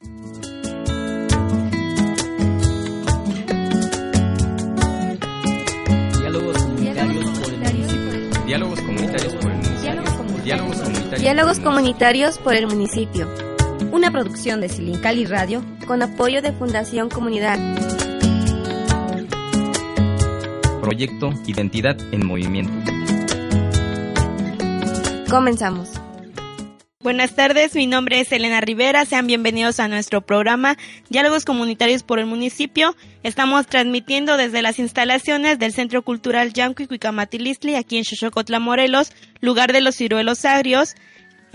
Diálogos 0.00 0.16
comunitarios 6.62 7.34
por 7.34 7.52
el 7.52 7.58
municipio. 7.58 8.46
Diálogos 8.46 8.80
comunitarios 8.80 9.34
por 9.34 9.50
el 9.50 9.56
municipio. 9.56 9.92
Diálogos 10.42 10.80
comunitarios. 10.80 11.20
Diálogos 11.20 11.60
comunitarios 11.60 12.38
por 12.38 12.54
el 12.54 12.66
municipio. 12.66 13.28
Una 13.92 14.10
producción 14.10 14.62
de 14.62 14.70
Silincali 14.70 15.26
Radio 15.26 15.62
con 15.86 16.02
apoyo 16.02 16.40
de 16.40 16.52
Fundación 16.52 17.10
Comunidad. 17.10 17.58
Proyecto 20.80 21.34
Identidad 21.46 21.98
en 22.12 22.26
Movimiento. 22.26 22.72
Comenzamos. 25.28 25.99
Buenas 27.02 27.34
tardes, 27.34 27.74
mi 27.76 27.86
nombre 27.86 28.20
es 28.20 28.30
Elena 28.30 28.60
Rivera, 28.60 29.06
sean 29.06 29.26
bienvenidos 29.26 29.80
a 29.80 29.88
nuestro 29.88 30.20
programa 30.20 30.76
Diálogos 31.08 31.46
Comunitarios 31.46 32.02
por 32.02 32.18
el 32.18 32.26
Municipio. 32.26 32.94
Estamos 33.22 33.66
transmitiendo 33.66 34.36
desde 34.36 34.60
las 34.60 34.78
instalaciones 34.78 35.58
del 35.58 35.72
Centro 35.72 36.02
Cultural 36.02 36.52
Yanco 36.52 36.82
y 36.82 36.86
Cuicamatilistli, 36.88 37.74
aquí 37.74 37.96
en 37.96 38.04
Xochocotla, 38.04 38.60
Morelos, 38.60 39.14
lugar 39.40 39.72
de 39.72 39.80
los 39.80 39.96
ciruelos 39.96 40.44
agrios. 40.44 40.94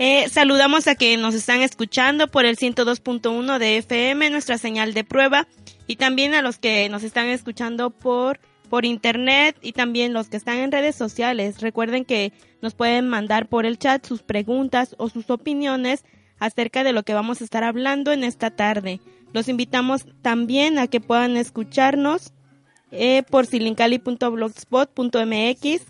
Eh, 0.00 0.28
saludamos 0.30 0.88
a 0.88 0.96
que 0.96 1.16
nos 1.16 1.36
están 1.36 1.62
escuchando 1.62 2.26
por 2.26 2.44
el 2.44 2.56
102.1 2.56 3.58
de 3.60 3.76
FM, 3.76 4.30
nuestra 4.30 4.58
señal 4.58 4.94
de 4.94 5.04
prueba, 5.04 5.46
y 5.86 5.94
también 5.94 6.34
a 6.34 6.42
los 6.42 6.58
que 6.58 6.88
nos 6.88 7.04
están 7.04 7.28
escuchando 7.28 7.90
por 7.90 8.40
por 8.66 8.84
internet 8.84 9.56
y 9.62 9.72
también 9.72 10.12
los 10.12 10.28
que 10.28 10.36
están 10.36 10.58
en 10.58 10.72
redes 10.72 10.96
sociales. 10.96 11.60
Recuerden 11.60 12.04
que 12.04 12.32
nos 12.66 12.74
pueden 12.74 13.08
mandar 13.08 13.46
por 13.46 13.64
el 13.64 13.78
chat 13.78 14.04
sus 14.04 14.22
preguntas 14.22 14.96
o 14.98 15.08
sus 15.08 15.30
opiniones 15.30 16.04
acerca 16.40 16.82
de 16.82 16.92
lo 16.92 17.04
que 17.04 17.14
vamos 17.14 17.40
a 17.40 17.44
estar 17.44 17.62
hablando 17.62 18.10
en 18.10 18.24
esta 18.24 18.50
tarde. 18.50 18.98
Los 19.32 19.48
invitamos 19.48 20.04
también 20.20 20.80
a 20.80 20.88
que 20.88 21.00
puedan 21.00 21.36
escucharnos 21.36 22.32
eh, 22.90 23.22
por 23.30 23.46
silincali.blogspot.mx. 23.46 25.82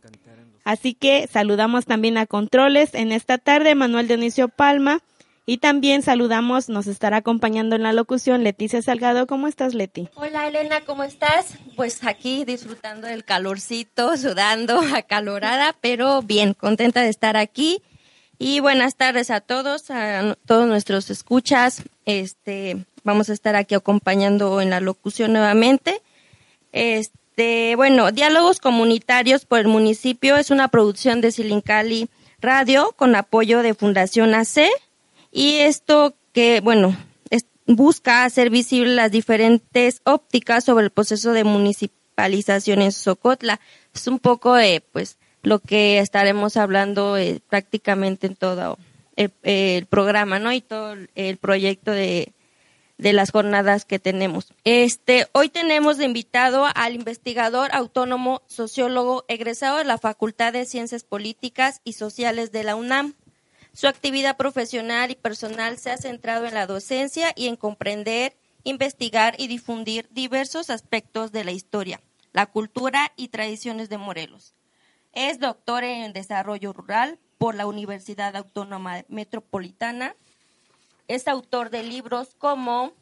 Así 0.65 0.93
que 0.93 1.27
saludamos 1.33 1.87
también 1.87 2.19
a 2.19 2.27
Controles 2.27 2.93
en 2.93 3.11
esta 3.11 3.39
tarde, 3.39 3.75
Manuel 3.75 4.07
Dionisio 4.07 4.49
Palma. 4.49 5.01
Y 5.49 5.59
también 5.59 6.03
saludamos, 6.03 6.69
nos 6.69 6.89
estará 6.89 7.19
acompañando 7.19 7.77
en 7.77 7.85
la 7.85 7.93
locución 7.93 8.43
Leticia 8.43 8.83
Salgado. 8.83 9.29
¿Cómo 9.29 9.47
estás, 9.47 9.75
Leti? 9.75 10.09
Hola, 10.17 10.49
Elena, 10.49 10.81
¿cómo 10.81 11.05
estás? 11.05 11.55
Pues 11.77 12.03
aquí 12.03 12.45
disfrutando 12.45 13.07
del 13.07 13.25
calorcito, 13.25 14.17
sudando, 14.17 14.81
acalorada, 14.97 15.77
pero 15.81 16.21
bien, 16.23 16.53
contenta 16.53 17.01
de 17.03 17.11
estar 17.11 17.37
aquí. 17.37 17.81
Y 18.41 18.59
buenas 18.59 18.97
tardes 18.97 19.31
a 19.31 19.41
todos, 19.41 19.89
a 19.93 20.37
todos 20.47 20.67
nuestros 20.67 21.11
escuchas. 21.11 21.85
Este, 22.07 22.85
vamos 23.05 23.31
a 23.31 23.33
estar 23.33 23.55
aquí 23.55 23.77
acompañando 23.77 24.61
en 24.61 24.71
la 24.71 24.81
locución 24.81 25.33
nuevamente. 25.33 26.03
Este, 26.73 27.77
bueno, 27.77 28.11
Diálogos 28.11 28.59
Comunitarios 28.59 29.45
por 29.45 29.61
el 29.61 29.69
Municipio 29.69 30.37
es 30.39 30.51
una 30.51 30.67
producción 30.67 31.21
de 31.21 31.31
Silincali 31.31 32.09
Radio 32.41 32.93
con 32.97 33.15
apoyo 33.15 33.63
de 33.63 33.75
Fundación 33.75 34.35
AC 34.35 34.69
y 35.37 35.57
esto 35.59 36.17
que, 36.33 36.61
bueno, 36.61 36.97
busca 37.67 38.25
hacer 38.25 38.49
visibles 38.49 38.95
las 38.95 39.11
diferentes 39.11 40.01
ópticas 40.05 40.65
sobre 40.65 40.87
el 40.87 40.91
proceso 40.91 41.33
de 41.33 41.45
municipalización 41.45 42.81
en 42.81 42.91
Socotla. 42.91 43.61
Es 43.95 44.07
un 44.07 44.19
poco, 44.19 44.55
de, 44.55 44.83
pues, 44.93 45.19
lo 45.43 45.59
que 45.59 45.99
estaremos 45.99 46.57
hablando 46.57 47.19
eh, 47.19 47.41
prácticamente 47.51 48.27
en 48.27 48.37
todo 48.37 48.79
el, 49.17 49.87
programa, 49.87 50.39
¿no? 50.39 50.53
Y 50.53 50.63
todo 50.63 50.97
el 51.15 51.37
proyecto 51.37 51.91
de, 51.91 52.33
de 52.97 53.13
las 53.13 53.31
jornadas 53.31 53.85
que 53.85 53.99
tenemos. 53.99 54.55
Este, 54.65 55.27
hoy 55.33 55.51
tenemos 55.51 55.99
de 55.99 56.07
invitado 56.07 56.67
al 56.75 56.95
investigador 56.95 57.71
autónomo 57.73 58.41
sociólogo 58.47 59.27
egresado 59.29 59.77
de 59.77 59.85
la 59.85 59.99
Facultad 59.99 60.55
de 60.55 60.65
Ciencias 60.65 61.05
Políticas 61.05 61.83
y 61.85 61.93
Sociales 61.93 62.53
de 62.53 62.65
la 62.65 62.75
UNAM, 62.75 63.15
su 63.77 63.89
actividad 63.89 64.39
profesional 64.39 65.11
y 65.11 65.17
personal 65.17 65.77
se 65.77 65.91
ha 65.91 65.99
centrado 65.99 66.47
en 66.47 66.55
la 66.55 66.67
docencia 66.67 67.35
y 67.37 67.47
en 67.47 67.57
comprender, 67.57 68.35
investigar 68.65 69.35
y 69.37 69.49
difundir 69.49 70.09
diversos 70.11 70.71
aspectos 70.71 71.31
de 71.31 71.45
la 71.45 71.53
historia, 71.53 72.01
la 72.33 72.47
cultura 72.47 73.13
y 73.17 73.29
tradiciones 73.29 73.91
de 73.91 73.99
Morelos. 73.99 74.55
Es 75.13 75.41
doctor 75.41 75.85
en 75.85 76.15
Desarrollo 76.15 76.73
Rural 76.73 77.19
por 77.37 77.55
la 77.55 77.67
Universidad 77.67 78.35
Autónoma 78.35 79.05
Metropolitana. 79.09 80.17
Es 81.07 81.29
autor 81.29 81.69
de 81.69 81.83
libros 81.83 82.35
como 82.39 82.95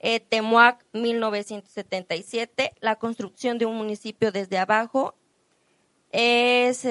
eh, 0.00 0.18
Temuac 0.18 0.84
1977, 0.94 2.72
La 2.80 2.96
construcción 2.96 3.56
de 3.56 3.66
un 3.66 3.76
municipio 3.76 4.32
desde 4.32 4.58
abajo. 4.58 5.14
Es 6.10 6.84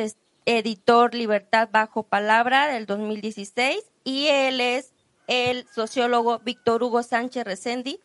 editor 0.45 1.13
Libertad 1.13 1.69
Bajo 1.71 2.03
Palabra 2.03 2.67
del 2.67 2.85
2016 2.85 3.79
y 4.03 4.27
él 4.27 4.61
es 4.61 4.91
el 5.27 5.65
sociólogo 5.73 6.39
Víctor 6.39 6.83
Hugo 6.83 7.03
Sánchez 7.03 7.45
Resendi, 7.45 7.99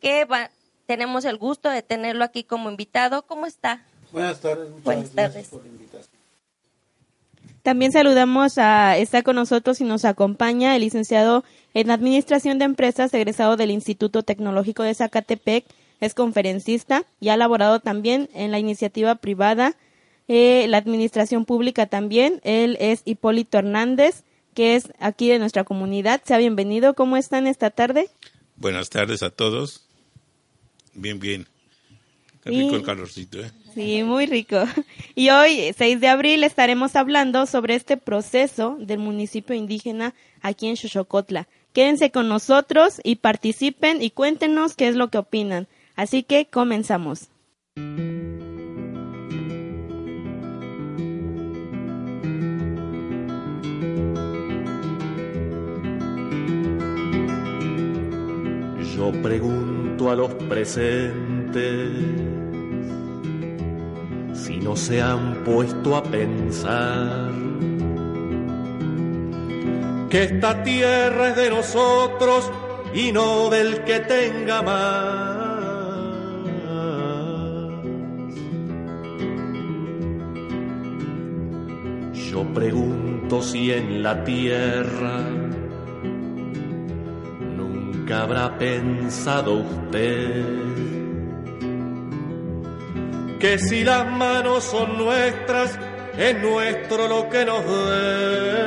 que 0.00 0.26
tenemos 0.86 1.24
el 1.24 1.38
gusto 1.38 1.70
de 1.70 1.82
tenerlo 1.82 2.24
aquí 2.24 2.44
como 2.44 2.70
invitado. 2.70 3.22
¿Cómo 3.22 3.46
está? 3.46 3.84
Buenas 4.10 4.40
tardes, 4.40 4.68
muchas 4.68 4.84
Buenas 4.84 5.14
gracias 5.14 5.32
tardes. 5.32 5.48
por 5.48 5.62
la 5.62 5.68
invitación. 5.68 6.22
También 7.62 7.92
saludamos 7.92 8.58
a, 8.58 8.96
está 8.96 9.22
con 9.22 9.36
nosotros 9.36 9.80
y 9.80 9.84
nos 9.84 10.04
acompaña 10.04 10.74
el 10.74 10.82
licenciado 10.82 11.44
en 11.74 11.92
Administración 11.92 12.58
de 12.58 12.64
Empresas, 12.64 13.14
egresado 13.14 13.56
del 13.56 13.70
Instituto 13.70 14.24
Tecnológico 14.24 14.82
de 14.82 14.94
Zacatepec, 14.94 15.64
es 16.00 16.14
conferencista 16.14 17.04
y 17.20 17.28
ha 17.28 17.36
laborado 17.36 17.78
también 17.78 18.28
en 18.34 18.50
la 18.50 18.58
iniciativa 18.58 19.14
privada 19.14 19.76
eh, 20.34 20.66
la 20.68 20.78
administración 20.78 21.44
pública 21.44 21.86
también. 21.86 22.40
Él 22.44 22.76
es 22.80 23.02
Hipólito 23.04 23.58
Hernández, 23.58 24.24
que 24.54 24.76
es 24.76 24.92
aquí 24.98 25.28
de 25.28 25.38
nuestra 25.38 25.64
comunidad. 25.64 26.22
Sea 26.24 26.38
bienvenido. 26.38 26.94
¿Cómo 26.94 27.16
están 27.18 27.46
esta 27.46 27.68
tarde? 27.70 28.08
Buenas 28.56 28.88
tardes 28.88 29.22
a 29.22 29.30
todos. 29.30 29.86
Bien, 30.94 31.18
bien. 31.20 31.46
Qué 32.42 32.52
Y- 32.52 32.62
rico 32.62 32.76
el 32.76 32.82
calorcito, 32.82 33.40
¿eh? 33.40 33.50
Sí, 33.74 34.02
muy 34.02 34.26
rico. 34.26 34.56
Y 35.14 35.30
hoy, 35.30 35.72
6 35.76 36.00
de 36.00 36.08
abril, 36.08 36.44
estaremos 36.44 36.96
hablando 36.96 37.46
sobre 37.46 37.74
este 37.74 37.96
proceso 37.96 38.76
del 38.80 38.98
municipio 38.98 39.54
indígena 39.54 40.14
aquí 40.40 40.66
en 40.66 40.76
Xochocotla. 40.76 41.46
Quédense 41.72 42.10
con 42.10 42.28
nosotros 42.28 43.00
y 43.04 43.16
participen 43.16 44.02
y 44.02 44.10
cuéntenos 44.10 44.74
qué 44.76 44.88
es 44.88 44.96
lo 44.96 45.08
que 45.08 45.18
opinan. 45.18 45.68
Así 45.96 46.22
que 46.22 46.46
comenzamos. 46.46 47.28
Yo 58.96 59.10
pregunto 59.22 60.10
a 60.10 60.14
los 60.14 60.34
presentes 60.34 61.90
si 64.34 64.58
no 64.58 64.76
se 64.76 65.00
han 65.00 65.42
puesto 65.44 65.96
a 65.96 66.02
pensar 66.02 67.30
que 70.10 70.24
esta 70.24 70.62
tierra 70.62 71.28
es 71.30 71.36
de 71.36 71.48
nosotros 71.48 72.50
y 72.92 73.12
no 73.12 73.48
del 73.48 73.82
que 73.84 74.00
tenga 74.00 74.60
más. 74.60 75.32
Yo 82.30 82.44
pregunto 82.52 83.42
si 83.42 83.72
en 83.72 84.02
la 84.02 84.22
tierra 84.24 85.51
nunca 88.02 88.22
habrá 88.22 88.58
pensado 88.58 89.58
usted 89.58 90.44
que 93.38 93.58
si 93.58 93.84
las 93.84 94.10
manos 94.10 94.64
son 94.64 94.98
nuestras, 94.98 95.78
es 96.16 96.40
nuestro 96.40 97.08
lo 97.08 97.28
que 97.28 97.44
nos 97.44 97.64
dé. 97.64 98.62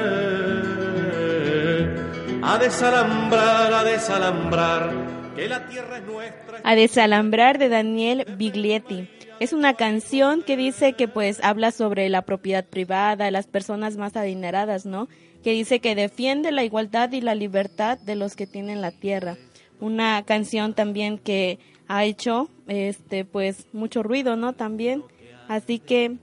a 2.41 2.57
desalambrar, 2.57 3.73
a 3.73 3.83
desalambrar, 3.83 4.91
que 5.35 5.47
la 5.49 5.65
tierra 5.65 5.97
es 5.97 6.03
nuestra. 6.03 6.59
A 6.63 6.75
desalambrar 6.75 7.57
de 7.57 7.69
Daniel 7.69 8.25
Biglietti. 8.37 9.14
Es 9.39 9.51
una 9.51 9.73
canción 9.73 10.43
que 10.43 10.55
dice 10.55 10.93
que 10.93 11.07
pues 11.07 11.43
habla 11.43 11.71
sobre 11.71 12.07
la 12.07 12.21
propiedad 12.21 12.65
privada, 12.65 13.31
las 13.31 13.47
personas 13.47 13.97
más 13.97 14.15
adineradas, 14.15 14.85
¿no? 14.85 15.09
Que 15.43 15.51
dice 15.51 15.79
que 15.79 15.93
defiende 15.93 16.51
la 16.51 16.63
igualdad 16.63 17.11
y 17.11 17.19
la 17.19 17.35
libertad 17.35 17.99
de 17.99 18.15
los 18.15 18.35
que 18.35 18.47
tienen 18.47 18.81
la 18.81 18.91
tierra. 18.91 19.35
Una 19.81 20.23
canción 20.23 20.73
también 20.73 21.17
que 21.17 21.59
ha 21.87 22.05
hecho 22.05 22.49
este 22.67 23.25
pues 23.25 23.67
mucho 23.73 24.03
ruido, 24.03 24.37
¿no? 24.37 24.53
También. 24.53 25.03
Así 25.49 25.79
que 25.79 26.15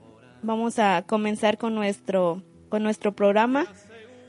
vamos 0.42 0.78
a 0.78 1.02
comenzar 1.06 1.58
con 1.58 1.74
nuestro 1.74 2.42
con 2.70 2.82
nuestro 2.82 3.12
programa. 3.12 3.66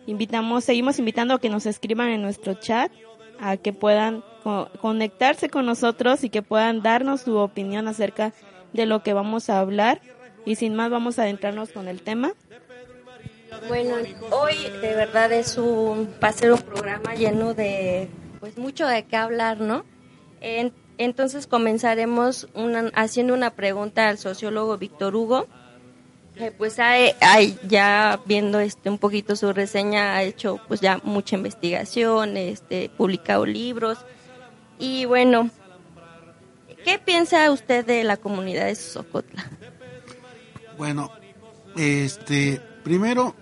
Invitamos, 0.08 0.66
seguimos 0.66 1.00
invitando 1.00 1.36
a 1.36 1.40
que 1.40 1.48
nos 1.48 1.66
escriban 1.66 2.10
en 2.10 2.22
nuestro 2.22 2.56
chat, 2.56 2.92
a 3.40 3.56
que 3.56 3.72
puedan 3.72 4.26
conectarse 4.82 5.50
con 5.50 5.66
nosotros 5.66 6.26
y 6.26 6.30
que 6.30 6.42
puedan 6.42 6.82
darnos 6.82 7.22
su 7.22 7.38
opinión 7.38 7.88
acerca 7.88 8.34
de 8.52 8.53
lo 8.74 9.04
que 9.04 9.14
vamos 9.14 9.50
a 9.50 9.60
hablar. 9.60 10.02
Y 10.46 10.56
sin 10.56 10.76
más, 10.76 10.90
vamos 10.90 11.20
a 11.20 11.24
adentrarnos 11.24 11.70
con 11.70 11.88
el 11.88 12.02
tema. 12.02 12.34
Bueno, 13.68 13.96
hoy 14.32 14.56
de 14.82 14.96
verdad 14.96 15.32
es 15.32 15.58
un, 15.58 16.10
va 16.22 16.30
a 16.30 16.34
ser 16.34 16.52
un 16.52 16.62
programa 16.62 17.14
lleno 17.14 17.54
de, 17.54 18.10
pues 18.40 18.58
mucho 18.58 18.88
de 18.88 19.06
qué 19.06 19.16
hablar, 19.16 19.60
¿no? 19.60 19.86
entonces 20.98 21.48
comenzaremos 21.48 22.50
haciendo 22.96 23.34
una 23.34 23.52
pregunta 23.52 24.10
al 24.10 24.18
sociólogo 24.18 24.78
Víctor 24.78 25.16
Hugo 25.16 25.48
eh, 26.36 26.52
pues 26.58 26.80
hay, 26.80 27.14
ya 27.68 28.20
viendo 28.26 28.60
este 28.60 28.90
un 28.90 28.98
poquito 28.98 29.36
su 29.36 29.54
reseña 29.54 30.16
ha 30.16 30.24
hecho 30.24 30.60
pues 30.68 30.82
ya 30.82 31.00
mucha 31.04 31.36
investigación, 31.36 32.38
este 32.38 32.90
publicado 32.90 33.46
libros 33.46 34.00
y 34.80 35.06
bueno, 35.06 35.52
¿qué 36.84 37.00
piensa 37.00 37.52
usted 37.52 37.86
de 37.86 38.04
la 38.04 38.18
comunidad 38.18 38.66
de 38.66 38.76
Socotla? 38.76 39.50
Bueno, 40.78 41.12
este 41.76 42.62
primero 42.84 43.36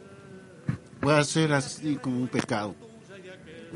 voy 1.02 1.14
a 1.14 1.20
hacer 1.20 1.54
así 1.54 1.96
como 1.96 2.18
un 2.18 2.28
pecado 2.28 2.76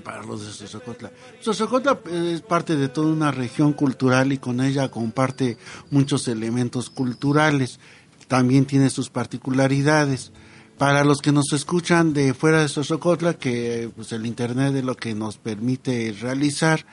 para 0.03 0.23
los 0.23 0.45
de 0.45 0.51
Sosocotla. 0.51 1.11
Sosocotla 1.39 1.99
es 2.11 2.41
parte 2.41 2.75
de 2.75 2.89
toda 2.89 3.07
una 3.07 3.31
región 3.31 3.73
cultural 3.73 4.31
y 4.33 4.37
con 4.37 4.61
ella 4.61 4.89
comparte 4.89 5.57
muchos 5.89 6.27
elementos 6.27 6.89
culturales 6.89 7.79
también 8.27 8.65
tiene 8.65 8.89
sus 8.89 9.09
particularidades. 9.09 10.31
Para 10.77 11.05
los 11.05 11.21
que 11.21 11.31
nos 11.31 11.53
escuchan 11.53 12.13
de 12.13 12.33
fuera 12.33 12.61
de 12.61 12.67
Sosocotla, 12.67 13.35
que 13.35 13.89
pues 13.95 14.11
el 14.11 14.25
internet 14.25 14.75
es 14.75 14.83
lo 14.83 14.95
que 14.95 15.15
nos 15.15 15.37
permite 15.37 16.13
realizar, 16.19 16.85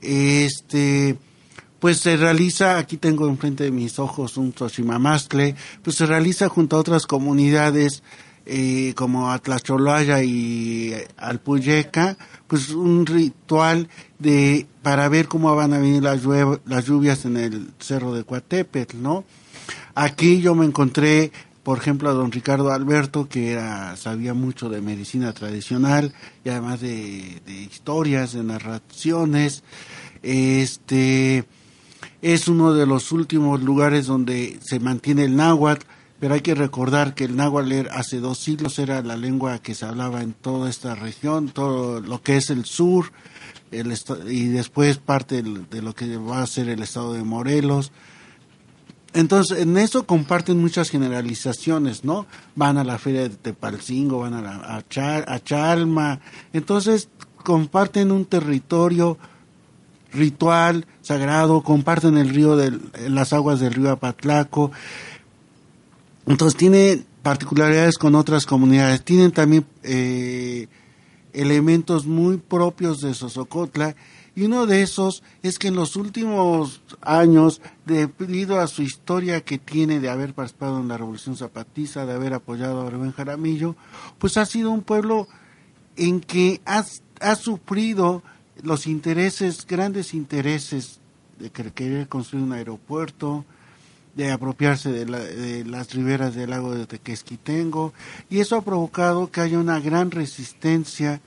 este 0.00 1.16
pues 1.84 1.98
se 1.98 2.16
realiza, 2.16 2.78
aquí 2.78 2.96
tengo 2.96 3.28
enfrente 3.28 3.64
de 3.64 3.70
mis 3.70 3.98
ojos 3.98 4.38
un 4.38 4.54
Xochimamastle, 4.54 5.54
pues 5.82 5.96
se 5.96 6.06
realiza 6.06 6.48
junto 6.48 6.76
a 6.76 6.80
otras 6.80 7.06
comunidades 7.06 8.02
eh, 8.46 8.94
como 8.96 9.30
Atlacholaya 9.30 10.22
y 10.22 10.94
Alpuyeca, 11.18 12.16
pues 12.46 12.70
un 12.70 13.04
ritual 13.04 13.90
de 14.18 14.66
para 14.80 15.10
ver 15.10 15.28
cómo 15.28 15.54
van 15.54 15.74
a 15.74 15.78
venir 15.78 16.02
las, 16.02 16.22
las 16.64 16.86
lluvias 16.86 17.26
en 17.26 17.36
el 17.36 17.68
cerro 17.80 18.14
de 18.14 18.24
Coatepetl, 18.24 19.02
¿no? 19.02 19.24
Aquí 19.94 20.40
yo 20.40 20.54
me 20.54 20.64
encontré, 20.64 21.32
por 21.62 21.76
ejemplo, 21.76 22.08
a 22.08 22.14
don 22.14 22.32
Ricardo 22.32 22.72
Alberto, 22.72 23.28
que 23.28 23.60
sabía 23.96 24.32
mucho 24.32 24.70
de 24.70 24.80
medicina 24.80 25.34
tradicional 25.34 26.14
y 26.46 26.48
además 26.48 26.80
de, 26.80 27.42
historias, 27.46 28.32
de 28.32 28.42
narraciones. 28.42 29.64
Este 30.22 31.44
es 32.24 32.48
uno 32.48 32.72
de 32.72 32.86
los 32.86 33.12
últimos 33.12 33.62
lugares 33.62 34.06
donde 34.06 34.58
se 34.62 34.80
mantiene 34.80 35.24
el 35.24 35.36
náhuatl, 35.36 35.84
pero 36.18 36.32
hay 36.32 36.40
que 36.40 36.54
recordar 36.54 37.14
que 37.14 37.24
el 37.24 37.36
náhuatl 37.36 37.88
hace 37.90 38.18
dos 38.18 38.38
siglos 38.38 38.78
era 38.78 39.02
la 39.02 39.16
lengua 39.16 39.58
que 39.58 39.74
se 39.74 39.84
hablaba 39.84 40.22
en 40.22 40.32
toda 40.32 40.70
esta 40.70 40.94
región, 40.94 41.50
todo 41.50 42.00
lo 42.00 42.22
que 42.22 42.38
es 42.38 42.48
el 42.48 42.64
sur, 42.64 43.12
el 43.70 43.94
y 44.28 44.44
después 44.46 44.96
parte 44.96 45.42
de 45.42 45.82
lo 45.82 45.94
que 45.94 46.16
va 46.16 46.42
a 46.42 46.46
ser 46.46 46.70
el 46.70 46.82
estado 46.82 47.12
de 47.12 47.24
Morelos, 47.24 47.92
entonces, 49.14 49.60
en 49.60 49.78
eso 49.78 50.06
comparten 50.06 50.60
muchas 50.60 50.90
generalizaciones, 50.90 52.04
¿no? 52.04 52.26
Van 52.56 52.78
a 52.78 52.84
la 52.84 52.98
feria 52.98 53.22
de 53.22 53.30
Tepalcingo, 53.30 54.18
van 54.18 54.34
a, 54.34 54.42
la, 54.42 54.76
a, 54.76 55.40
Chalma. 55.40 56.18
Entonces, 56.52 57.08
comparten 57.36 58.10
un 58.10 58.24
territorio 58.24 59.16
ritual, 60.14 60.86
sagrado, 61.02 61.62
comparten 61.62 62.16
el 62.16 62.30
río 62.30 62.56
de 62.56 62.78
las 63.08 63.32
aguas 63.32 63.60
del 63.60 63.74
río 63.74 63.90
Apatlaco. 63.90 64.70
Entonces, 66.26 66.56
tiene 66.56 67.04
particularidades 67.22 67.98
con 67.98 68.14
otras 68.14 68.46
comunidades. 68.46 69.04
Tienen 69.04 69.32
también 69.32 69.66
eh, 69.82 70.68
elementos 71.32 72.06
muy 72.06 72.36
propios 72.36 73.00
de 73.00 73.14
Sosocotla 73.14 73.94
y 74.36 74.42
uno 74.42 74.66
de 74.66 74.82
esos 74.82 75.22
es 75.42 75.58
que 75.58 75.68
en 75.68 75.76
los 75.76 75.94
últimos 75.94 76.82
años, 77.00 77.60
debido 77.86 78.60
a 78.60 78.66
su 78.66 78.82
historia 78.82 79.42
que 79.42 79.58
tiene 79.58 80.00
de 80.00 80.10
haber 80.10 80.34
participado 80.34 80.80
en 80.80 80.88
la 80.88 80.98
Revolución 80.98 81.36
Zapatista, 81.36 82.04
de 82.04 82.14
haber 82.14 82.34
apoyado 82.34 82.84
a 82.84 82.90
Rubén 82.90 83.12
Jaramillo, 83.12 83.76
pues 84.18 84.36
ha 84.36 84.44
sido 84.44 84.72
un 84.72 84.82
pueblo 84.82 85.28
en 85.96 86.20
que 86.20 86.60
ha, 86.66 86.84
ha 87.20 87.36
sufrido 87.36 88.24
los 88.64 88.86
intereses, 88.86 89.66
grandes 89.66 90.14
intereses 90.14 90.98
de 91.38 91.50
querer 91.50 92.08
construir 92.08 92.44
un 92.44 92.52
aeropuerto, 92.52 93.44
de 94.16 94.30
apropiarse 94.30 94.92
de, 94.92 95.04
de, 95.04 95.64
las 95.64 95.92
riberas 95.92 96.34
del 96.34 96.50
lago 96.50 96.74
de 96.74 96.86
Tequesquitengo, 96.86 97.92
y 98.30 98.40
eso 98.40 98.56
ha 98.56 98.62
provocado 98.62 99.30
que 99.30 99.40
haya 99.40 99.58
una 99.58 99.80
gran 99.80 100.10
resistencia 100.10 101.20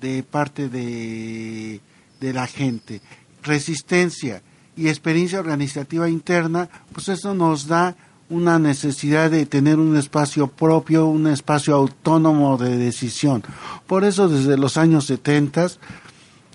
de 0.00 0.22
parte 0.22 0.68
de 0.68 1.80
de 2.20 2.32
la 2.32 2.46
gente, 2.46 3.00
resistencia 3.42 4.42
y 4.76 4.88
experiencia 4.88 5.40
organizativa 5.40 6.08
interna, 6.08 6.68
pues 6.92 7.08
eso 7.08 7.34
nos 7.34 7.66
da 7.66 7.96
una 8.28 8.58
necesidad 8.58 9.30
de 9.30 9.44
tener 9.46 9.78
un 9.78 9.96
espacio 9.96 10.46
propio, 10.46 11.06
un 11.06 11.26
espacio 11.26 11.74
autónomo 11.74 12.56
de 12.58 12.76
decisión. 12.76 13.42
Por 13.86 14.04
eso 14.04 14.28
desde 14.28 14.56
los 14.56 14.76
años 14.76 15.06
70 15.06 15.66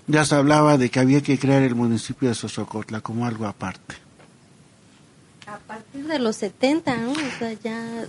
ya 0.06 0.24
se 0.24 0.34
hablaba 0.34 0.78
de 0.78 0.90
que 0.90 1.00
había 1.00 1.20
que 1.20 1.38
crear 1.38 1.62
el 1.62 1.74
municipio 1.74 2.28
de 2.28 2.34
Sosocotla 2.34 3.00
como 3.00 3.26
algo 3.26 3.46
aparte. 3.46 3.96
A 5.46 5.58
partir 5.58 6.06
de 6.06 6.18
los 6.18 6.36
70, 6.36 6.96
¿no? 6.96 7.12
O 7.12 7.38
sea, 7.38 7.52
ya 7.52 8.04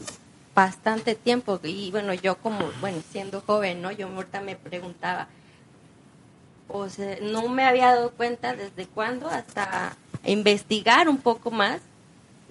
bastante 0.54 1.16
tiempo. 1.16 1.60
Y 1.64 1.92
bueno, 1.92 2.14
yo 2.14 2.36
como, 2.38 2.70
bueno, 2.82 2.98
siendo 3.12 3.42
joven, 3.42 3.82
¿no? 3.82 3.92
Yo 3.92 4.08
ahorita 4.08 4.42
me 4.42 4.56
preguntaba, 4.56 5.28
o 6.68 6.90
sea, 6.90 7.18
no 7.22 7.48
me 7.48 7.64
había 7.64 7.94
dado 7.94 8.12
cuenta 8.12 8.56
desde 8.56 8.88
cuándo 8.88 9.30
hasta 9.30 9.96
investigar 10.26 11.10
un 11.10 11.18
poco 11.18 11.52
más, 11.52 11.80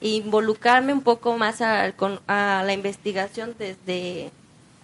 involucrarme 0.00 0.92
un 0.92 1.02
poco 1.02 1.37
más 1.37 1.61
a, 1.61 1.92
a 2.26 2.62
la 2.64 2.73
investigación 2.73 3.54
desde 3.59 4.30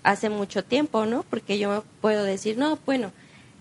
hace 0.03 0.29
mucho 0.29 0.65
tiempo, 0.65 1.07
¿no? 1.07 1.23
Porque 1.23 1.59
yo 1.59 1.85
puedo 2.01 2.25
decir, 2.25 2.59
no, 2.59 2.79
bueno, 2.85 3.13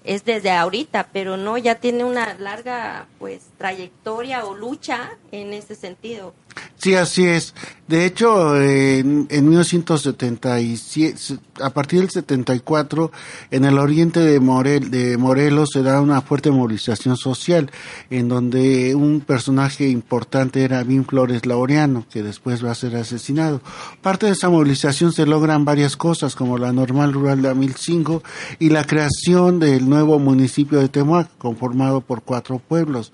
es 0.04 0.26
desde 0.26 0.52
ahorita, 0.52 1.10
pero 1.14 1.38
no, 1.38 1.58
ya 1.58 1.76
tiene 1.76 2.04
una 2.04 2.34
larga, 2.36 3.08
pues, 3.20 3.42
trayectoria 3.58 4.46
o 4.46 4.56
lucha 4.56 5.18
en 5.32 5.54
ese 5.54 5.76
sentido. 5.76 6.34
Sí, 6.78 6.96
así 6.96 7.26
es. 7.26 7.54
De 7.88 8.06
hecho, 8.06 8.60
en, 8.60 9.28
en 9.30 9.50
1977, 9.50 11.38
a 11.62 11.70
partir 11.72 12.00
del 12.00 12.10
74, 12.10 13.12
en 13.52 13.66
el 13.66 13.78
oriente 13.78 14.20
de, 14.20 14.40
Morel, 14.40 14.90
de 14.90 15.18
Morelos 15.18 15.70
se 15.74 15.84
da 15.84 16.02
una 16.02 16.22
fuerte 16.22 16.50
movilización 16.50 17.18
social, 17.18 17.70
en 18.10 18.30
donde 18.30 18.96
un 18.96 19.22
personaje 19.22 19.88
importante 19.90 20.64
era 20.64 20.84
Vin 20.84 21.06
Flores 21.06 21.46
Laureano, 21.46 22.06
que 22.10 22.24
después 22.24 22.66
va 22.66 22.72
a 22.72 22.76
ser 22.76 22.96
asesinado. 22.96 23.62
Parte 24.02 24.26
de 24.26 24.32
esa 24.32 24.50
movilización 24.50 25.12
se 25.12 25.28
logran 25.28 25.66
varias 25.66 25.96
cosas, 25.96 26.36
como 26.36 26.58
la 26.58 26.74
normal 26.74 27.14
rural 27.14 27.44
de 27.44 27.50
Amilcingo 27.50 28.24
y 28.58 28.70
la 28.70 28.86
creación 28.86 29.60
del 29.60 29.88
nuevo 29.88 30.18
municipio 30.18 30.80
de 30.80 30.90
Temuac, 30.90 31.30
conformado 31.38 32.02
por 32.02 32.24
cuatro 32.24 32.58
pueblos. 32.58 33.12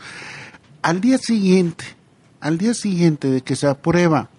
Al 0.83 1.01
día 1.01 1.17
siguiente, 1.17 1.96
al 2.47 2.57
día 2.57 2.73
siguiente 2.73 3.29
de 3.29 3.41
que 3.41 3.55
se 3.55 3.67
aprueba 3.67 4.29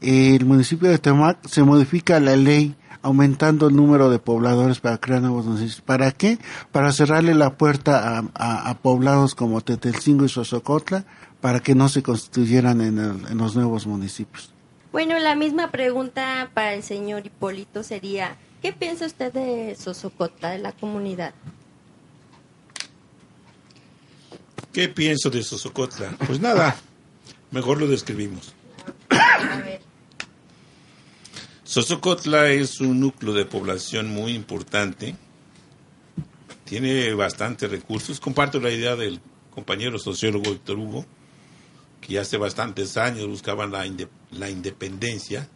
el 0.00 0.46
municipio 0.46 0.88
de 0.88 0.98
Temac, 0.98 1.46
se 1.46 1.62
modifica 1.62 2.20
la 2.20 2.36
ley 2.36 2.74
aumentando 3.02 3.68
el 3.68 3.76
número 3.76 4.08
de 4.10 4.18
pobladores 4.18 4.80
para 4.80 4.98
crear 4.98 5.20
nuevos 5.20 5.44
municipios. 5.44 5.82
¿Para 5.82 6.10
qué? 6.10 6.38
Para 6.72 6.90
cerrarle 6.90 7.34
la 7.34 7.58
puerta 7.58 8.24
a, 8.34 8.78
poblados 8.78 9.34
como 9.34 9.60
Tetelcingo 9.60 10.24
y 10.24 10.28
Sosocotla 10.28 11.04
para 11.40 11.60
que 11.60 11.74
no 11.74 11.88
se 11.88 12.02
constituyeran 12.02 12.80
en, 12.80 12.98
en 12.98 13.38
los 13.38 13.54
nuevos 13.54 13.86
municipios. 13.86 14.52
Bueno, 14.90 15.18
la 15.18 15.34
misma 15.34 15.70
pregunta 15.70 16.50
para 16.54 16.72
el 16.72 16.82
señor 16.82 17.26
Hipólito 17.26 17.82
sería, 17.82 18.36
¿Qué 18.62 18.72
piensa 18.72 19.06
usted 19.06 19.32
de 19.32 19.76
Sosocotla, 19.76 20.50
de 20.50 20.58
la 20.58 20.72
comunidad? 20.72 21.32
¿Qué 24.72 24.88
pienso 24.88 25.30
de 25.30 25.42
Sosocotla? 25.42 26.16
Pues 26.26 26.40
nada, 26.40 26.76
mejor 27.50 27.78
lo 27.78 27.86
describimos. 27.86 28.54
Sosocotla 31.64 32.50
es 32.50 32.80
un 32.80 32.98
núcleo 33.00 33.34
de 33.34 33.44
población 33.44 34.08
muy 34.08 34.32
importante, 34.32 35.14
tiene 36.64 37.12
bastantes 37.14 37.70
recursos. 37.70 38.20
Comparto 38.20 38.58
la 38.60 38.70
idea 38.70 38.96
del 38.96 39.20
compañero 39.50 39.98
sociólogo 39.98 40.50
Víctor 40.50 40.78
Hugo, 40.78 41.06
que 42.00 42.18
hace 42.18 42.36
bastantes 42.36 42.96
años 42.96 43.26
buscaban 43.26 43.70
la, 43.70 43.86
la 44.30 44.50
independencia 44.50 45.48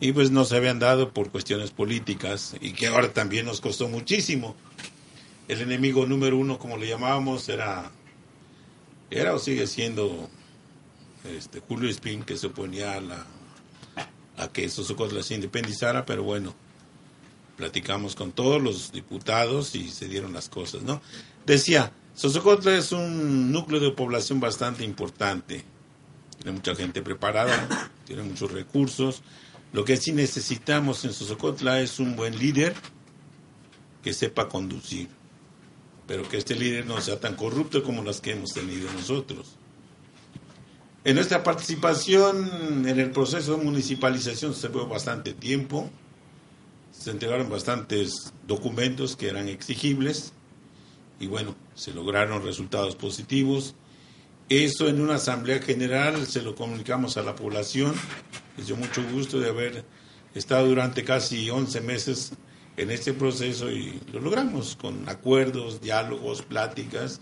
y 0.00 0.12
pues 0.12 0.30
no 0.30 0.44
se 0.44 0.56
habían 0.56 0.78
dado 0.78 1.12
por 1.12 1.30
cuestiones 1.30 1.70
políticas 1.70 2.54
y 2.60 2.72
que 2.72 2.86
ahora 2.86 3.12
también 3.12 3.46
nos 3.46 3.60
costó 3.60 3.88
muchísimo. 3.88 4.54
El 5.48 5.60
enemigo 5.60 6.06
número 6.06 6.36
uno, 6.36 6.58
como 6.58 6.76
le 6.76 6.88
llamábamos, 6.88 7.48
era, 7.48 7.90
era 9.10 9.34
o 9.34 9.38
sigue 9.38 9.66
siendo 9.66 10.28
este, 11.24 11.60
Julio 11.60 11.88
Espín, 11.88 12.22
que 12.22 12.36
se 12.36 12.48
oponía 12.48 12.94
a, 12.94 13.00
la, 13.00 13.26
a 14.36 14.48
que 14.48 14.68
Sosocotla 14.68 15.22
se 15.22 15.34
independizara, 15.34 16.04
pero 16.06 16.22
bueno, 16.22 16.54
platicamos 17.56 18.14
con 18.14 18.32
todos 18.32 18.62
los 18.62 18.92
diputados 18.92 19.74
y 19.74 19.90
se 19.90 20.08
dieron 20.08 20.32
las 20.32 20.48
cosas, 20.48 20.82
¿no? 20.82 21.02
Decía, 21.44 21.92
Sosocotla 22.14 22.76
es 22.76 22.92
un 22.92 23.52
núcleo 23.52 23.80
de 23.80 23.90
población 23.90 24.40
bastante 24.40 24.84
importante, 24.84 25.64
tiene 26.36 26.52
mucha 26.52 26.74
gente 26.74 27.02
preparada, 27.02 27.90
tiene 28.06 28.22
muchos 28.22 28.52
recursos, 28.52 29.22
lo 29.72 29.84
que 29.84 29.96
sí 29.96 30.12
necesitamos 30.12 31.04
en 31.04 31.12
Sosocotla 31.12 31.80
es 31.80 31.98
un 31.98 32.16
buen 32.16 32.38
líder 32.38 32.74
que 34.02 34.12
sepa 34.12 34.48
conducir, 34.48 35.08
pero 36.08 36.26
que 36.26 36.38
este 36.38 36.56
líder 36.56 36.86
no 36.86 37.00
sea 37.02 37.20
tan 37.20 37.36
corrupto 37.36 37.84
como 37.84 38.02
las 38.02 38.20
que 38.20 38.32
hemos 38.32 38.54
tenido 38.54 38.90
nosotros. 38.92 39.56
En 41.04 41.14
nuestra 41.14 41.44
participación 41.44 42.88
en 42.88 42.98
el 42.98 43.10
proceso 43.10 43.56
de 43.56 43.64
municipalización 43.64 44.54
se 44.54 44.70
fue 44.70 44.86
bastante 44.86 45.34
tiempo, 45.34 45.88
se 46.90 47.10
entregaron 47.10 47.50
bastantes 47.50 48.32
documentos 48.46 49.16
que 49.16 49.28
eran 49.28 49.48
exigibles 49.48 50.32
y 51.20 51.26
bueno, 51.26 51.54
se 51.74 51.92
lograron 51.92 52.42
resultados 52.42 52.96
positivos. 52.96 53.74
Eso 54.48 54.88
en 54.88 55.02
una 55.02 55.16
asamblea 55.16 55.60
general 55.60 56.26
se 56.26 56.40
lo 56.40 56.54
comunicamos 56.54 57.18
a 57.18 57.22
la 57.22 57.36
población. 57.36 57.94
Les 58.56 58.66
dio 58.66 58.76
mucho 58.76 59.02
gusto 59.12 59.38
de 59.38 59.50
haber 59.50 59.84
estado 60.34 60.68
durante 60.68 61.04
casi 61.04 61.50
11 61.50 61.82
meses 61.82 62.32
en 62.78 62.90
este 62.90 63.12
proceso 63.12 63.70
y 63.70 64.00
lo 64.12 64.20
logramos 64.20 64.76
con 64.76 65.08
acuerdos, 65.08 65.80
diálogos, 65.80 66.42
pláticas, 66.42 67.20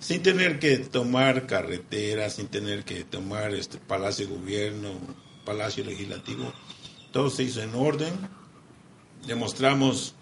sin 0.00 0.22
tener 0.22 0.58
que 0.58 0.78
tomar 0.78 1.46
carreteras, 1.46 2.34
sin 2.34 2.48
tener 2.48 2.84
que 2.84 3.04
tomar 3.04 3.54
este 3.54 3.78
Palacio 3.78 4.26
de 4.26 4.34
Gobierno, 4.34 4.90
Palacio 5.44 5.84
Legislativo. 5.84 6.52
Todo 7.12 7.30
se 7.30 7.44
hizo 7.44 7.62
en 7.62 7.74
orden. 7.74 8.12
Demostramos 9.26 10.14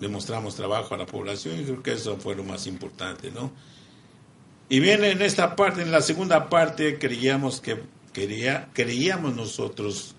demostramos 0.00 0.56
trabajo 0.56 0.94
a 0.94 0.98
la 0.98 1.06
población 1.06 1.60
y 1.60 1.64
creo 1.64 1.82
que 1.82 1.92
eso 1.92 2.16
fue 2.16 2.34
lo 2.34 2.42
más 2.42 2.66
importante, 2.66 3.30
¿no? 3.30 3.52
Y 4.68 4.80
bien, 4.80 5.04
en 5.04 5.20
esta 5.20 5.56
parte, 5.56 5.82
en 5.82 5.90
la 5.90 6.00
segunda 6.00 6.48
parte, 6.48 6.98
creíamos 6.98 7.60
que 7.60 7.82
quería, 8.12 8.70
creíamos 8.72 9.36
nosotros 9.36 10.14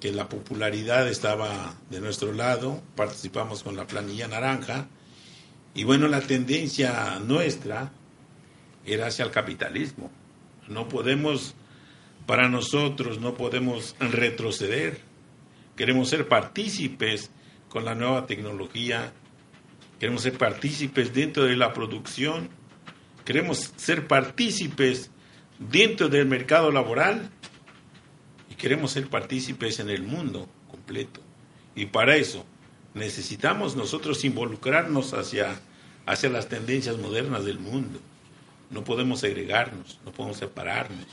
que 0.00 0.12
la 0.12 0.28
popularidad 0.28 1.08
estaba 1.08 1.74
de 1.90 2.00
nuestro 2.00 2.32
lado, 2.32 2.82
participamos 2.94 3.62
con 3.62 3.76
la 3.76 3.86
planilla 3.86 4.28
naranja, 4.28 4.86
y 5.74 5.84
bueno, 5.84 6.08
la 6.08 6.20
tendencia 6.20 7.18
nuestra 7.20 7.92
era 8.84 9.06
hacia 9.06 9.24
el 9.24 9.30
capitalismo. 9.30 10.10
No 10.68 10.88
podemos, 10.88 11.54
para 12.26 12.48
nosotros, 12.48 13.20
no 13.20 13.34
podemos 13.34 13.96
retroceder. 13.98 15.00
Queremos 15.76 16.08
ser 16.08 16.28
partícipes 16.28 17.30
con 17.68 17.84
la 17.84 17.94
nueva 17.94 18.26
tecnología, 18.26 19.12
queremos 20.00 20.22
ser 20.22 20.38
partícipes 20.38 21.12
dentro 21.12 21.44
de 21.44 21.56
la 21.56 21.72
producción, 21.72 22.48
queremos 23.24 23.72
ser 23.76 24.06
partícipes 24.06 25.10
dentro 25.58 26.08
del 26.08 26.26
mercado 26.26 26.70
laboral 26.70 27.30
queremos 28.58 28.92
ser 28.92 29.08
partícipes 29.08 29.80
en 29.80 29.88
el 29.88 30.02
mundo 30.02 30.48
completo. 30.70 31.20
Y 31.74 31.86
para 31.86 32.16
eso 32.16 32.44
necesitamos 32.94 33.76
nosotros 33.76 34.24
involucrarnos 34.24 35.14
hacia, 35.14 35.60
hacia 36.06 36.28
las 36.28 36.48
tendencias 36.48 36.98
modernas 36.98 37.44
del 37.44 37.58
mundo. 37.58 38.00
No 38.70 38.84
podemos 38.84 39.20
segregarnos, 39.20 39.98
no 40.04 40.12
podemos 40.12 40.36
separarnos. 40.36 41.06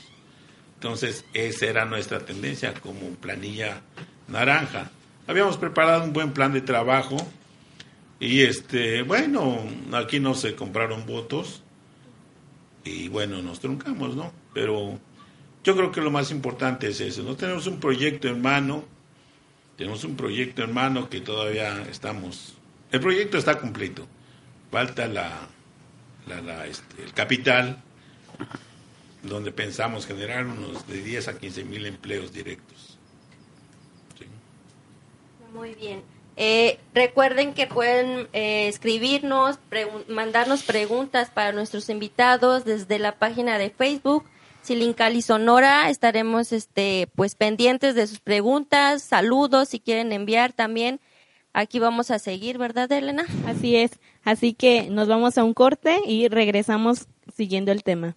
Entonces, 0.74 1.24
esa 1.32 1.66
era 1.66 1.84
nuestra 1.86 2.18
tendencia 2.18 2.74
como 2.74 3.08
planilla 3.10 3.80
naranja. 4.28 4.90
Habíamos 5.26 5.56
preparado 5.56 6.04
un 6.04 6.12
buen 6.12 6.32
plan 6.32 6.52
de 6.52 6.60
trabajo 6.60 7.16
y 8.20 8.42
este, 8.42 9.02
bueno, 9.02 9.62
aquí 9.92 10.20
no 10.20 10.34
se 10.34 10.54
compraron 10.54 11.06
votos, 11.06 11.62
y 12.86 13.08
bueno, 13.08 13.42
nos 13.42 13.60
truncamos, 13.60 14.14
¿no? 14.14 14.32
Pero 14.54 14.98
yo 15.66 15.74
creo 15.74 15.90
que 15.90 16.00
lo 16.00 16.12
más 16.12 16.30
importante 16.30 16.86
es 16.86 17.00
eso, 17.00 17.24
¿no? 17.24 17.34
Tenemos 17.34 17.66
un 17.66 17.80
proyecto 17.80 18.28
en 18.28 18.40
mano, 18.40 18.84
tenemos 19.76 20.04
un 20.04 20.14
proyecto 20.14 20.62
en 20.62 20.72
mano 20.72 21.10
que 21.10 21.20
todavía 21.20 21.82
estamos, 21.90 22.54
el 22.92 23.00
proyecto 23.00 23.36
está 23.36 23.58
completo, 23.58 24.06
falta 24.70 25.08
la, 25.08 25.48
la, 26.28 26.66
este, 26.68 27.02
el 27.02 27.12
capital, 27.12 27.82
donde 29.24 29.50
pensamos 29.50 30.06
generar 30.06 30.46
unos 30.46 30.86
de 30.86 31.02
10 31.02 31.26
a 31.26 31.38
15 31.38 31.64
mil 31.64 31.84
empleos 31.84 32.32
directos. 32.32 32.96
Muy 35.52 35.74
bien. 35.74 36.02
Eh, 36.36 36.78
recuerden 36.94 37.54
que 37.54 37.66
pueden 37.66 38.28
eh, 38.32 38.68
escribirnos, 38.68 39.58
mandarnos 40.06 40.62
preguntas 40.62 41.30
para 41.30 41.50
nuestros 41.50 41.88
invitados 41.88 42.64
desde 42.64 43.00
la 43.00 43.18
página 43.18 43.58
de 43.58 43.70
Facebook 43.70 44.26
Silincali 44.66 45.22
Sonora. 45.22 45.88
Estaremos 45.88 46.52
este, 46.52 47.08
pues 47.14 47.36
pendientes 47.36 47.94
de 47.94 48.06
sus 48.06 48.18
preguntas, 48.20 49.02
saludos 49.02 49.68
si 49.68 49.80
quieren 49.80 50.12
enviar 50.12 50.52
también. 50.52 51.00
Aquí 51.52 51.78
vamos 51.78 52.10
a 52.10 52.18
seguir, 52.18 52.58
¿verdad, 52.58 52.90
Elena? 52.92 53.24
Así 53.46 53.76
es. 53.76 53.92
Así 54.24 54.52
que 54.52 54.90
nos 54.90 55.08
vamos 55.08 55.38
a 55.38 55.44
un 55.44 55.54
corte 55.54 56.00
y 56.04 56.28
regresamos 56.28 57.06
siguiendo 57.34 57.72
el 57.72 57.82
tema. 57.82 58.16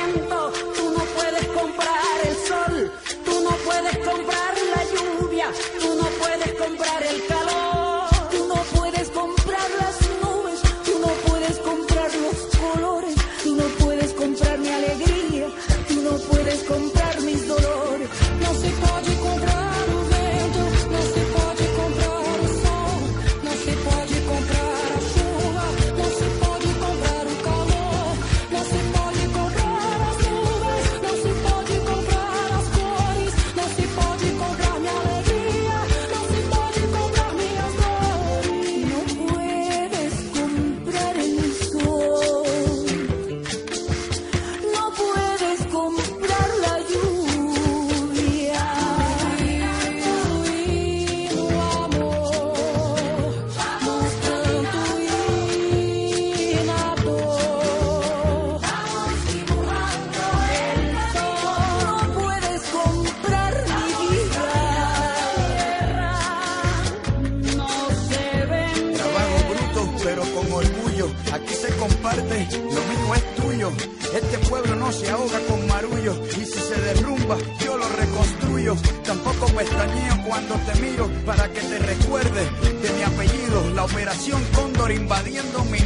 cuando 80.31 80.55
te 80.59 80.79
miro 80.79 81.09
para 81.25 81.51
que 81.51 81.59
te 81.59 81.77
recuerde 81.77 82.45
de 82.81 82.89
mi 82.93 83.03
apellido. 83.03 83.69
La 83.75 83.83
operación 83.83 84.41
Cóndor 84.55 84.89
invadiendo 84.89 85.65
mi 85.65 85.80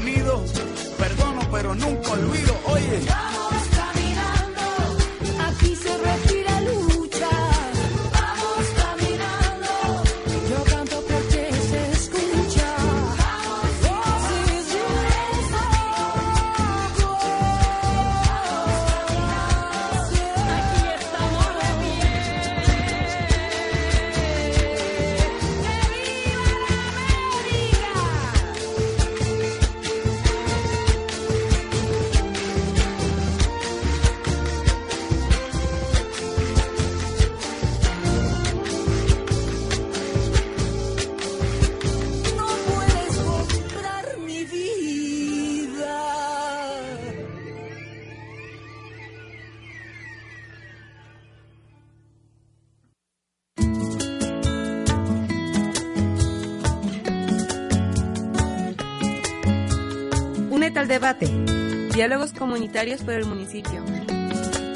Diálogos 62.06 62.34
comunitarios 62.34 63.02
por 63.02 63.16
el 63.16 63.26
municipio. 63.26 63.84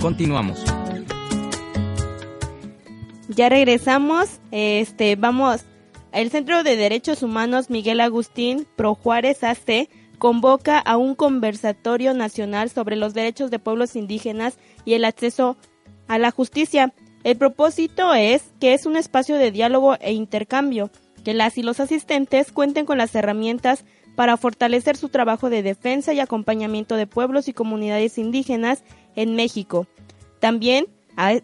Continuamos. 0.02 0.66
Ya 3.28 3.50
regresamos. 3.50 4.40
Este, 4.50 5.16
vamos. 5.16 5.62
El 6.12 6.32
Centro 6.32 6.64
de 6.64 6.76
Derechos 6.76 7.22
Humanos 7.22 7.70
Miguel 7.70 8.00
Agustín 8.00 8.66
Pro 8.76 8.96
Juárez 8.96 9.44
AC 9.44 9.90
convoca 10.18 10.80
a 10.80 10.98
un 10.98 11.14
conversatorio 11.14 12.16
nacional 12.16 12.72
sobre 12.72 12.96
los 12.96 13.14
derechos 13.14 13.52
de 13.52 13.60
pueblos 13.60 13.96
indígenas 13.96 14.58
y 14.84 14.96
el 14.96 15.06
acceso 15.06 15.56
a 16.08 16.18
la 16.18 16.32
justicia. 16.32 16.96
El 17.24 17.38
propósito 17.38 18.16
es 18.16 18.44
que 18.60 18.74
es 18.74 18.88
un 18.88 18.98
espacio 18.98 19.36
de 19.36 19.52
diálogo 19.52 19.98
e 20.00 20.14
intercambio, 20.14 20.90
que 21.24 21.36
las 21.36 21.60
y 21.60 21.62
los 21.62 21.80
asistentes 21.80 22.52
cuenten 22.52 22.88
con 22.88 22.98
las 22.98 23.14
herramientas 23.14 23.86
para 24.20 24.36
fortalecer 24.36 24.98
su 24.98 25.08
trabajo 25.08 25.50
de 25.50 25.64
defensa 25.64 26.12
y 26.12 26.20
acompañamiento 26.20 26.98
de 26.98 27.08
pueblos 27.08 27.48
y 27.48 27.54
comunidades 27.54 28.18
indígenas 28.18 28.84
en 29.16 29.38
México. 29.38 29.88
También 30.42 30.88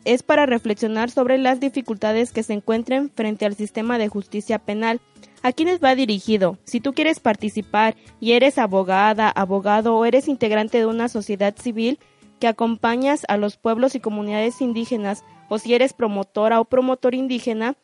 es 0.04 0.24
para 0.24 0.46
reflexionar 0.46 1.10
sobre 1.10 1.38
las 1.38 1.62
dificultades 1.62 2.34
que 2.34 2.44
se 2.44 2.52
encuentren 2.52 3.10
frente 3.16 3.46
al 3.46 3.56
sistema 3.56 3.98
de 3.98 4.10
justicia 4.10 4.60
penal. 4.60 5.00
¿A 5.42 5.54
quiénes 5.54 5.82
va 5.82 5.96
dirigido? 5.96 6.58
Si 6.66 6.82
tú 6.82 6.92
quieres 6.92 7.22
participar 7.22 7.96
y 8.20 8.34
eres 8.34 8.58
abogada, 8.58 9.30
abogado 9.30 9.96
o 9.96 10.04
eres 10.04 10.28
integrante 10.28 10.80
de 10.80 10.86
una 10.86 11.08
sociedad 11.08 11.56
civil 11.56 11.98
que 12.42 12.48
acompañas 12.50 13.24
a 13.30 13.38
los 13.38 13.56
pueblos 13.56 13.96
y 13.96 14.02
comunidades 14.02 14.60
indígenas 14.60 15.24
o 15.48 15.60
si 15.60 15.76
eres 15.76 15.94
promotora 15.94 16.60
o 16.60 16.66
promotor 16.66 17.16
indígena 17.16 17.78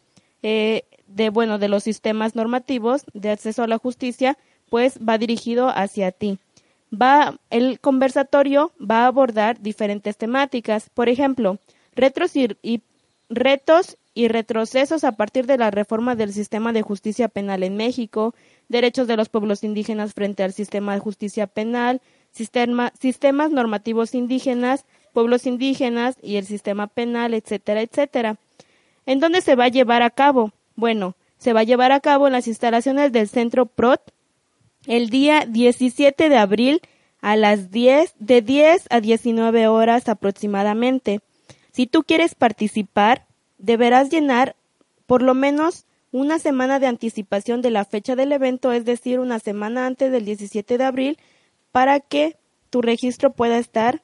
eh, 0.43 0.83
de 1.07 1.29
bueno 1.29 1.59
de 1.59 1.69
los 1.69 1.83
sistemas 1.83 2.35
normativos 2.35 3.05
de 3.13 3.29
acceso 3.29 3.63
a 3.63 3.67
la 3.67 3.77
justicia, 3.77 4.37
pues 4.71 4.97
va 5.07 5.17
dirigido 5.17 5.67
hacia 5.67 6.11
ti. 6.13 6.39
Va 6.93 7.37
el 7.49 7.81
conversatorio 7.81 8.71
va 8.79 9.03
a 9.03 9.07
abordar 9.07 9.59
diferentes 9.59 10.15
temáticas, 10.15 10.89
por 10.93 11.09
ejemplo, 11.09 11.57
retros 11.93 12.37
y, 12.37 12.81
retos 13.29 13.97
y 14.13 14.29
retrocesos 14.29 15.03
a 15.03 15.11
partir 15.11 15.45
de 15.45 15.57
la 15.57 15.71
reforma 15.71 16.15
del 16.15 16.31
sistema 16.31 16.71
de 16.71 16.83
justicia 16.83 17.27
penal 17.27 17.63
en 17.63 17.75
México, 17.75 18.33
derechos 18.69 19.07
de 19.07 19.17
los 19.17 19.27
pueblos 19.27 19.65
indígenas 19.65 20.13
frente 20.13 20.41
al 20.41 20.53
sistema 20.53 20.93
de 20.93 21.01
justicia 21.01 21.47
penal, 21.47 21.99
sistema- 22.31 22.93
sistemas 22.97 23.51
normativos 23.51 24.15
indígenas, 24.15 24.85
pueblos 25.11 25.47
indígenas 25.47 26.15
y 26.23 26.37
el 26.37 26.45
sistema 26.45 26.87
penal, 26.87 27.33
etcétera, 27.33 27.81
etcétera. 27.81 28.37
¿En 29.05 29.19
dónde 29.19 29.41
se 29.41 29.55
va 29.55 29.65
a 29.65 29.75
llevar 29.75 30.01
a 30.01 30.11
cabo? 30.11 30.53
Bueno, 30.77 31.15
se 31.37 31.51
va 31.51 31.61
a 31.61 31.65
llevar 31.65 31.91
a 31.91 31.99
cabo 31.99 32.27
en 32.27 32.33
las 32.33 32.47
instalaciones 32.47 33.11
del 33.11 33.27
Centro 33.27 33.65
PROT 33.65 33.99
el 34.87 35.09
día 35.09 35.45
17 35.47 36.29
de 36.29 36.37
abril 36.37 36.81
a 37.21 37.35
las 37.35 37.71
10, 37.71 38.15
de 38.19 38.41
10 38.41 38.87
a 38.89 38.99
19 38.99 39.67
horas 39.67 40.09
aproximadamente. 40.09 41.19
Si 41.71 41.87
tú 41.87 42.03
quieres 42.03 42.35
participar, 42.35 43.25
deberás 43.57 44.09
llenar 44.09 44.55
por 45.05 45.21
lo 45.21 45.33
menos 45.33 45.85
una 46.11 46.39
semana 46.39 46.79
de 46.79 46.87
anticipación 46.87 47.61
de 47.61 47.71
la 47.71 47.85
fecha 47.85 48.15
del 48.15 48.31
evento, 48.31 48.71
es 48.71 48.85
decir, 48.85 49.19
una 49.19 49.39
semana 49.39 49.85
antes 49.85 50.11
del 50.11 50.25
17 50.25 50.77
de 50.77 50.83
abril, 50.83 51.17
para 51.71 51.99
que 51.99 52.35
tu 52.69 52.81
registro 52.81 53.31
pueda 53.31 53.57
estar 53.57 54.01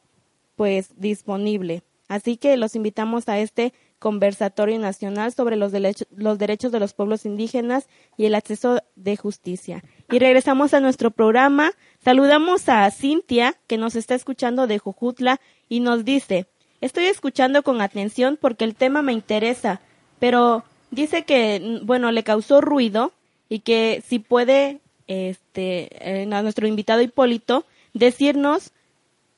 pues 0.56 0.90
disponible. 0.96 1.84
Así 2.08 2.38
que 2.38 2.56
los 2.56 2.76
invitamos 2.76 3.28
a 3.28 3.40
este 3.40 3.74
conversatorio 4.00 4.80
nacional 4.80 5.34
sobre 5.34 5.56
los, 5.56 5.74
los 6.16 6.38
derechos 6.38 6.72
de 6.72 6.80
los 6.80 6.94
pueblos 6.94 7.26
indígenas 7.26 7.88
y 8.18 8.26
el 8.26 8.36
acceso 8.36 8.82
de 8.96 9.18
justicia. 9.18 9.84
Y 10.12 10.20
regresamos 10.20 10.74
a 10.74 10.80
nuestro 10.80 11.12
programa. 11.12 11.72
Saludamos 12.04 12.70
a 12.70 12.90
Cintia, 12.92 13.56
que 13.68 13.78
nos 13.78 13.96
está 13.96 14.16
escuchando 14.16 14.68
de 14.68 14.80
Jujutla, 14.80 15.40
y 15.70 15.80
nos 15.80 16.06
dice, 16.06 16.48
estoy 16.82 17.06
escuchando 17.06 17.64
con 17.64 17.82
atención 17.82 18.38
porque 18.40 18.66
el 18.66 18.76
tema 18.76 19.02
me 19.02 19.14
interesa, 19.14 19.82
pero 20.20 20.64
dice 20.92 21.24
que, 21.24 21.82
bueno, 21.84 22.12
le 22.12 22.24
causó 22.24 22.62
ruido 22.62 23.12
y 23.50 23.60
que 23.60 24.04
si 24.06 24.20
puede, 24.20 24.80
este, 25.08 26.28
a 26.32 26.42
nuestro 26.42 26.68
invitado 26.68 27.02
Hipólito, 27.02 27.66
decirnos 27.94 28.72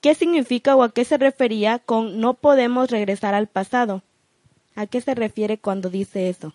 qué 0.02 0.16
significa 0.16 0.76
o 0.76 0.84
a 0.84 0.92
qué 0.92 1.06
se 1.06 1.18
refería 1.18 1.80
con 1.80 2.20
no 2.20 2.34
podemos 2.34 2.90
regresar 2.90 3.34
al 3.34 3.48
pasado. 3.48 4.04
¿A 4.76 4.88
qué 4.88 5.02
se 5.02 5.16
refiere 5.16 5.58
cuando 5.58 5.90
dice 5.90 6.30
eso? 6.30 6.54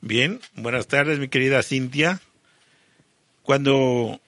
Bien, 0.00 0.40
buenas 0.54 0.86
tardes, 0.86 1.18
mi 1.18 1.28
querida 1.28 1.62
Cintia. 1.62 2.20
Cuando 3.42 4.20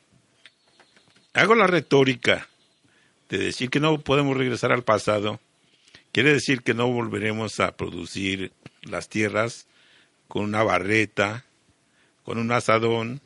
hago 1.33 1.55
la 1.55 1.67
retórica 1.67 2.49
de 3.29 3.39
decir 3.39 3.71
que 3.71 3.81
no 3.81 4.01
podemos 4.01 4.37
regresar 4.37 4.73
al 4.73 4.83
pasado, 4.83 5.41
quiere 6.13 6.33
decir 6.33 6.63
que 6.63 6.75
no 6.75 6.89
volveremos 6.89 7.61
a 7.61 7.77
producir 7.77 8.53
las 8.83 9.09
tierras 9.09 9.67
con 10.27 10.45
una 10.45 10.63
barreta, 10.63 11.45
con 12.25 12.39
un 12.39 12.51
asadón, 12.51 13.21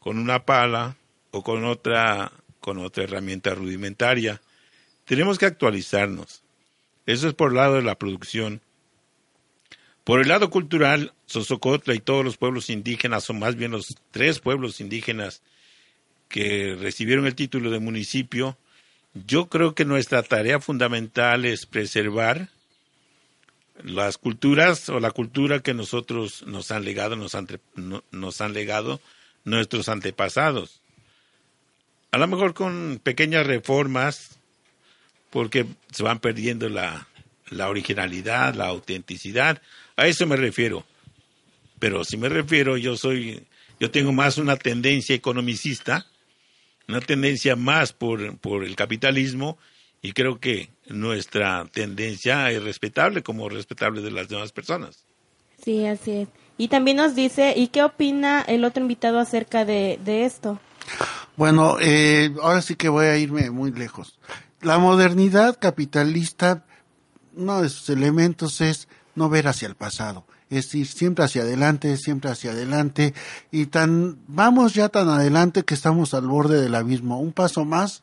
con 0.00 0.18
una 0.18 0.44
pala 0.44 0.96
o 1.30 1.42
con 1.42 1.64
otra 1.64 2.32
con 2.60 2.78
otra 2.78 3.04
herramienta 3.04 3.54
rudimentaria. 3.54 4.40
Tenemos 5.04 5.38
que 5.38 5.46
actualizarnos. 5.46 6.43
Eso 7.06 7.28
es 7.28 7.34
por 7.34 7.50
el 7.50 7.56
lado 7.56 7.74
de 7.76 7.82
la 7.82 7.98
producción. 7.98 8.60
Por 10.04 10.20
el 10.20 10.28
lado 10.28 10.50
cultural, 10.50 11.12
Sosocotla 11.26 11.94
y 11.94 12.00
todos 12.00 12.24
los 12.24 12.36
pueblos 12.36 12.68
indígenas, 12.70 13.28
o 13.30 13.34
más 13.34 13.56
bien 13.56 13.70
los 13.70 13.96
tres 14.10 14.38
pueblos 14.38 14.80
indígenas 14.80 15.42
que 16.28 16.76
recibieron 16.78 17.26
el 17.26 17.34
título 17.34 17.70
de 17.70 17.78
municipio, 17.78 18.58
yo 19.14 19.46
creo 19.46 19.74
que 19.74 19.84
nuestra 19.84 20.22
tarea 20.22 20.60
fundamental 20.60 21.44
es 21.44 21.66
preservar 21.66 22.48
las 23.82 24.18
culturas 24.18 24.88
o 24.88 25.00
la 25.00 25.10
cultura 25.10 25.60
que 25.60 25.74
nosotros 25.74 26.44
nos 26.46 26.70
han 26.70 26.84
legado, 26.84 27.16
nos 27.16 27.34
han, 27.34 27.46
nos 28.10 28.40
han 28.40 28.52
legado 28.52 29.00
nuestros 29.44 29.88
antepasados. 29.88 30.80
A 32.12 32.18
lo 32.18 32.26
mejor 32.26 32.54
con 32.54 33.00
pequeñas 33.02 33.46
reformas 33.46 34.38
porque 35.34 35.66
se 35.90 36.04
van 36.04 36.20
perdiendo 36.20 36.68
la, 36.68 37.08
originalidad, 37.66 38.54
la 38.54 38.68
autenticidad. 38.68 39.60
A 39.96 40.06
eso 40.06 40.28
me 40.28 40.36
refiero. 40.36 40.84
Pero 41.80 42.04
si 42.04 42.16
me 42.16 42.28
refiero, 42.28 42.76
yo 42.76 42.96
soy, 42.96 43.44
yo 43.80 43.90
tengo 43.90 44.12
más 44.12 44.38
una 44.38 44.54
tendencia 44.56 45.12
economicista, 45.12 46.06
una 46.86 47.00
tendencia 47.00 47.56
más 47.56 47.92
por, 47.92 48.38
por 48.38 48.62
el 48.64 48.76
capitalismo, 48.76 49.58
y 50.02 50.12
creo 50.12 50.38
que 50.38 50.70
nuestra 50.86 51.64
tendencia 51.64 52.52
es 52.52 52.62
respetable 52.62 53.24
como 53.24 53.48
respetable 53.48 54.02
de 54.02 54.12
las 54.12 54.28
demás 54.28 54.52
personas. 54.52 55.04
Sí, 55.64 55.84
así 55.84 56.12
es. 56.12 56.28
Y 56.58 56.68
también 56.68 56.98
nos 56.98 57.16
dice, 57.16 57.54
¿y 57.56 57.66
qué 57.68 57.82
opina 57.82 58.42
el 58.42 58.64
otro 58.64 58.82
invitado 58.82 59.18
acerca 59.18 59.64
de, 59.64 59.98
de 60.04 60.26
esto? 60.26 60.60
Bueno, 61.36 61.78
eh, 61.80 62.30
ahora 62.40 62.62
sí 62.62 62.76
que 62.76 62.88
voy 62.88 63.06
a 63.06 63.18
irme 63.18 63.50
muy 63.50 63.72
lejos 63.72 64.16
la 64.64 64.78
modernidad 64.78 65.58
capitalista, 65.60 66.64
uno 67.36 67.62
de 67.62 67.68
sus 67.68 67.90
elementos 67.90 68.60
es 68.60 68.88
no 69.14 69.28
ver 69.28 69.46
hacia 69.46 69.68
el 69.68 69.74
pasado, 69.74 70.24
es 70.50 70.74
ir 70.74 70.86
siempre 70.86 71.24
hacia 71.24 71.42
adelante, 71.42 71.96
siempre 71.96 72.30
hacia 72.30 72.52
adelante, 72.52 73.14
y 73.52 73.66
tan, 73.66 74.18
vamos 74.26 74.74
ya 74.74 74.88
tan 74.88 75.08
adelante 75.08 75.64
que 75.64 75.74
estamos 75.74 76.14
al 76.14 76.26
borde 76.26 76.60
del 76.60 76.74
abismo, 76.74 77.20
un 77.20 77.32
paso 77.32 77.64
más 77.64 78.02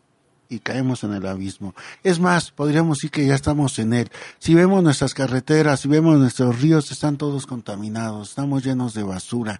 y 0.50 0.60
caemos 0.60 1.04
en 1.04 1.14
el 1.14 1.26
abismo. 1.26 1.74
Es 2.04 2.20
más, 2.20 2.52
podríamos 2.52 2.98
decir 2.98 3.10
que 3.10 3.26
ya 3.26 3.36
estamos 3.36 3.80
en 3.80 3.94
él. 3.94 4.12
Si 4.38 4.54
vemos 4.54 4.84
nuestras 4.84 5.14
carreteras, 5.14 5.80
si 5.80 5.88
vemos 5.88 6.20
nuestros 6.20 6.62
ríos, 6.62 6.92
están 6.92 7.18
todos 7.18 7.48
contaminados, 7.48 8.30
estamos 8.30 8.64
llenos 8.64 8.94
de 8.94 9.04
basura 9.04 9.60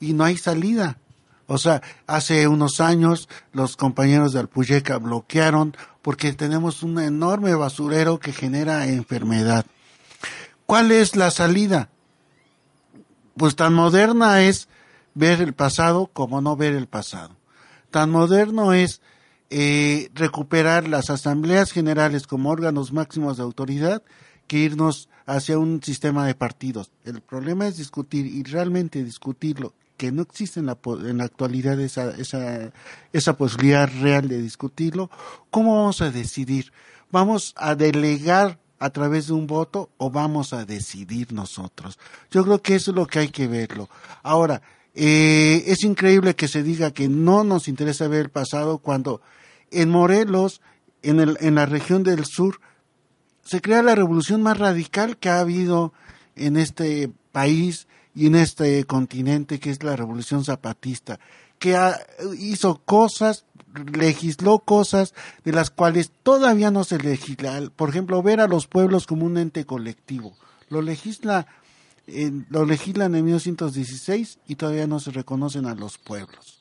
y 0.00 0.14
no 0.14 0.24
hay 0.24 0.36
salida. 0.38 0.98
O 1.46 1.58
sea, 1.58 1.82
hace 2.06 2.46
unos 2.46 2.80
años 2.80 3.28
los 3.52 3.76
compañeros 3.76 4.32
de 4.32 4.38
Alpuyeca 4.38 4.98
bloquearon 4.98 5.76
porque 6.02 6.32
tenemos 6.32 6.82
un 6.82 6.98
enorme 6.98 7.54
basurero 7.54 8.18
que 8.18 8.32
genera 8.32 8.86
enfermedad. 8.86 9.66
¿Cuál 10.66 10.92
es 10.92 11.16
la 11.16 11.30
salida? 11.30 11.90
Pues 13.36 13.56
tan 13.56 13.74
moderna 13.74 14.42
es 14.42 14.68
ver 15.14 15.40
el 15.40 15.52
pasado 15.52 16.10
como 16.12 16.40
no 16.40 16.56
ver 16.56 16.74
el 16.74 16.86
pasado. 16.86 17.36
Tan 17.90 18.10
moderno 18.10 18.72
es 18.72 19.00
eh, 19.50 20.10
recuperar 20.14 20.86
las 20.86 21.10
asambleas 21.10 21.72
generales 21.72 22.26
como 22.26 22.50
órganos 22.50 22.92
máximos 22.92 23.36
de 23.36 23.42
autoridad 23.42 24.02
que 24.46 24.58
irnos 24.58 25.08
hacia 25.26 25.58
un 25.58 25.82
sistema 25.82 26.26
de 26.26 26.34
partidos. 26.34 26.90
El 27.04 27.20
problema 27.20 27.66
es 27.66 27.76
discutir 27.76 28.26
y 28.26 28.42
realmente 28.44 29.04
discutirlo 29.04 29.74
que 30.00 30.12
no 30.12 30.22
existe 30.22 30.60
en 30.60 30.64
la, 30.64 30.78
en 31.04 31.18
la 31.18 31.24
actualidad 31.24 31.78
esa, 31.78 32.12
esa, 32.12 32.72
esa 33.12 33.36
posibilidad 33.36 33.86
real 34.00 34.28
de 34.28 34.40
discutirlo, 34.40 35.10
¿cómo 35.50 35.76
vamos 35.76 36.00
a 36.00 36.10
decidir? 36.10 36.72
¿Vamos 37.10 37.52
a 37.54 37.74
delegar 37.74 38.58
a 38.78 38.88
través 38.88 39.26
de 39.26 39.34
un 39.34 39.46
voto 39.46 39.90
o 39.98 40.10
vamos 40.10 40.54
a 40.54 40.64
decidir 40.64 41.34
nosotros? 41.34 41.98
Yo 42.30 42.44
creo 42.44 42.62
que 42.62 42.76
eso 42.76 42.92
es 42.92 42.94
lo 42.94 43.06
que 43.06 43.18
hay 43.18 43.28
que 43.28 43.46
verlo. 43.46 43.90
Ahora, 44.22 44.62
eh, 44.94 45.64
es 45.66 45.84
increíble 45.84 46.34
que 46.34 46.48
se 46.48 46.62
diga 46.62 46.92
que 46.92 47.06
no 47.06 47.44
nos 47.44 47.68
interesa 47.68 48.08
ver 48.08 48.20
el 48.20 48.30
pasado 48.30 48.78
cuando 48.78 49.20
en 49.70 49.90
Morelos, 49.90 50.62
en, 51.02 51.20
el, 51.20 51.36
en 51.42 51.56
la 51.56 51.66
región 51.66 52.04
del 52.04 52.24
sur, 52.24 52.58
se 53.44 53.60
crea 53.60 53.82
la 53.82 53.94
revolución 53.94 54.42
más 54.42 54.56
radical 54.56 55.18
que 55.18 55.28
ha 55.28 55.40
habido 55.40 55.92
en 56.36 56.56
este 56.56 57.12
país 57.32 57.86
y 58.14 58.26
en 58.26 58.34
este 58.34 58.84
continente 58.84 59.60
que 59.60 59.70
es 59.70 59.82
la 59.82 59.96
revolución 59.96 60.44
zapatista, 60.44 61.20
que 61.58 61.78
hizo 62.38 62.80
cosas, 62.84 63.44
legisló 63.92 64.60
cosas 64.60 65.14
de 65.44 65.52
las 65.52 65.70
cuales 65.70 66.10
todavía 66.22 66.70
no 66.70 66.84
se 66.84 66.98
legisla. 66.98 67.70
Por 67.76 67.90
ejemplo, 67.90 68.22
ver 68.22 68.40
a 68.40 68.48
los 68.48 68.66
pueblos 68.66 69.06
como 69.06 69.26
un 69.26 69.36
ente 69.36 69.66
colectivo. 69.66 70.34
Lo 70.68 70.82
legisla 70.82 71.46
lo 72.48 72.64
legislan 72.64 73.14
en 73.14 73.24
1916 73.24 74.38
y 74.48 74.56
todavía 74.56 74.86
no 74.86 75.00
se 75.00 75.10
reconocen 75.10 75.66
a 75.66 75.74
los 75.74 75.98
pueblos. 75.98 76.58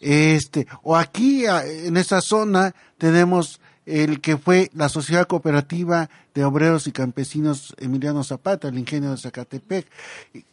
Este, 0.00 0.66
o 0.82 0.96
aquí 0.96 1.46
en 1.46 1.96
esta 1.96 2.20
zona 2.20 2.74
tenemos 2.98 3.60
el 3.86 4.20
que 4.20 4.36
fue 4.36 4.70
la 4.74 4.88
Sociedad 4.88 5.26
Cooperativa 5.26 6.10
de 6.34 6.44
Obreros 6.44 6.86
y 6.88 6.92
Campesinos 6.92 7.74
Emiliano 7.78 8.24
Zapata, 8.24 8.68
el 8.68 8.78
ingenio 8.78 9.12
de 9.12 9.16
Zacatepec, 9.16 9.86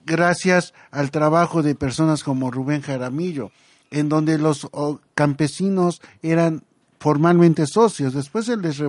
gracias 0.06 0.74
al 0.92 1.12
trabajo 1.12 1.64
de 1.64 1.76
personas 1.76 2.24
como 2.24 2.52
Rubén 2.52 2.82
Jaramillo, 2.82 3.52
en 3.90 4.08
donde 4.08 4.38
los 4.38 4.70
campesinos 5.16 6.02
eran 6.22 6.64
formalmente 7.00 7.66
socios. 7.66 8.14
Después 8.14 8.46
se 8.46 8.56
les 8.56 8.82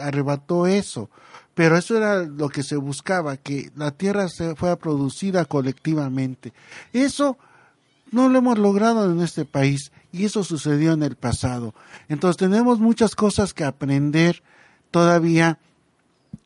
arrebató 0.00 0.66
eso, 0.66 1.10
pero 1.54 1.76
eso 1.76 1.96
era 1.96 2.24
lo 2.24 2.48
que 2.48 2.62
se 2.62 2.76
buscaba, 2.76 3.36
que 3.36 3.70
la 3.76 3.90
tierra 3.90 4.28
se 4.28 4.56
fuera 4.56 4.76
producida 4.76 5.44
colectivamente. 5.44 6.52
Eso 6.92 7.36
no 8.10 8.28
lo 8.28 8.38
hemos 8.38 8.58
logrado 8.58 9.10
en 9.10 9.20
este 9.20 9.44
país 9.44 9.92
y 10.14 10.26
eso 10.26 10.44
sucedió 10.44 10.92
en 10.92 11.02
el 11.02 11.16
pasado. 11.16 11.74
Entonces 12.08 12.36
tenemos 12.36 12.78
muchas 12.78 13.16
cosas 13.16 13.52
que 13.52 13.64
aprender 13.64 14.44
todavía 14.92 15.58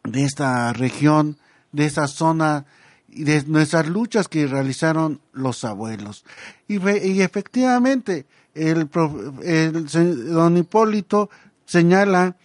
de 0.05 0.25
esta 0.25 0.73
región, 0.73 1.37
de 1.73 1.85
esa 1.85 2.09
zona 2.09 2.65
y 3.11 3.25
de 3.25 3.45
nuestras 3.47 3.87
luchas 3.87 4.27
que 4.27 4.47
realizaron 4.47 5.21
los 5.33 5.65
abuelos. 5.65 6.25
Y, 6.67 6.79
efectivamente, 7.21 8.25
el, 8.55 8.89
el, 9.43 9.87
don 10.33 10.57
Hipólito 10.57 11.29
señala 11.67 12.37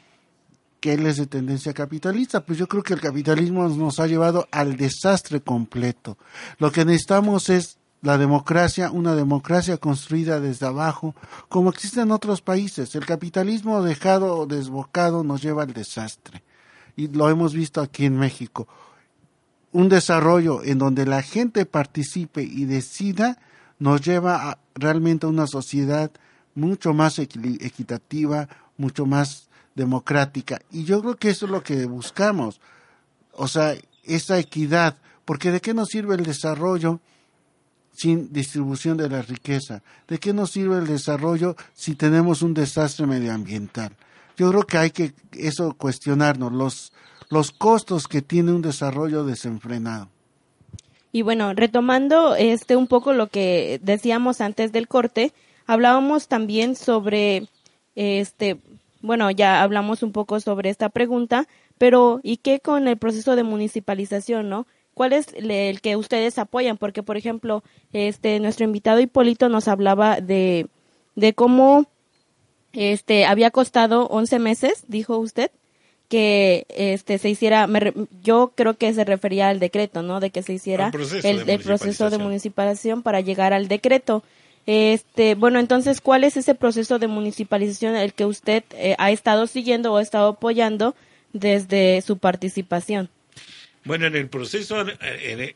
que 0.81 0.95
él 0.95 1.05
es 1.07 1.15
de 1.15 1.27
tendencia 1.27 1.73
capitalista, 1.73 2.45
pues 2.45 2.59
yo 2.59 2.67
creo 2.67 2.83
que 2.83 2.95
el 2.95 2.99
capitalismo 2.99 3.69
nos 3.69 4.01
ha 4.01 4.07
llevado 4.07 4.49
al 4.51 4.75
desastre 4.75 5.39
completo. 5.39 6.17
Lo 6.57 6.69
que 6.69 6.83
necesitamos 6.83 7.47
es 7.49 7.77
la 8.03 8.17
democracia, 8.17 8.91
una 8.91 9.15
democracia 9.15 9.77
construida 9.77 10.41
desde 10.41 10.67
abajo, 10.67 11.15
como 11.47 11.69
existe 11.69 12.01
en 12.01 12.11
otros 12.11 12.41
países. 12.41 12.93
El 12.95 13.05
capitalismo 13.05 13.81
dejado 13.81 14.37
o 14.37 14.45
desbocado 14.45 15.23
nos 15.23 15.41
lleva 15.41 15.63
al 15.63 15.71
desastre. 15.71 16.43
Y 16.97 17.07
lo 17.07 17.29
hemos 17.29 17.53
visto 17.53 17.79
aquí 17.79 18.05
en 18.05 18.19
México. 18.19 18.67
Un 19.71 19.87
desarrollo 19.87 20.63
en 20.63 20.79
donde 20.79 21.05
la 21.05 21.21
gente 21.21 21.65
participe 21.65 22.43
y 22.43 22.65
decida 22.65 23.39
nos 23.79 24.01
lleva 24.01 24.49
a, 24.49 24.57
realmente 24.75 25.25
a 25.25 25.29
una 25.29 25.47
sociedad 25.47 26.11
mucho 26.55 26.93
más 26.93 27.19
equitativa, 27.19 28.49
mucho 28.77 29.05
más 29.05 29.47
democrática. 29.75 30.59
Y 30.71 30.83
yo 30.83 30.99
creo 31.01 31.15
que 31.15 31.29
eso 31.29 31.45
es 31.45 31.51
lo 31.53 31.63
que 31.63 31.85
buscamos. 31.85 32.59
O 33.31 33.47
sea, 33.47 33.75
esa 34.03 34.37
equidad. 34.39 34.97
Porque 35.23 35.51
¿de 35.51 35.61
qué 35.61 35.73
nos 35.73 35.87
sirve 35.87 36.15
el 36.15 36.25
desarrollo 36.25 36.99
sin 37.93 38.31
distribución 38.33 38.97
de 38.97 39.09
la 39.09 39.21
riqueza? 39.21 39.81
¿De 40.07 40.17
qué 40.17 40.33
nos 40.33 40.51
sirve 40.51 40.77
el 40.77 40.87
desarrollo 40.87 41.55
si 41.73 41.95
tenemos 41.95 42.41
un 42.41 42.53
desastre 42.53 43.05
medioambiental? 43.05 43.91
Yo 44.35 44.49
creo 44.49 44.63
que 44.63 44.77
hay 44.77 44.91
que 44.91 45.13
eso 45.33 45.73
cuestionarnos, 45.73 46.51
los, 46.51 46.91
los 47.29 47.51
costos 47.51 48.07
que 48.07 48.21
tiene 48.21 48.51
un 48.51 48.61
desarrollo 48.61 49.23
desenfrenado. 49.23 50.09
Y 51.11 51.21
bueno, 51.21 51.53
retomando 51.53 52.35
este 52.35 52.75
un 52.75 52.87
poco 52.87 53.13
lo 53.13 53.27
que 53.27 53.79
decíamos 53.83 54.41
antes 54.41 54.71
del 54.71 54.87
corte, 54.87 55.31
hablábamos 55.67 56.27
también 56.27 56.75
sobre 56.75 57.47
este 57.95 58.59
bueno, 59.03 59.29
ya 59.29 59.61
hablamos 59.61 60.01
un 60.01 60.13
poco 60.13 60.39
sobre 60.39 60.69
esta 60.69 60.87
pregunta, 60.87 61.45
pero 61.77 62.21
¿y 62.23 62.37
qué 62.37 62.61
con 62.61 62.87
el 62.87 62.97
proceso 62.97 63.35
de 63.35 63.43
municipalización, 63.43 64.47
no? 64.49 64.65
¿Cuál 64.93 65.13
es 65.13 65.27
el 65.33 65.81
que 65.81 65.95
ustedes 65.95 66.37
apoyan? 66.37 66.77
Porque, 66.77 67.03
por 67.03 67.17
ejemplo, 67.17 67.63
este 67.93 68.39
nuestro 68.39 68.65
invitado 68.65 68.99
Hipólito 68.99 69.49
nos 69.49 69.67
hablaba 69.67 70.21
de, 70.21 70.67
de 71.15 71.33
cómo 71.33 71.85
este 72.73 73.25
había 73.25 73.51
costado 73.51 74.07
11 74.07 74.39
meses, 74.39 74.83
dijo 74.87 75.17
usted, 75.17 75.51
que 76.09 76.65
este 76.69 77.17
se 77.17 77.29
hiciera 77.29 77.67
yo 78.21 78.51
creo 78.55 78.75
que 78.75 78.93
se 78.93 79.03
refería 79.03 79.49
al 79.49 79.59
decreto 79.59 80.03
no 80.03 80.19
de 80.19 80.29
que 80.29 80.43
se 80.43 80.53
hiciera 80.53 80.91
el, 81.23 81.49
el, 81.49 81.59
proceso 81.61 82.09
de 82.11 82.19
municipalización 82.19 83.01
para 83.01 83.21
llegar 83.21 83.53
al 83.53 83.67
decreto 83.67 84.21
este, 84.65 85.35
bueno, 85.35 85.59
entonces, 85.59 85.99
¿cuál 85.99 86.23
es 86.23 86.37
ese 86.37 86.55
proceso 86.55 86.97
de 86.99 87.07
municipalización 87.07 87.95
el 87.95 88.13
que 88.13 88.25
usted 88.25 88.63
eh, 88.71 88.95
ha 88.97 89.11
estado 89.11 89.47
siguiendo 89.47 89.91
o 89.91 89.97
ha 89.97 90.01
estado 90.01 90.29
apoyando 90.29 90.95
desde 91.33 92.01
su 92.01 92.17
participación? 92.17 93.09
Bueno, 93.85 94.05
en 94.05 94.15
el 94.15 94.29
proceso, 94.29 94.85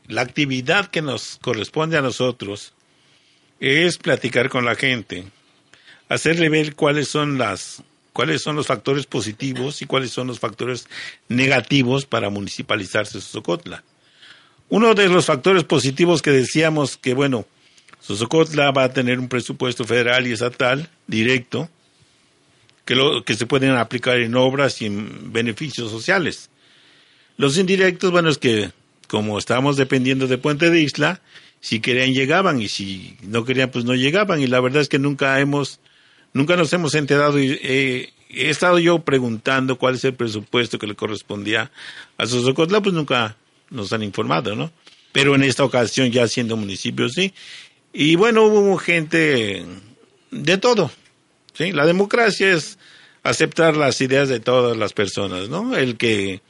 la 0.07 0.21
actividad 0.21 0.87
que 0.87 1.01
nos 1.01 1.39
corresponde 1.41 1.97
a 1.97 2.01
nosotros 2.01 2.73
es 3.59 3.97
platicar 3.97 4.49
con 4.49 4.65
la 4.65 4.75
gente, 4.75 5.25
hacerle 6.09 6.49
ver 6.49 6.75
cuáles 6.75 7.07
son 7.07 7.37
las 7.37 7.83
cuáles 8.11 8.41
son 8.41 8.55
los 8.55 8.65
factores 8.65 9.05
positivos 9.05 9.83
y 9.83 9.85
cuáles 9.85 10.09
son 10.09 10.25
los 10.25 10.39
factores 10.39 10.87
negativos 11.29 12.07
para 12.07 12.31
municipalizarse 12.31 13.21
Socotla. 13.21 13.83
Uno 14.69 14.95
de 14.95 15.07
los 15.07 15.27
factores 15.27 15.63
positivos 15.63 16.23
que 16.23 16.31
decíamos 16.31 16.97
que, 16.97 17.13
bueno, 17.13 17.45
Sosocotla 18.01 18.71
va 18.71 18.85
a 18.85 18.93
tener 18.93 19.19
un 19.19 19.29
presupuesto 19.29 19.85
federal 19.85 20.25
y 20.25 20.31
estatal 20.31 20.89
directo 21.05 21.69
que, 22.85 22.95
lo, 22.95 23.23
que 23.23 23.35
se 23.35 23.45
pueden 23.45 23.75
aplicar 23.75 24.17
en 24.17 24.33
obras 24.33 24.81
y 24.81 24.87
en 24.87 25.31
beneficios 25.31 25.91
sociales. 25.91 26.49
Los 27.37 27.57
indirectos, 27.57 28.11
bueno, 28.11 28.29
es 28.29 28.37
que 28.37 28.71
como 29.07 29.37
estábamos 29.37 29.77
dependiendo 29.77 30.27
de 30.27 30.37
Puente 30.37 30.69
de 30.69 30.81
Isla, 30.81 31.21
si 31.61 31.79
querían 31.79 32.13
llegaban 32.13 32.61
y 32.61 32.67
si 32.67 33.17
no 33.21 33.45
querían 33.45 33.71
pues 33.71 33.85
no 33.85 33.95
llegaban 33.95 34.41
y 34.41 34.47
la 34.47 34.59
verdad 34.59 34.81
es 34.81 34.89
que 34.89 34.99
nunca 34.99 35.39
hemos 35.39 35.79
nunca 36.33 36.55
nos 36.55 36.71
hemos 36.73 36.93
enterado 36.93 37.39
y 37.39 37.59
he 37.63 38.11
estado 38.29 38.77
yo 38.77 38.99
preguntando 38.99 39.77
cuál 39.77 39.95
es 39.95 40.03
el 40.03 40.13
presupuesto 40.13 40.77
que 40.77 40.85
le 40.85 40.95
correspondía 40.95 41.71
a 42.17 42.25
Sosocotla 42.27 42.81
pues 42.81 42.93
nunca 42.93 43.37
nos 43.71 43.91
han 43.91 44.03
informado 44.03 44.55
no 44.55 44.71
pero 45.13 45.33
en 45.33 45.43
esta 45.43 45.63
ocasión 45.63 46.11
ya 46.11 46.27
siendo 46.27 46.57
municipio 46.57 47.09
sí 47.09 47.33
y 47.99 48.15
bueno, 48.15 48.43
hubo 48.43 48.77
gente 48.77 49.65
de 50.29 50.57
todo. 50.57 50.91
¿sí? 51.53 51.71
La 51.71 51.85
democracia 51.87 52.53
es 52.53 52.77
aceptar 53.23 53.75
las 53.75 53.99
ideas 54.01 54.29
de 54.29 54.39
todas 54.39 54.77
las 54.77 54.93
personas, 54.93 55.49
¿no? 55.49 55.75
El 55.75 55.97
que, 55.97 56.41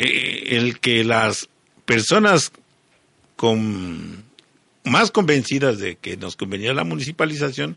eh, 0.00 0.56
el 0.56 0.78
que 0.78 1.02
las 1.02 1.48
personas 1.84 2.52
más 4.84 5.10
convencidas 5.10 5.78
de 5.78 5.96
que 5.96 6.16
nos 6.16 6.36
convenía 6.36 6.72
la 6.72 6.84
municipalización 6.84 7.76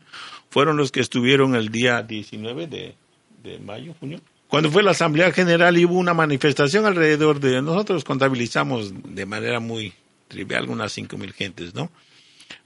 fueron 0.50 0.78
los 0.78 0.92
que 0.92 1.00
estuvieron 1.00 1.56
el 1.56 1.70
día 1.70 2.04
19 2.04 2.68
de, 2.68 2.96
de 3.44 3.60
mayo, 3.60 3.96
junio. 4.00 4.22
Cuando 4.48 4.70
fue 4.70 4.84
la 4.84 4.92
Asamblea 4.92 5.32
General 5.32 5.76
hubo 5.86 5.98
una 5.98 6.14
manifestación 6.14 6.86
alrededor 6.86 7.40
de 7.40 7.62
nosotros, 7.62 8.04
contabilizamos 8.04 8.94
de 9.04 9.26
manera 9.26 9.60
muy 9.60 9.94
trivial 10.28 10.70
unas 10.70 10.92
cinco 10.92 11.18
mil 11.18 11.34
gentes, 11.34 11.74
¿no? 11.74 11.90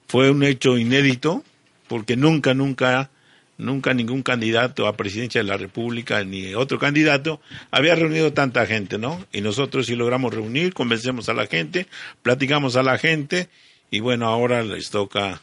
Fue 0.07 0.31
un 0.31 0.43
hecho 0.43 0.77
inédito 0.77 1.43
porque 1.87 2.17
nunca, 2.17 2.53
nunca, 2.53 3.09
nunca 3.57 3.93
ningún 3.93 4.21
candidato 4.21 4.87
a 4.87 4.97
presidencia 4.97 5.41
de 5.41 5.47
la 5.47 5.57
República 5.57 6.23
ni 6.23 6.53
otro 6.55 6.79
candidato 6.79 7.39
había 7.71 7.95
reunido 7.95 8.33
tanta 8.33 8.65
gente, 8.65 8.97
¿no? 8.97 9.25
Y 9.31 9.41
nosotros 9.41 9.85
sí 9.85 9.95
logramos 9.95 10.33
reunir, 10.33 10.73
convencemos 10.73 11.29
a 11.29 11.33
la 11.33 11.47
gente, 11.47 11.87
platicamos 12.21 12.75
a 12.75 12.83
la 12.83 12.97
gente 12.97 13.49
y 13.91 13.99
bueno, 13.99 14.27
ahora 14.27 14.63
les 14.63 14.89
toca 14.89 15.41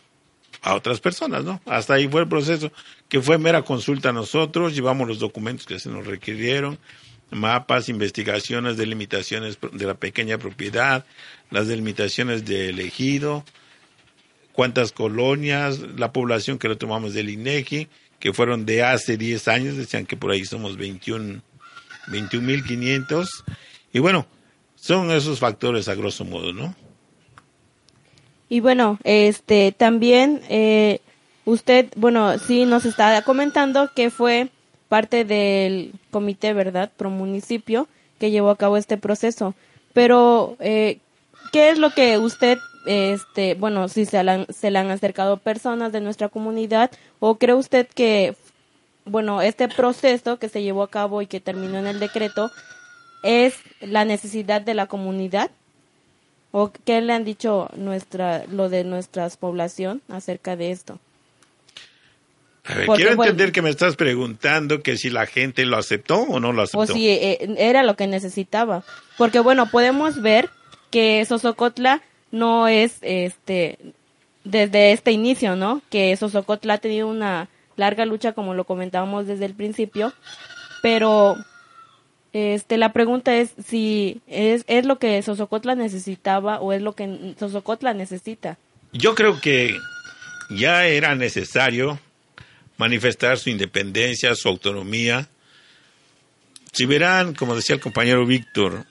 a 0.62 0.74
otras 0.74 1.00
personas, 1.00 1.44
¿no? 1.44 1.60
Hasta 1.66 1.94
ahí 1.94 2.08
fue 2.08 2.22
el 2.22 2.28
proceso, 2.28 2.70
que 3.08 3.20
fue 3.20 3.38
mera 3.38 3.62
consulta 3.62 4.10
a 4.10 4.12
nosotros, 4.12 4.74
llevamos 4.74 5.08
los 5.08 5.18
documentos 5.18 5.66
que 5.66 5.78
se 5.78 5.88
nos 5.88 6.06
requirieron, 6.06 6.78
mapas, 7.30 7.88
investigaciones, 7.88 8.76
delimitaciones 8.76 9.58
de 9.72 9.86
la 9.86 9.94
pequeña 9.94 10.38
propiedad, 10.38 11.04
las 11.50 11.66
delimitaciones 11.66 12.44
de 12.44 12.68
elegido, 12.68 13.44
cuántas 14.52 14.92
colonias, 14.92 15.80
la 15.96 16.12
población 16.12 16.58
que 16.58 16.68
lo 16.68 16.78
tomamos 16.78 17.14
del 17.14 17.30
INEGI, 17.30 17.88
que 18.18 18.32
fueron 18.32 18.66
de 18.66 18.84
hace 18.84 19.16
10 19.16 19.48
años, 19.48 19.76
decían 19.76 20.06
que 20.06 20.16
por 20.16 20.30
ahí 20.30 20.44
somos 20.44 20.76
21 20.76 21.42
21.500 22.08 23.26
y 23.92 23.98
bueno, 24.00 24.26
son 24.74 25.10
esos 25.12 25.38
factores 25.38 25.88
a 25.88 25.94
grosso 25.94 26.24
modo, 26.24 26.52
¿no? 26.52 26.74
Y 28.48 28.60
bueno, 28.60 28.98
este 29.04 29.72
también 29.72 30.42
eh, 30.48 31.00
usted, 31.44 31.88
bueno, 31.96 32.38
sí 32.38 32.64
nos 32.64 32.84
está 32.84 33.22
comentando 33.22 33.90
que 33.94 34.10
fue 34.10 34.48
parte 34.88 35.24
del 35.24 35.92
comité, 36.10 36.52
¿verdad? 36.52 36.90
Pro 36.96 37.10
municipio 37.10 37.88
que 38.18 38.30
llevó 38.30 38.50
a 38.50 38.58
cabo 38.58 38.76
este 38.76 38.98
proceso. 38.98 39.54
Pero, 39.92 40.56
eh, 40.60 40.98
¿qué 41.52 41.70
es 41.70 41.78
lo 41.78 41.90
que 41.90 42.18
usted 42.18 42.58
este, 42.86 43.54
bueno, 43.54 43.88
si 43.88 44.04
se, 44.04 44.22
se 44.50 44.70
le 44.70 44.78
han 44.78 44.90
acercado 44.90 45.36
personas 45.36 45.92
de 45.92 46.00
nuestra 46.00 46.28
comunidad 46.28 46.90
o 47.20 47.36
cree 47.36 47.54
usted 47.54 47.86
que, 47.86 48.34
bueno, 49.04 49.42
este 49.42 49.68
proceso 49.68 50.38
que 50.38 50.48
se 50.48 50.62
llevó 50.62 50.82
a 50.82 50.90
cabo 50.90 51.22
y 51.22 51.26
que 51.26 51.40
terminó 51.40 51.78
en 51.78 51.86
el 51.86 52.00
decreto 52.00 52.50
es 53.22 53.54
la 53.80 54.04
necesidad 54.04 54.60
de 54.60 54.74
la 54.74 54.86
comunidad? 54.86 55.50
¿O 56.50 56.70
qué 56.84 57.00
le 57.00 57.14
han 57.14 57.24
dicho 57.24 57.70
nuestra, 57.76 58.44
lo 58.46 58.68
de 58.68 58.84
nuestra 58.84 59.28
población 59.30 60.02
acerca 60.08 60.56
de 60.56 60.70
esto? 60.70 60.98
quiero 62.94 63.12
entender 63.12 63.50
que 63.50 63.62
me 63.62 63.70
estás 63.70 63.96
preguntando 63.96 64.82
que 64.82 64.96
si 64.96 65.10
la 65.10 65.26
gente 65.26 65.64
lo 65.66 65.76
aceptó 65.76 66.20
o 66.20 66.38
no 66.38 66.52
lo 66.52 66.62
aceptó. 66.62 66.78
O 66.78 66.86
si 66.86 67.08
eh, 67.08 67.54
era 67.58 67.82
lo 67.82 67.96
que 67.96 68.06
necesitaba. 68.06 68.84
Porque 69.18 69.40
bueno, 69.40 69.68
podemos 69.70 70.22
ver 70.22 70.48
que 70.90 71.24
Sosocotla 71.24 72.02
no 72.32 72.66
es 72.66 72.98
este 73.02 73.78
desde 74.42 74.90
este 74.90 75.12
inicio, 75.12 75.54
¿no? 75.54 75.82
Que 75.88 76.16
Sosocotla 76.16 76.74
ha 76.74 76.78
tenido 76.78 77.06
una 77.06 77.48
larga 77.76 78.04
lucha, 78.06 78.32
como 78.32 78.54
lo 78.54 78.64
comentábamos 78.64 79.26
desde 79.26 79.44
el 79.44 79.54
principio, 79.54 80.12
pero 80.82 81.36
este 82.32 82.78
la 82.78 82.92
pregunta 82.92 83.36
es 83.36 83.54
si 83.64 84.20
es, 84.26 84.64
es 84.66 84.84
lo 84.84 84.98
que 84.98 85.22
Sosocotla 85.22 85.74
necesitaba 85.74 86.60
o 86.60 86.72
es 86.72 86.82
lo 86.82 86.94
que 86.94 87.34
Sosocotla 87.38 87.94
necesita. 87.94 88.58
Yo 88.92 89.14
creo 89.14 89.40
que 89.40 89.76
ya 90.50 90.86
era 90.86 91.14
necesario 91.14 92.00
manifestar 92.76 93.38
su 93.38 93.50
independencia, 93.50 94.34
su 94.34 94.48
autonomía. 94.48 95.28
Si 96.72 96.86
verán, 96.86 97.34
como 97.34 97.54
decía 97.54 97.76
el 97.76 97.80
compañero 97.80 98.26
Víctor, 98.26 98.86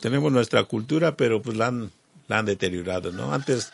tenemos 0.00 0.30
nuestra 0.30 0.64
cultura, 0.64 1.16
pero 1.16 1.40
pues 1.40 1.56
la 1.56 1.68
han 1.68 1.90
la 2.28 2.38
han 2.38 2.46
deteriorado, 2.46 3.12
¿no? 3.12 3.32
Antes 3.32 3.72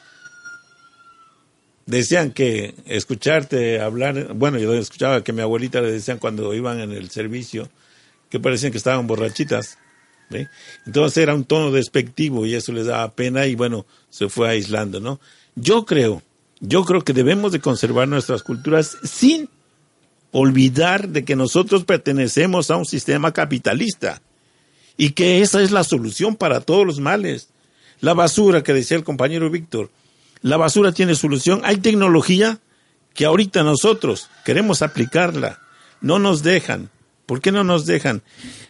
decían 1.86 2.30
que 2.30 2.74
escucharte 2.86 3.80
hablar, 3.80 4.34
bueno, 4.34 4.58
yo 4.58 4.72
escuchaba 4.74 5.24
que 5.24 5.32
mi 5.32 5.42
abuelita 5.42 5.80
le 5.80 5.92
decían 5.92 6.18
cuando 6.18 6.54
iban 6.54 6.80
en 6.80 6.92
el 6.92 7.10
servicio 7.10 7.68
que 8.30 8.40
parecían 8.40 8.72
que 8.72 8.78
estaban 8.78 9.06
borrachitas. 9.06 9.78
Entonces 10.86 11.18
era 11.18 11.34
un 11.34 11.44
tono 11.44 11.70
despectivo 11.70 12.46
y 12.46 12.54
eso 12.54 12.72
les 12.72 12.86
daba 12.86 13.12
pena 13.12 13.46
y 13.46 13.54
bueno, 13.54 13.84
se 14.08 14.30
fue 14.30 14.48
aislando, 14.48 15.00
¿no? 15.00 15.20
Yo 15.54 15.84
creo, 15.84 16.22
yo 16.60 16.84
creo 16.84 17.02
que 17.02 17.12
debemos 17.12 17.52
de 17.52 17.60
conservar 17.60 18.08
nuestras 18.08 18.42
culturas 18.42 18.96
sin 19.04 19.50
olvidar 20.30 21.08
de 21.08 21.24
que 21.24 21.36
nosotros 21.36 21.84
pertenecemos 21.84 22.70
a 22.70 22.76
un 22.76 22.86
sistema 22.86 23.32
capitalista 23.32 24.22
y 24.96 25.10
que 25.10 25.42
esa 25.42 25.60
es 25.60 25.70
la 25.70 25.84
solución 25.84 26.36
para 26.36 26.60
todos 26.62 26.86
los 26.86 27.00
males. 27.00 27.48
La 28.02 28.14
basura 28.14 28.64
que 28.64 28.74
decía 28.74 28.96
el 28.96 29.04
compañero 29.04 29.48
Víctor. 29.48 29.88
La 30.40 30.56
basura 30.56 30.90
tiene 30.90 31.14
solución. 31.14 31.60
Hay 31.62 31.76
tecnología 31.76 32.58
que 33.14 33.24
ahorita 33.24 33.62
nosotros 33.62 34.28
queremos 34.44 34.82
aplicarla. 34.82 35.60
No 36.00 36.18
nos 36.18 36.42
dejan. 36.42 36.90
¿Por 37.26 37.40
qué 37.40 37.52
no 37.52 37.62
nos 37.62 37.86
dejan? 37.86 38.22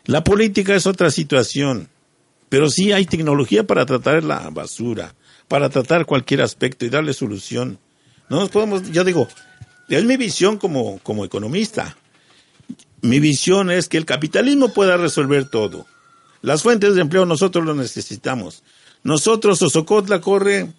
La 0.05 0.23
política 0.23 0.75
es 0.75 0.87
otra 0.87 1.11
situación, 1.11 1.89
pero 2.51 2.69
sí 2.69 2.93
hay 2.93 3.07
tecnología 3.07 3.67
para 3.67 3.87
tratar 3.87 4.23
la 4.23 4.51
basura, 4.51 5.15
para 5.49 5.71
tratar 5.71 6.05
cualquier 6.05 6.43
aspecto 6.43 6.85
y 6.85 6.91
darle 6.91 7.15
solución. 7.15 7.79
No 8.29 8.39
nos 8.39 8.51
podemos, 8.51 8.91
yo 8.93 9.03
digo, 9.03 9.29
es 9.89 10.05
mi 10.05 10.19
visión 10.19 10.59
como, 10.59 10.99
como 10.99 11.25
economista. 11.25 11.97
Mi 13.01 13.19
visión 13.19 13.71
es 13.71 13.89
que 13.89 13.97
el 13.97 14.05
capitalismo 14.05 14.75
pueda 14.75 14.99
resolver 14.99 15.49
todo. 15.49 15.87
Las 16.43 16.63
fuentes 16.63 16.95
de 16.95 17.01
empleo 17.01 17.25
nosotros 17.25 17.65
lo 17.65 17.75
necesitamos. 17.75 18.63
Nosotros, 19.03 19.61
Osocotla 19.63 20.21
corre 20.21 20.73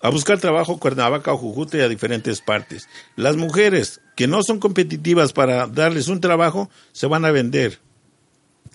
a 0.00 0.10
buscar 0.10 0.38
trabajo 0.38 0.78
Cuernavaca 0.78 1.32
o 1.32 1.38
Jujute 1.38 1.78
y 1.78 1.80
a 1.80 1.88
diferentes 1.88 2.40
partes. 2.40 2.88
Las 3.16 3.36
mujeres 3.36 4.00
que 4.16 4.26
no 4.26 4.42
son 4.42 4.58
competitivas 4.58 5.32
para 5.32 5.66
darles 5.66 6.08
un 6.08 6.20
trabajo 6.20 6.68
se 6.92 7.06
van 7.06 7.24
a 7.24 7.30
vender. 7.30 7.78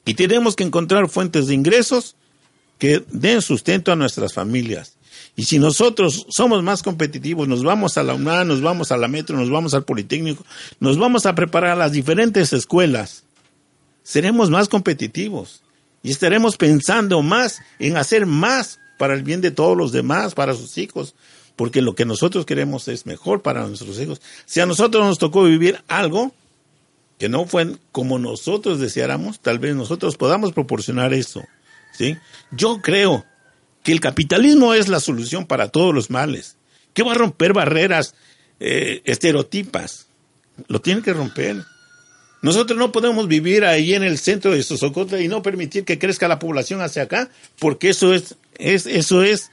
Y 0.06 0.16
tenemos 0.16 0.56
que 0.56 0.64
encontrar 0.64 1.08
fuentes 1.10 1.48
de 1.48 1.54
ingresos 1.54 2.16
que 2.80 3.04
den 3.12 3.42
sustento 3.42 3.92
a 3.92 3.96
nuestras 3.96 4.34
familias. 4.34 4.98
Y 5.36 5.44
si 5.44 5.60
nosotros 5.60 6.26
somos 6.30 6.64
más 6.64 6.82
competitivos, 6.82 7.48
nos 7.48 7.64
vamos 7.64 7.98
a 7.98 8.04
la 8.04 8.14
UNAM, 8.14 8.48
nos 8.48 8.62
vamos 8.62 8.92
a 8.92 8.98
la 8.98 9.08
Metro, 9.08 9.38
nos 9.38 9.50
vamos 9.50 9.74
al 9.74 9.84
Politécnico, 9.84 10.44
nos 10.80 10.98
vamos 10.98 11.26
a 11.26 11.36
preparar 11.36 11.72
a 11.72 11.76
las 11.76 11.92
diferentes 11.92 12.54
escuelas, 12.54 13.24
seremos 14.02 14.50
más 14.50 14.68
competitivos 14.68 15.62
y 16.04 16.12
estaremos 16.12 16.58
pensando 16.58 17.22
más 17.22 17.62
en 17.80 17.98
hacer 17.98 18.26
más 18.26 18.80
para 18.98 19.14
el 19.14 19.24
bien 19.24 19.42
de 19.42 19.52
todos 19.52 19.78
los 19.78 19.92
demás, 19.92 20.34
para 20.34 20.54
sus 20.54 20.78
hijos, 20.78 21.16
porque 21.56 21.82
lo 21.82 21.96
que 21.96 22.06
nosotros 22.06 22.46
queremos 22.46 22.88
es 22.88 23.06
mejor 23.06 23.42
para 23.42 23.68
nuestros 23.68 24.00
hijos. 24.00 24.22
Si 24.46 24.60
a 24.60 24.66
nosotros 24.66 25.06
nos 25.06 25.18
tocó 25.18 25.44
vivir 25.44 25.82
algo 25.88 26.34
que 27.18 27.30
no 27.30 27.46
fue 27.46 27.76
como 27.92 28.18
nosotros 28.18 28.80
deseáramos, 28.80 29.40
tal 29.42 29.60
vez 29.60 29.76
nosotros 29.76 30.16
podamos 30.16 30.54
proporcionar 30.54 31.14
eso. 31.14 31.44
¿sí? 31.92 32.18
Yo 32.52 32.82
creo 32.82 33.26
que 33.84 33.92
el 33.92 34.00
capitalismo 34.00 34.74
es 34.74 34.88
la 34.88 35.00
solución 35.00 35.46
para 35.46 35.68
todos 35.68 35.94
los 35.94 36.10
males, 36.10 36.58
que 36.94 37.04
va 37.04 37.12
a 37.12 37.16
romper 37.16 37.54
barreras 37.54 38.16
eh, 38.60 39.02
estereotipas. 39.06 40.08
Lo 40.68 40.82
tiene 40.82 41.02
que 41.02 41.14
romper. 41.14 41.64
Nosotros 42.42 42.78
no 42.78 42.92
podemos 42.92 43.28
vivir 43.28 43.66
ahí 43.66 43.94
en 43.94 44.04
el 44.04 44.18
centro 44.18 44.52
de 44.52 44.64
Sosocotla 44.64 45.20
y 45.22 45.28
no 45.28 45.42
permitir 45.42 45.84
que 45.84 46.00
crezca 46.00 46.28
la 46.28 46.40
población 46.40 46.82
hacia 46.82 47.04
acá, 47.04 47.30
porque 47.60 47.90
eso 47.90 48.14
es 48.14 48.36
es, 48.60 48.86
eso 48.86 49.24
es, 49.24 49.50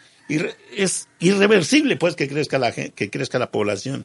es 0.77 1.09
irreversible, 1.20 1.96
pues, 1.96 2.16
que 2.16 2.29
crezca, 2.29 2.59
la, 2.59 2.72
que 2.72 3.11
crezca 3.11 3.38
la 3.38 3.51
población. 3.51 4.05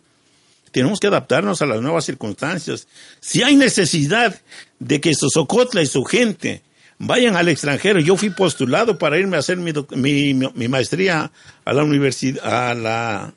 Tenemos 0.72 1.02
que 1.02 1.08
adaptarnos 1.08 1.62
a 1.62 1.66
las 1.66 1.82
nuevas 1.82 2.06
circunstancias. 2.06 2.88
Si 3.20 3.44
hay 3.44 3.58
necesidad 3.58 4.40
de 4.80 5.02
que 5.02 5.14
Sosocotla 5.14 5.82
y 5.82 5.88
su 5.88 6.06
gente 6.06 6.62
vayan 6.98 7.36
al 7.36 7.50
extranjero, 7.50 8.00
yo 8.00 8.16
fui 8.16 8.30
postulado 8.30 8.98
para 8.98 9.18
irme 9.18 9.36
a 9.36 9.40
hacer 9.42 9.58
mi, 9.58 9.74
mi, 9.96 10.34
mi 10.34 10.68
maestría 10.70 11.32
a 11.66 11.74
la 11.74 11.84
universidad, 11.84 12.70
a 12.70 12.76
la, 12.76 13.34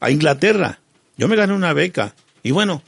a 0.00 0.10
Inglaterra. 0.10 0.80
Yo 1.16 1.28
me 1.28 1.36
gané 1.36 1.52
una 1.52 1.74
beca. 1.74 2.16
Y 2.42 2.50
bueno, 2.50 2.82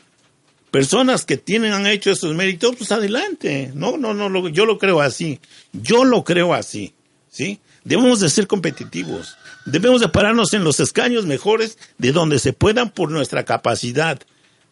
personas 0.70 1.24
que 1.24 1.37
tienen, 1.37 1.72
han 1.72 1.87
hecho 1.87 2.11
esos 2.11 2.35
méritos, 2.35 2.76
pues 2.76 2.92
adelante. 2.92 3.70
No, 3.74 3.96
no, 3.96 4.14
no, 4.14 4.48
yo 4.48 4.66
lo 4.66 4.78
creo 4.78 5.00
así. 5.00 5.40
Yo 5.72 6.04
lo 6.04 6.24
creo 6.24 6.54
así. 6.54 6.94
¿Sí? 7.30 7.61
Debemos 7.85 8.20
de 8.20 8.30
ser 8.30 8.46
competitivos. 8.46 9.37
Debemos 9.64 10.00
de 10.00 10.09
pararnos 10.09 10.52
en 10.52 10.64
los 10.64 10.80
escaños 10.80 11.26
mejores 11.26 11.78
de 11.98 12.12
donde 12.12 12.38
se 12.38 12.52
puedan 12.52 12.90
por 12.90 13.11
nuestra 13.11 13.44
capacidad, 13.44 14.20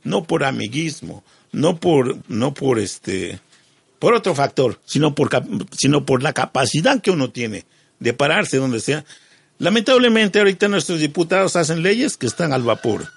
no 0.02 0.24
por 0.24 0.44
amiguismo, 0.44 1.22
no 1.52 1.78
por, 1.78 2.18
no 2.28 2.54
por 2.54 2.78
este, 2.78 3.40
por 3.98 4.14
otro 4.14 4.34
factor, 4.34 4.80
sino 4.84 5.14
por, 5.14 5.30
sino 5.76 6.04
por 6.04 6.22
la 6.22 6.32
capacidad 6.32 7.00
que 7.00 7.10
uno 7.10 7.30
tiene 7.30 7.64
de 8.00 8.12
pararse 8.12 8.58
donde 8.58 8.80
sea. 8.80 9.04
Lamentablemente 9.58 10.38
ahorita 10.38 10.68
nuestros 10.68 11.00
diputados 11.00 11.56
hacen 11.56 11.82
leyes 11.82 12.16
que 12.16 12.26
están 12.26 12.52
al 12.52 12.62
vapor. 12.62 13.08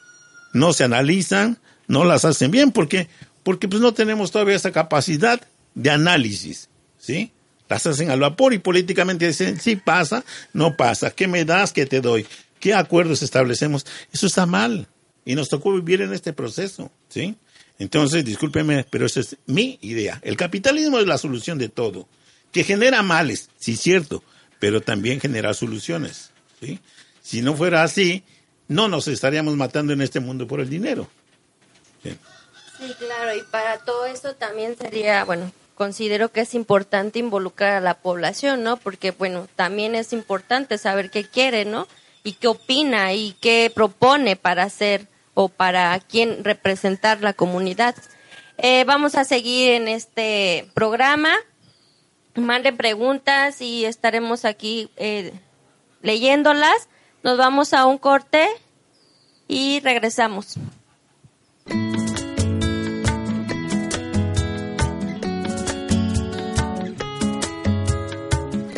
No 0.54 0.74
se 0.74 0.84
analizan, 0.84 1.60
no 1.91 2.06
las 2.06 2.23
hacen 2.23 2.51
bien 2.51 2.71
porque 2.71 3.10
porque 3.43 3.67
pues 3.67 3.82
no 3.82 3.93
tenemos 3.93 4.32
todavía 4.32 4.56
esa 4.56 4.71
capacidad 4.71 5.41
de 5.75 5.89
análisis, 5.89 6.69
¿sí? 6.97 7.32
las 7.67 7.86
hacen 7.86 8.10
al 8.10 8.19
vapor 8.19 8.54
y 8.54 8.60
políticamente 8.60 9.27
dicen, 9.27 9.60
sí 9.60 9.77
pasa, 9.77 10.23
no 10.54 10.75
pasa, 10.75 11.12
¿qué 11.12 11.27
me 11.27 11.45
das, 11.45 11.71
qué 11.71 11.86
te 11.86 12.01
doy? 12.01 12.25
¿Qué 12.60 12.73
acuerdos 12.73 13.23
establecemos? 13.23 13.86
Eso 14.12 14.27
está 14.27 14.45
mal 14.45 14.88
y 15.25 15.36
nos 15.36 15.49
tocó 15.49 15.73
vivir 15.73 16.01
en 16.01 16.13
este 16.13 16.34
proceso, 16.34 16.91
¿sí? 17.10 17.36
Entonces, 17.80 18.23
discúlpeme, 18.23 18.86
pero 18.89 19.06
esa 19.06 19.21
es 19.21 19.38
mi 19.45 19.80
idea. 19.82 20.19
El 20.21 20.38
capitalismo 20.38 20.99
es 20.99 21.08
la 21.08 21.17
solución 21.17 21.58
de 21.58 21.69
todo, 21.69 22.08
que 22.51 22.63
genera 22.63 23.04
males, 23.04 23.49
sí 23.58 23.75
cierto, 23.75 24.21
pero 24.60 24.82
también 24.82 25.19
genera 25.19 25.54
soluciones, 25.54 26.32
¿sí? 26.62 26.80
Si 27.21 27.41
no 27.41 27.56
fuera 27.56 27.84
así, 27.84 28.23
no 28.67 28.88
nos 28.88 29.08
estaríamos 29.08 29.56
matando 29.56 29.93
en 29.93 30.01
este 30.01 30.19
mundo 30.19 30.45
por 30.45 30.60
el 30.60 30.69
dinero. 30.69 31.10
Sí, 32.04 32.96
claro, 32.98 33.36
y 33.36 33.42
para 33.44 33.80
todo 33.80 34.06
esto 34.06 34.36
también 34.36 34.76
sería, 34.78 35.24
bueno, 35.24 35.52
considero 35.76 36.32
que 36.32 36.42
es 36.42 36.54
importante 36.54 37.20
involucrar 37.20 37.74
a 37.74 37.82
la 37.82 37.96
población, 37.96 38.64
¿no? 38.64 38.78
Porque, 38.78 39.12
bueno, 39.12 39.48
también 39.56 39.96
es 39.96 40.14
importante 40.14 40.78
saber 40.78 41.10
qué 41.10 41.24
quiere, 41.24 41.66
¿no? 41.66 41.88
Y 42.24 42.34
qué 42.34 42.48
opina 42.48 43.14
y 43.14 43.34
qué 43.42 43.72
propone 43.74 44.36
para 44.36 44.64
hacer 44.64 45.08
o 45.34 45.50
para 45.50 46.00
quién 46.00 46.44
representar 46.44 47.22
la 47.22 47.34
comunidad. 47.34 47.96
Eh, 48.58 48.84
vamos 48.86 49.16
a 49.16 49.26
seguir 49.26 49.72
en 49.72 49.88
este 49.88 50.70
programa. 50.74 51.34
Mande 52.36 52.74
preguntas 52.74 53.62
y 53.62 53.86
estaremos 53.86 54.46
aquí 54.46 54.90
eh, 54.98 55.34
leyéndolas. 56.02 56.90
Nos 57.24 57.38
vamos 57.38 57.74
a 57.74 57.86
un 57.86 57.98
corte 57.98 58.48
y 59.48 59.80
regresamos. 59.82 60.58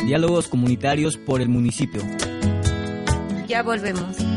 Diálogos 0.06 0.48
comunitarios 0.48 1.16
por 1.16 1.40
el 1.40 1.48
municipio. 1.48 2.02
Ya 3.48 3.62
volvemos. 3.62 4.33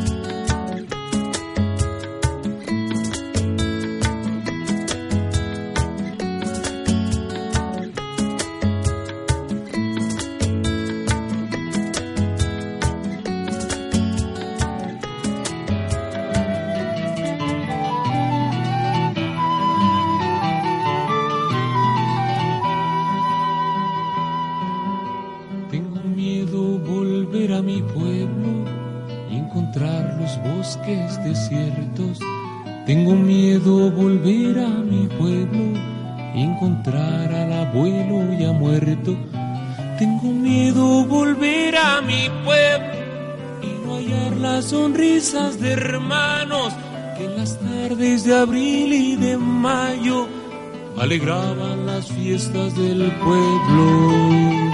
Sonrisas 44.78 45.60
de 45.60 45.72
hermanos 45.72 46.72
que 47.18 47.26
en 47.26 47.36
las 47.38 47.58
tardes 47.60 48.26
de 48.26 48.36
abril 48.36 48.94
y 48.94 49.16
de 49.16 49.36
mayo 49.36 50.28
alegraban 50.98 51.88
las 51.88 52.06
fiestas 52.12 52.76
del 52.78 53.12
pueblo. 53.24 54.67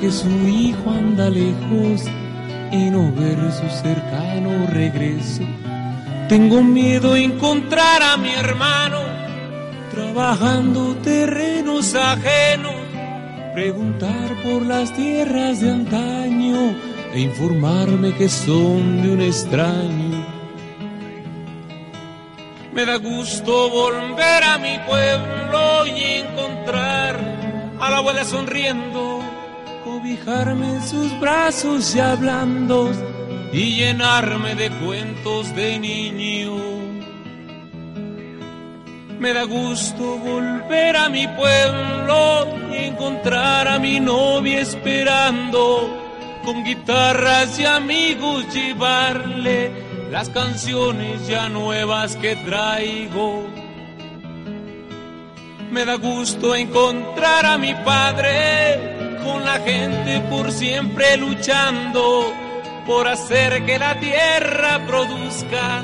Que 0.00 0.10
su 0.10 0.28
hijo 0.48 0.90
anda 0.90 1.30
lejos 1.30 2.02
y 2.72 2.90
no 2.90 3.12
ver 3.12 3.38
su 3.52 3.68
cercano 3.82 4.66
regreso. 4.66 5.42
Tengo 6.28 6.62
miedo 6.62 7.14
de 7.14 7.24
encontrar 7.24 8.02
a 8.02 8.16
mi 8.16 8.30
hermano 8.30 9.00
trabajando 9.90 10.96
terrenos 10.96 11.94
ajenos 11.94 12.74
preguntar 13.54 14.42
por 14.42 14.62
las 14.62 14.92
tierras 14.92 15.60
de 15.60 15.70
antaño 15.70 16.74
e 17.12 17.20
informarme 17.20 18.12
que 18.14 18.28
son 18.28 19.00
de 19.00 19.12
un 19.12 19.20
extraño. 19.20 20.26
Me 22.72 22.84
da 22.84 22.96
gusto 22.96 23.70
volver 23.70 24.42
a 24.42 24.58
mi 24.58 24.76
pueblo 24.88 25.86
y 25.86 26.02
encontrar 26.26 27.34
a 27.80 27.90
la 27.90 27.98
abuela 27.98 28.24
sonriendo, 28.24 29.13
cobijarme 30.04 30.66
en 30.66 30.82
sus 30.82 31.18
brazos 31.18 31.96
y 31.96 32.00
hablando 32.00 32.90
y 33.54 33.76
llenarme 33.76 34.54
de 34.54 34.68
cuentos 34.84 35.56
de 35.56 35.78
niño. 35.78 36.56
Me 39.18 39.32
da 39.32 39.44
gusto 39.44 40.18
volver 40.18 40.94
a 40.94 41.08
mi 41.08 41.26
pueblo 41.26 42.46
y 42.70 42.84
encontrar 42.84 43.66
a 43.66 43.78
mi 43.78 43.98
novia 43.98 44.60
esperando 44.60 45.88
con 46.44 46.62
guitarras 46.64 47.58
y 47.58 47.64
amigos 47.64 48.44
llevarle 48.52 49.72
las 50.10 50.28
canciones 50.28 51.26
ya 51.26 51.48
nuevas 51.48 52.14
que 52.16 52.36
traigo. 52.36 53.46
Me 55.70 55.86
da 55.86 55.94
gusto 55.94 56.54
encontrar 56.54 57.46
a 57.46 57.56
mi 57.56 57.72
padre 57.86 58.93
con 59.24 59.44
la 59.44 59.58
gente 59.60 60.20
por 60.30 60.52
siempre 60.52 61.16
luchando 61.16 62.32
por 62.86 63.08
hacer 63.08 63.64
que 63.64 63.78
la 63.78 63.98
tierra 63.98 64.84
produzca 64.86 65.82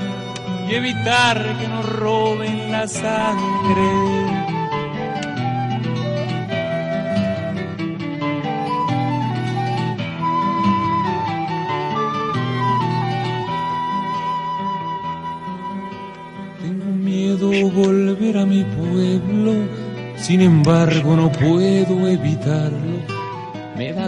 y 0.69 0.75
evitar 0.75 1.57
que 1.59 1.69
nos 1.69 1.87
roben 1.87 2.71
la 2.71 2.87
sangre. 2.87 4.31
volver 17.69 18.39
a 18.39 18.47
mi 18.47 18.65
pueblo, 18.65 19.55
sin 20.17 20.41
embargo 20.41 21.17
no 21.17 21.31
puedo 21.33 22.09
evitarlo. 22.09 23.20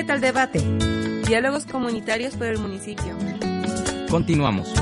Únete 0.00 0.12
al 0.12 0.20
debate. 0.22 0.60
Diálogos 1.26 1.66
comunitarios 1.66 2.34
por 2.34 2.46
el 2.46 2.56
municipio. 2.58 3.14
Continuamos. 4.08 4.72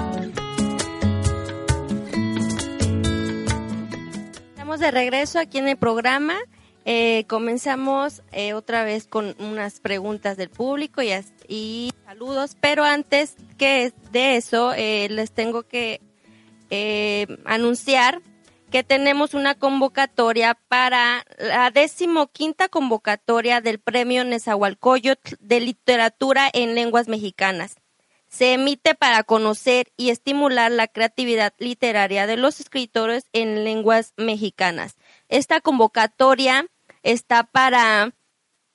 Estamos 4.50 4.78
de 4.78 4.92
regreso 4.92 5.40
aquí 5.40 5.58
en 5.58 5.66
el 5.66 5.76
programa. 5.76 6.36
Eh, 6.84 7.24
comenzamos 7.26 8.22
eh, 8.30 8.54
otra 8.54 8.84
vez 8.84 9.08
con 9.08 9.34
unas 9.40 9.80
preguntas 9.80 10.36
del 10.36 10.50
público 10.50 11.02
y, 11.02 11.10
y 11.48 11.90
saludos, 12.04 12.56
pero 12.60 12.84
antes 12.84 13.34
que 13.56 13.92
de 14.12 14.36
eso 14.36 14.72
eh, 14.72 15.08
les 15.10 15.32
tengo 15.32 15.64
que 15.64 16.00
anunciar 17.44 18.22
que 18.70 18.84
tenemos 18.84 19.34
una 19.34 19.54
convocatoria 19.54 20.58
para 20.68 21.24
la 21.38 21.70
decimoquinta 21.70 22.68
convocatoria 22.68 23.60
del 23.60 23.78
Premio 23.78 24.24
Nezahualcóyotl 24.24 25.36
de 25.40 25.60
Literatura 25.60 26.50
en 26.52 26.74
Lenguas 26.74 27.08
Mexicanas. 27.08 27.76
Se 28.28 28.52
emite 28.52 28.94
para 28.94 29.22
conocer 29.22 29.90
y 29.96 30.10
estimular 30.10 30.70
la 30.70 30.86
creatividad 30.86 31.54
literaria 31.58 32.26
de 32.26 32.36
los 32.36 32.60
escritores 32.60 33.24
en 33.32 33.64
lenguas 33.64 34.12
mexicanas. 34.18 34.96
Esta 35.28 35.62
convocatoria 35.62 36.66
está 37.02 37.44
para 37.44 38.12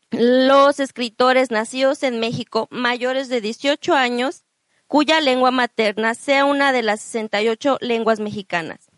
los 0.10 0.80
escritores 0.80 1.52
nacidos 1.52 2.02
en 2.02 2.20
México 2.20 2.68
mayores 2.72 3.30
de 3.30 3.42
18 3.42 3.94
años 3.94 4.44
cuya 4.88 5.22
lengua 5.22 5.52
materna 5.52 6.14
sea 6.16 6.46
una 6.46 6.72
de 6.72 6.84
las 6.84 7.02
68 7.02 7.78
lenguas 7.82 8.20
mexicanas. 8.20 8.93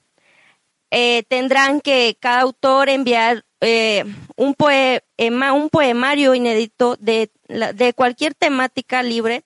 Eh, 0.91 1.23
tendrán 1.27 1.81
que 1.81 2.17
cada 2.19 2.41
autor 2.41 2.89
enviar 2.89 3.45
eh, 3.61 4.05
un, 4.35 4.53
poema, 4.53 5.53
un 5.53 5.69
poemario 5.69 6.35
inédito 6.35 6.95
de, 6.97 7.31
de 7.47 7.93
cualquier 7.93 8.33
temática 8.33 9.01
libre, 9.03 9.43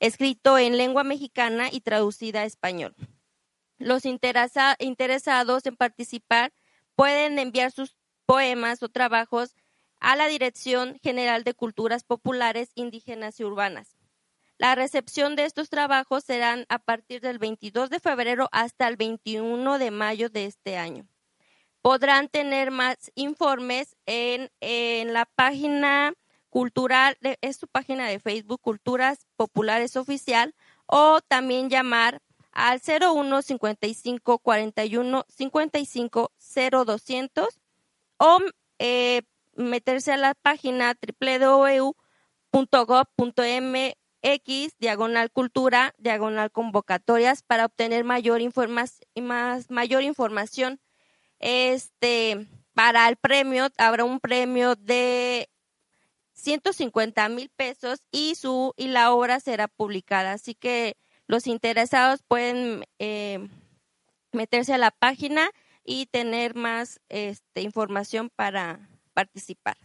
escrito 0.00 0.58
en 0.58 0.76
lengua 0.76 1.04
mexicana 1.04 1.68
y 1.70 1.80
traducida 1.80 2.42
a 2.42 2.44
español. 2.44 2.94
Los 3.78 4.04
interesados 4.06 5.66
en 5.66 5.76
participar 5.76 6.52
pueden 6.94 7.38
enviar 7.38 7.72
sus 7.72 7.96
poemas 8.24 8.82
o 8.82 8.88
trabajos 8.88 9.54
a 10.00 10.16
la 10.16 10.28
Dirección 10.28 10.98
General 11.02 11.44
de 11.44 11.54
Culturas 11.54 12.04
Populares, 12.04 12.70
Indígenas 12.74 13.40
y 13.40 13.44
Urbanas. 13.44 13.95
La 14.58 14.74
recepción 14.74 15.36
de 15.36 15.44
estos 15.44 15.68
trabajos 15.68 16.24
serán 16.24 16.64
a 16.70 16.78
partir 16.78 17.20
del 17.20 17.38
22 17.38 17.90
de 17.90 18.00
febrero 18.00 18.48
hasta 18.52 18.88
el 18.88 18.96
21 18.96 19.78
de 19.78 19.90
mayo 19.90 20.30
de 20.30 20.46
este 20.46 20.78
año. 20.78 21.06
Podrán 21.82 22.28
tener 22.28 22.70
más 22.70 23.12
informes 23.14 23.96
en, 24.06 24.50
la 25.12 25.26
página 25.26 26.14
cultural, 26.48 27.18
es 27.42 27.56
su 27.58 27.68
página 27.68 28.08
de 28.08 28.18
Facebook, 28.18 28.62
Culturas 28.62 29.26
Populares 29.36 29.94
Oficial, 29.96 30.54
o 30.86 31.20
también 31.20 31.68
llamar 31.68 32.22
al 32.50 32.80
01 32.80 33.42
55 33.42 34.38
41 34.38 35.26
55 35.28 36.32
0200 36.86 37.60
o 38.16 38.38
eh, 38.78 39.20
meterse 39.54 40.12
a 40.12 40.16
la 40.16 40.34
página 40.34 40.96
www.gov.m 41.20 41.94
X, 44.26 44.74
diagonal 44.80 45.30
cultura, 45.30 45.94
diagonal 45.98 46.50
convocatorias 46.50 47.44
para 47.44 47.66
obtener 47.66 48.02
mayor, 48.02 48.40
más, 48.72 49.70
mayor 49.70 50.02
información. 50.02 50.80
Este, 51.38 52.48
para 52.74 53.08
el 53.08 53.14
premio, 53.14 53.68
habrá 53.78 54.04
un 54.04 54.18
premio 54.18 54.74
de 54.74 55.48
150 56.32 57.28
mil 57.28 57.50
pesos 57.50 58.00
y 58.10 58.34
su 58.34 58.74
y 58.76 58.88
la 58.88 59.12
obra 59.12 59.38
será 59.38 59.68
publicada. 59.68 60.32
Así 60.32 60.56
que 60.56 60.96
los 61.28 61.46
interesados 61.46 62.24
pueden 62.26 62.84
eh, 62.98 63.48
meterse 64.32 64.74
a 64.74 64.78
la 64.78 64.90
página 64.90 65.50
y 65.84 66.06
tener 66.06 66.56
más 66.56 67.00
este, 67.08 67.60
información 67.60 68.28
para 68.34 68.88
participar. 69.14 69.76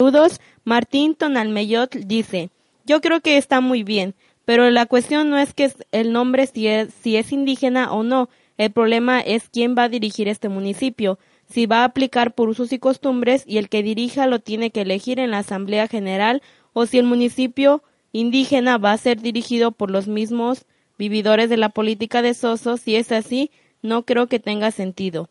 Saludos, 0.00 0.40
Martín 0.62 1.16
Tonalmeyot 1.16 1.92
dice, 1.92 2.50
yo 2.86 3.00
creo 3.00 3.20
que 3.20 3.36
está 3.36 3.60
muy 3.60 3.82
bien, 3.82 4.14
pero 4.44 4.70
la 4.70 4.86
cuestión 4.86 5.28
no 5.28 5.38
es 5.38 5.54
que 5.54 5.72
el 5.90 6.12
nombre 6.12 6.46
si 6.46 6.68
es, 6.68 6.94
si 7.02 7.16
es 7.16 7.32
indígena 7.32 7.92
o 7.92 8.04
no, 8.04 8.28
el 8.58 8.70
problema 8.70 9.18
es 9.18 9.48
quién 9.48 9.74
va 9.76 9.82
a 9.82 9.88
dirigir 9.88 10.28
este 10.28 10.48
municipio, 10.48 11.18
si 11.50 11.66
va 11.66 11.80
a 11.80 11.84
aplicar 11.84 12.36
por 12.36 12.48
usos 12.48 12.72
y 12.72 12.78
costumbres 12.78 13.42
y 13.44 13.58
el 13.58 13.68
que 13.68 13.82
dirija 13.82 14.28
lo 14.28 14.38
tiene 14.38 14.70
que 14.70 14.82
elegir 14.82 15.18
en 15.18 15.32
la 15.32 15.38
Asamblea 15.38 15.88
General 15.88 16.42
o 16.74 16.86
si 16.86 17.00
el 17.00 17.04
municipio 17.04 17.82
indígena 18.12 18.78
va 18.78 18.92
a 18.92 18.98
ser 18.98 19.20
dirigido 19.20 19.72
por 19.72 19.90
los 19.90 20.06
mismos 20.06 20.64
vividores 20.96 21.50
de 21.50 21.56
la 21.56 21.70
política 21.70 22.22
de 22.22 22.34
Soso, 22.34 22.76
si 22.76 22.94
es 22.94 23.10
así, 23.10 23.50
no 23.82 24.04
creo 24.04 24.28
que 24.28 24.38
tenga 24.38 24.70
sentido. 24.70 25.28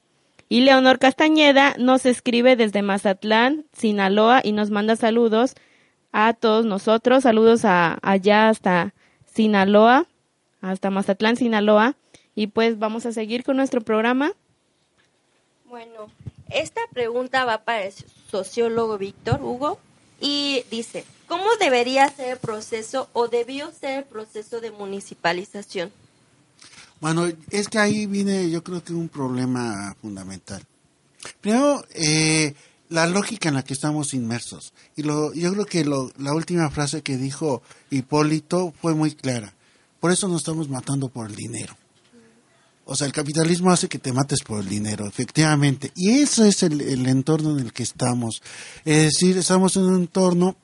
Y 0.50 0.62
Leonor 0.62 0.98
Castañeda 0.98 1.76
nos 1.78 2.06
escribe 2.06 2.56
desde 2.56 2.82
Mazatlán, 2.82 3.66
Sinaloa, 3.74 4.42
y 4.44 4.54
nos 4.54 4.70
manda 4.70 4.96
saludos 4.96 5.56
a 6.14 6.34
todos 6.34 6.66
nosotros. 6.66 7.24
Saludos 7.24 7.66
a, 7.66 8.00
allá 8.02 8.48
hasta 8.48 8.94
Sinaloa, 9.26 10.08
hasta 10.62 10.90
Mazatlán, 10.90 11.36
Sinaloa. 11.36 11.96
Y 12.34 12.48
pues 12.48 12.80
vamos 12.80 13.06
a 13.06 13.12
seguir 13.12 13.44
con 13.44 13.58
nuestro 13.58 13.82
programa. 13.82 14.32
Bueno, 15.66 16.10
esta 16.50 16.82
pregunta 16.94 17.44
va 17.44 17.64
para 17.64 17.84
el 17.84 17.94
sociólogo 18.32 18.98
Víctor 18.98 19.42
Hugo. 19.44 19.80
Y 20.22 20.64
dice, 20.72 21.04
¿cómo 21.28 21.44
debería 21.60 22.08
ser 22.08 22.30
el 22.34 22.38
proceso 22.38 23.10
o 23.14 23.28
debió 23.28 23.72
ser 23.72 24.00
el 24.00 24.04
proceso 24.06 24.62
de 24.62 24.72
municipalización? 24.72 25.92
Bueno, 27.00 27.28
es 27.52 27.68
que 27.68 27.80
ahí 27.80 28.06
viene 28.06 28.50
yo 28.50 28.64
creo 28.64 28.84
que 28.84 28.94
un 28.94 29.10
problema 29.10 29.96
fundamental. 30.02 30.64
Primero, 31.42 31.84
eh, 31.94 32.54
la 32.90 33.08
lógica 33.08 33.50
en 33.50 33.56
la 33.56 33.64
que 33.64 33.74
estamos 33.74 34.14
inmersos. 34.14 34.74
Y 34.96 35.04
lo, 35.04 35.34
yo 35.34 35.52
creo 35.54 35.66
que 35.66 35.86
lo, 35.86 36.12
la 36.18 36.34
última 36.34 36.70
frase 36.70 37.02
que 37.02 37.18
dijo 37.18 37.62
Hipólito 37.90 38.74
fue 38.82 38.96
muy 38.96 39.12
clara. 39.12 39.54
Por 40.00 40.12
eso 40.12 40.28
nos 40.28 40.42
estamos 40.42 40.70
matando 40.70 41.10
por 41.10 41.30
el 41.30 41.36
dinero. 41.36 41.76
O 42.86 42.96
sea, 42.96 43.06
el 43.06 43.14
capitalismo 43.14 43.72
hace 43.72 43.90
que 43.90 44.00
te 44.00 44.14
mates 44.14 44.40
por 44.42 44.62
el 44.62 44.70
dinero, 44.70 45.06
efectivamente. 45.06 45.92
Y 45.96 46.20
ese 46.20 46.48
es 46.48 46.64
el, 46.64 46.80
el 46.80 47.06
entorno 47.08 47.52
en 47.52 47.66
el 47.66 47.74
que 47.74 47.84
estamos. 47.84 48.42
Es 48.86 49.04
decir, 49.04 49.38
estamos 49.38 49.76
en 49.76 49.84
un 49.84 50.02
entorno 50.04 50.56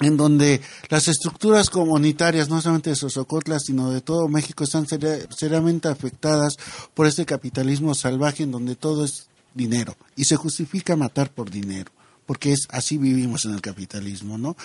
en 0.00 0.16
donde 0.16 0.60
las 0.88 1.08
estructuras 1.08 1.70
comunitarias, 1.70 2.48
no 2.48 2.60
solamente 2.60 2.90
de 2.90 2.96
Sosocotla, 2.96 3.58
sino 3.60 3.90
de 3.90 4.00
todo 4.00 4.28
México, 4.28 4.64
están 4.64 4.86
seri- 4.86 5.26
seriamente 5.36 5.88
afectadas 5.88 6.56
por 6.94 7.06
este 7.06 7.24
capitalismo 7.24 7.94
salvaje 7.94 8.42
en 8.42 8.50
donde 8.50 8.74
todo 8.74 9.04
es 9.04 9.28
dinero 9.54 9.96
y 10.16 10.24
se 10.24 10.36
justifica 10.36 10.96
matar 10.96 11.30
por 11.30 11.50
dinero, 11.50 11.92
porque 12.26 12.52
es 12.52 12.66
así 12.70 12.98
vivimos 12.98 13.44
en 13.44 13.52
el 13.52 13.60
capitalismo, 13.60 14.38
¿no? 14.38 14.56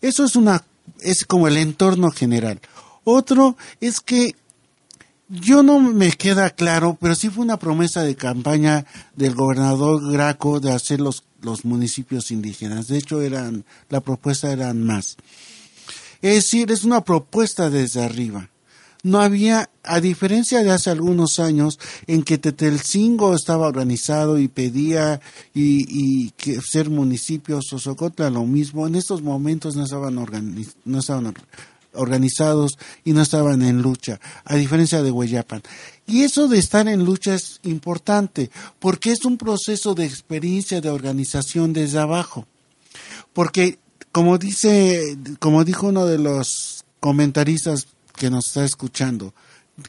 Eso 0.00 0.24
es 0.24 0.36
una 0.36 0.64
es 1.00 1.24
como 1.26 1.48
el 1.48 1.58
entorno 1.58 2.10
general. 2.10 2.60
Otro 3.04 3.56
es 3.80 4.00
que 4.00 4.34
yo 5.28 5.62
no 5.62 5.78
me 5.80 6.12
queda 6.12 6.48
claro, 6.50 6.96
pero 6.98 7.14
sí 7.14 7.28
fue 7.28 7.44
una 7.44 7.58
promesa 7.58 8.02
de 8.02 8.16
campaña 8.16 8.86
del 9.14 9.34
gobernador 9.34 10.10
Graco 10.10 10.60
de 10.60 10.72
hacer 10.72 11.00
los, 11.00 11.24
los 11.42 11.64
municipios 11.64 12.30
indígenas. 12.30 12.88
De 12.88 12.98
hecho, 12.98 13.20
eran, 13.22 13.64
la 13.88 14.00
propuesta 14.00 14.52
eran 14.52 14.84
más. 14.84 15.16
Es 16.20 16.34
decir, 16.34 16.70
es 16.72 16.84
una 16.84 17.04
propuesta 17.04 17.70
desde 17.70 18.02
arriba. 18.02 18.50
No 19.04 19.20
había, 19.20 19.70
a 19.84 20.00
diferencia 20.00 20.64
de 20.64 20.70
hace 20.70 20.90
algunos 20.90 21.38
años, 21.38 21.78
en 22.08 22.24
que 22.24 22.36
Tetelcingo 22.36 23.34
estaba 23.34 23.68
organizado 23.68 24.40
y 24.40 24.48
pedía 24.48 25.20
y, 25.54 25.86
y 25.88 26.30
que 26.32 26.60
ser 26.60 26.90
municipio, 26.90 27.60
Sosocotla 27.62 28.28
lo 28.28 28.44
mismo, 28.44 28.88
en 28.88 28.96
estos 28.96 29.22
momentos 29.22 29.76
no 29.76 29.84
estaban, 29.84 30.16
organi- 30.16 30.74
no 30.84 30.98
estaban 30.98 31.26
or- 31.26 31.34
organizados 31.92 32.76
y 33.04 33.12
no 33.12 33.22
estaban 33.22 33.62
en 33.62 33.82
lucha, 33.82 34.18
a 34.44 34.56
diferencia 34.56 35.00
de 35.02 35.12
Hueyapan. 35.12 35.62
Y 36.08 36.22
eso 36.22 36.48
de 36.48 36.58
estar 36.58 36.88
en 36.88 37.04
lucha 37.04 37.34
es 37.34 37.60
importante, 37.64 38.50
porque 38.78 39.12
es 39.12 39.26
un 39.26 39.36
proceso 39.36 39.94
de 39.94 40.06
experiencia 40.06 40.80
de 40.80 40.88
organización 40.88 41.74
desde 41.74 41.98
abajo. 41.98 42.46
Porque, 43.34 43.78
como 44.10 44.38
dice, 44.38 45.18
como 45.38 45.64
dijo 45.64 45.88
uno 45.88 46.06
de 46.06 46.18
los 46.18 46.82
comentaristas 46.98 47.88
que 48.16 48.30
nos 48.30 48.46
está 48.46 48.64
escuchando, 48.64 49.34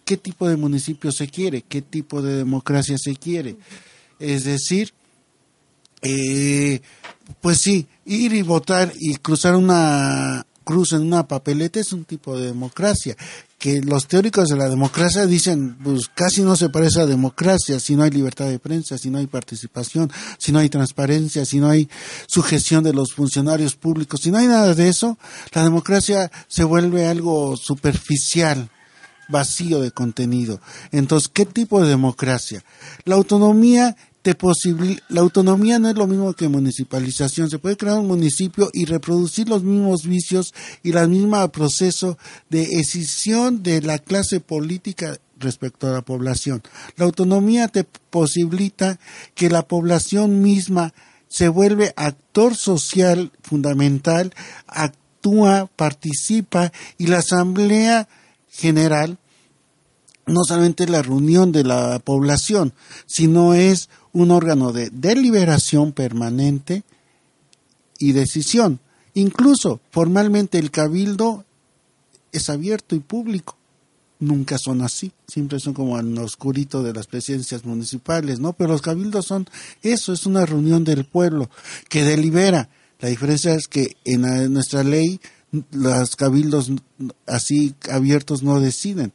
¿qué 0.03 0.17
tipo 0.17 0.49
de 0.49 0.57
municipio 0.57 1.13
se 1.13 1.29
quiere? 1.29 1.61
¿Qué 1.61 1.81
tipo 1.81 2.21
de 2.21 2.35
democracia 2.35 2.97
se 2.97 3.15
quiere? 3.15 3.55
Es 4.19 4.43
decir, 4.43 4.93
eh, 6.01 6.81
pues 7.39 7.59
sí, 7.59 7.87
ir 8.03 8.33
y 8.33 8.41
votar 8.41 8.91
y 8.99 9.15
cruzar 9.15 9.55
una 9.55 10.45
cruz 10.65 10.91
en 10.91 11.01
una 11.01 11.27
papeleta 11.27 11.79
es 11.79 11.93
un 11.93 12.03
tipo 12.03 12.37
de 12.37 12.47
democracia. 12.47 13.15
Que 13.59 13.81
los 13.81 14.07
teóricos 14.07 14.47
de 14.47 14.55
la 14.55 14.69
democracia 14.69 15.25
dicen, 15.27 15.77
pues 15.83 16.09
casi 16.15 16.41
no 16.41 16.55
se 16.55 16.69
parece 16.69 17.01
a 17.01 17.05
democracia 17.05 17.79
si 17.79 17.95
no 17.95 18.03
hay 18.03 18.09
libertad 18.09 18.47
de 18.47 18.57
prensa, 18.57 18.97
si 18.97 19.09
no 19.09 19.17
hay 19.17 19.27
participación, 19.27 20.09
si 20.37 20.51
no 20.51 20.59
hay 20.59 20.69
transparencia, 20.69 21.45
si 21.45 21.59
no 21.59 21.69
hay 21.69 21.89
sujeción 22.25 22.83
de 22.83 22.93
los 22.93 23.13
funcionarios 23.13 23.75
públicos, 23.75 24.21
si 24.21 24.31
no 24.31 24.37
hay 24.37 24.47
nada 24.47 24.73
de 24.73 24.87
eso, 24.87 25.19
la 25.51 25.63
democracia 25.63 26.31
se 26.47 26.63
vuelve 26.63 27.05
algo 27.05 27.57
superficial 27.57 28.69
vacío 29.29 29.79
de 29.79 29.91
contenido. 29.91 30.59
Entonces, 30.91 31.29
¿qué 31.29 31.45
tipo 31.45 31.81
de 31.81 31.89
democracia? 31.89 32.63
La 33.05 33.15
autonomía 33.15 33.95
te 34.21 34.37
posibil- 34.37 35.01
la 35.09 35.21
autonomía 35.21 35.79
no 35.79 35.89
es 35.89 35.95
lo 35.95 36.07
mismo 36.07 36.33
que 36.33 36.47
municipalización. 36.47 37.49
Se 37.49 37.59
puede 37.59 37.77
crear 37.77 37.99
un 37.99 38.07
municipio 38.07 38.69
y 38.73 38.85
reproducir 38.85 39.47
los 39.47 39.63
mismos 39.63 40.03
vicios 40.03 40.53
y 40.83 40.91
el 40.91 41.09
mismo 41.09 41.47
proceso 41.51 42.17
de 42.49 42.63
escisión 42.79 43.63
de 43.63 43.81
la 43.81 43.97
clase 43.99 44.39
política 44.39 45.17
respecto 45.37 45.87
a 45.87 45.91
la 45.93 46.01
población. 46.01 46.61
La 46.97 47.05
autonomía 47.05 47.69
te 47.69 47.85
posibilita 47.85 48.99
que 49.35 49.49
la 49.49 49.67
población 49.67 50.41
misma 50.41 50.93
se 51.29 51.47
vuelve 51.47 51.93
actor 51.95 52.55
social 52.55 53.31
fundamental, 53.41 54.33
actúa, 54.67 55.69
participa 55.75 56.73
y 56.97 57.07
la 57.07 57.19
asamblea 57.19 58.09
general 58.49 59.17
no 60.29 60.43
solamente 60.43 60.87
la 60.87 61.01
reunión 61.01 61.51
de 61.51 61.63
la 61.63 61.99
población, 61.99 62.73
sino 63.05 63.53
es 63.53 63.89
un 64.13 64.31
órgano 64.31 64.71
de 64.71 64.89
deliberación 64.89 65.91
permanente 65.91 66.83
y 67.99 68.13
decisión. 68.13 68.79
Incluso 69.13 69.79
formalmente 69.91 70.57
el 70.59 70.71
cabildo 70.71 71.45
es 72.31 72.49
abierto 72.49 72.95
y 72.95 72.99
público. 72.99 73.57
Nunca 74.19 74.57
son 74.57 74.81
así, 74.81 75.13
siempre 75.27 75.59
son 75.59 75.73
como 75.73 75.97
en 75.97 76.13
lo 76.13 76.23
oscurito 76.23 76.83
de 76.83 76.93
las 76.93 77.07
presidencias 77.07 77.63
municipales, 77.63 78.39
¿no? 78.39 78.51
Pero 78.53 78.71
los 78.71 78.81
cabildos 78.81 79.25
son 79.25 79.47
eso, 79.81 80.11
es 80.11 80.25
una 80.25 80.45
reunión 80.45 80.83
del 80.83 81.05
pueblo 81.05 81.49
que 81.87 82.03
delibera. 82.03 82.69
La 82.99 83.07
diferencia 83.07 83.53
es 83.53 83.69
que 83.69 83.95
en 84.03 84.51
nuestra 84.51 84.83
ley 84.83 85.21
los 85.71 86.15
cabildos 86.17 86.71
así 87.25 87.73
abiertos 87.89 88.43
no 88.43 88.59
deciden, 88.59 89.13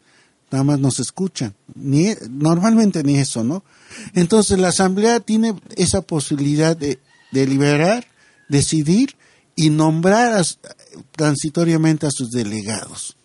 nada 0.55 0.65
más 0.65 0.79
nos 0.79 1.01
escuchan. 1.01 1.53
Ni, 1.75 2.15
normalmente 2.31 3.03
ni 3.03 3.19
eso, 3.19 3.43
¿no? 3.43 3.65
Entonces 4.15 4.59
la 4.59 4.69
asamblea 4.69 5.19
tiene 5.19 5.55
esa 5.77 6.01
posibilidad 6.01 6.77
de 6.77 6.99
deliberar, 7.33 8.07
decidir 8.49 9.17
y 9.57 9.71
nombrar 9.71 10.33
a- 10.41 10.45
transitoriamente 11.17 12.07
a 12.07 12.11
sus 12.11 12.31
delegados, 12.31 13.17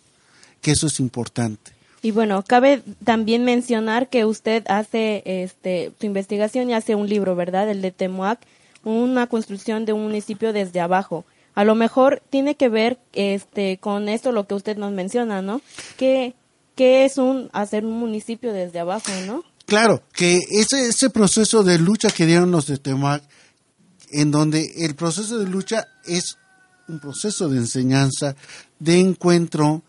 que 0.60 0.72
eso 0.72 0.88
es 0.88 0.98
importante. 1.00 1.72
Y 2.02 2.10
bueno, 2.12 2.42
cabe 2.46 2.82
también 3.04 3.44
mencionar 3.44 4.08
que 4.08 4.24
usted 4.24 4.64
hace 4.68 5.22
este, 5.24 5.92
su 6.00 6.06
investigación 6.06 6.70
y 6.70 6.74
hace 6.74 6.94
un 6.94 7.08
libro, 7.08 7.36
¿verdad? 7.36 7.70
El 7.70 7.82
de 7.82 7.90
Temuac, 7.92 8.40
una 8.84 9.26
construcción 9.26 9.84
de 9.84 9.92
un 9.92 10.02
municipio 10.02 10.52
desde 10.52 10.80
abajo. 10.80 11.24
A 11.54 11.64
lo 11.64 11.74
mejor 11.74 12.22
tiene 12.30 12.54
que 12.54 12.68
ver 12.68 12.98
este, 13.12 13.76
con 13.78 14.08
esto 14.08 14.32
lo 14.32 14.46
que 14.46 14.54
usted 14.54 14.76
nos 14.78 14.92
menciona, 14.92 15.42
¿no? 15.42 15.60
Que, 15.98 16.34
que 16.80 17.04
es 17.04 17.18
un 17.18 17.50
hacer 17.52 17.84
un 17.84 18.00
municipio 18.00 18.54
desde 18.54 18.78
abajo, 18.78 19.12
¿no? 19.26 19.44
Claro, 19.66 20.02
que 20.14 20.38
ese, 20.50 20.88
ese 20.88 21.10
proceso 21.10 21.62
de 21.62 21.78
lucha 21.78 22.08
que 22.08 22.24
dieron 22.24 22.50
los 22.50 22.66
de 22.68 22.78
Temac, 22.78 23.22
en 24.10 24.30
donde 24.30 24.72
el 24.78 24.94
proceso 24.94 25.38
de 25.38 25.46
lucha 25.46 25.86
es 26.06 26.38
un 26.88 26.98
proceso 26.98 27.50
de 27.50 27.58
enseñanza, 27.58 28.34
de 28.78 28.98
encuentro 28.98 29.82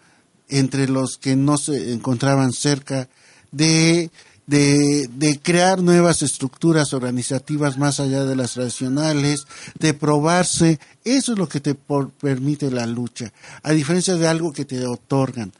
entre 0.49 0.89
los 0.89 1.15
que 1.15 1.37
no 1.37 1.57
se 1.57 1.93
encontraban 1.93 2.51
cerca, 2.51 3.07
de, 3.53 4.11
de, 4.45 5.07
de 5.13 5.39
crear 5.39 5.81
nuevas 5.81 6.21
estructuras 6.23 6.91
organizativas 6.91 7.77
más 7.77 8.01
allá 8.01 8.25
de 8.25 8.35
las 8.35 8.51
tradicionales, 8.51 9.45
de 9.79 9.93
probarse, 9.93 10.77
eso 11.05 11.31
es 11.31 11.39
lo 11.39 11.47
que 11.47 11.61
te 11.61 11.73
permite 11.73 12.69
la 12.69 12.85
lucha, 12.85 13.31
a 13.63 13.71
diferencia 13.71 14.17
de 14.17 14.27
algo 14.27 14.51
que 14.51 14.65
te 14.65 14.85
otorgan, 14.85 15.53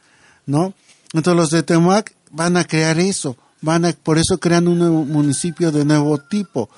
¿no? 0.44 0.74
Entonces 1.12 1.36
los 1.36 1.50
de 1.50 1.62
Temac 1.62 2.14
van 2.30 2.56
a 2.56 2.64
crear 2.64 2.98
eso, 2.98 3.36
van 3.60 3.84
a, 3.84 3.92
por 3.92 4.18
eso 4.18 4.38
crean 4.38 4.68
un 4.68 4.78
nuevo 4.78 5.04
municipio 5.04 5.70
de 5.70 5.84
nuevo 5.84 6.18
tipo 6.18 6.70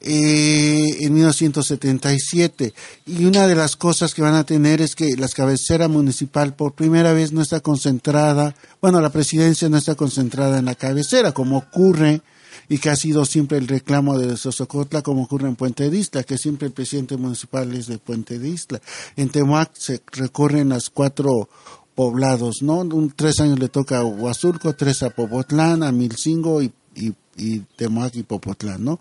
eh, 0.00 1.04
en 1.04 1.14
1977 1.14 2.72
y 3.06 3.24
una 3.24 3.46
de 3.46 3.54
las 3.54 3.76
cosas 3.76 4.14
que 4.14 4.22
van 4.22 4.34
a 4.34 4.44
tener 4.44 4.80
es 4.80 4.94
que 4.94 5.16
la 5.16 5.28
cabecera 5.28 5.88
municipal 5.88 6.54
por 6.54 6.74
primera 6.74 7.12
vez 7.12 7.32
no 7.32 7.42
está 7.42 7.60
concentrada, 7.60 8.54
bueno, 8.80 9.00
la 9.00 9.10
presidencia 9.10 9.68
no 9.68 9.76
está 9.76 9.94
concentrada 9.94 10.58
en 10.58 10.66
la 10.66 10.74
cabecera 10.74 11.32
como 11.32 11.58
ocurre 11.58 12.22
y 12.68 12.78
que 12.78 12.90
ha 12.90 12.96
sido 12.96 13.24
siempre 13.24 13.58
el 13.58 13.68
reclamo 13.68 14.18
de 14.18 14.36
Sosocotla 14.36 15.02
como 15.02 15.24
ocurre 15.24 15.48
en 15.48 15.56
Puente 15.56 15.88
de 15.88 15.98
Isla, 15.98 16.24
que 16.24 16.38
siempre 16.38 16.68
el 16.68 16.72
presidente 16.72 17.16
municipal 17.16 17.72
es 17.74 17.86
de 17.86 17.98
Puente 17.98 18.38
de 18.38 18.48
Isla. 18.48 18.80
En 19.16 19.28
Temuac 19.28 19.74
se 19.74 20.02
recorren 20.12 20.70
las 20.70 20.90
cuatro 20.90 21.48
poblados, 21.96 22.62
¿no? 22.62 22.76
Un, 22.80 23.10
tres 23.10 23.40
años 23.40 23.58
le 23.58 23.68
toca 23.68 23.98
a 23.98 24.04
Huazulco, 24.04 24.74
tres 24.74 25.02
a 25.02 25.10
Popotlán, 25.10 25.82
a 25.82 25.90
Milcingo 25.90 26.62
y, 26.62 26.72
y, 26.94 27.12
y 27.36 27.60
Temuac 27.76 28.14
y 28.14 28.22
Popotlán, 28.22 28.84
¿no? 28.84 29.00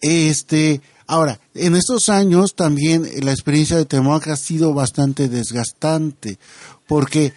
Este, 0.00 0.80
ahora, 1.06 1.40
en 1.54 1.76
estos 1.76 2.08
años 2.08 2.54
también 2.54 3.08
la 3.22 3.32
experiencia 3.32 3.76
de 3.76 3.84
Temuac 3.84 4.28
ha 4.28 4.36
sido 4.36 4.74
bastante 4.74 5.28
desgastante, 5.28 6.38
porque 6.86 7.32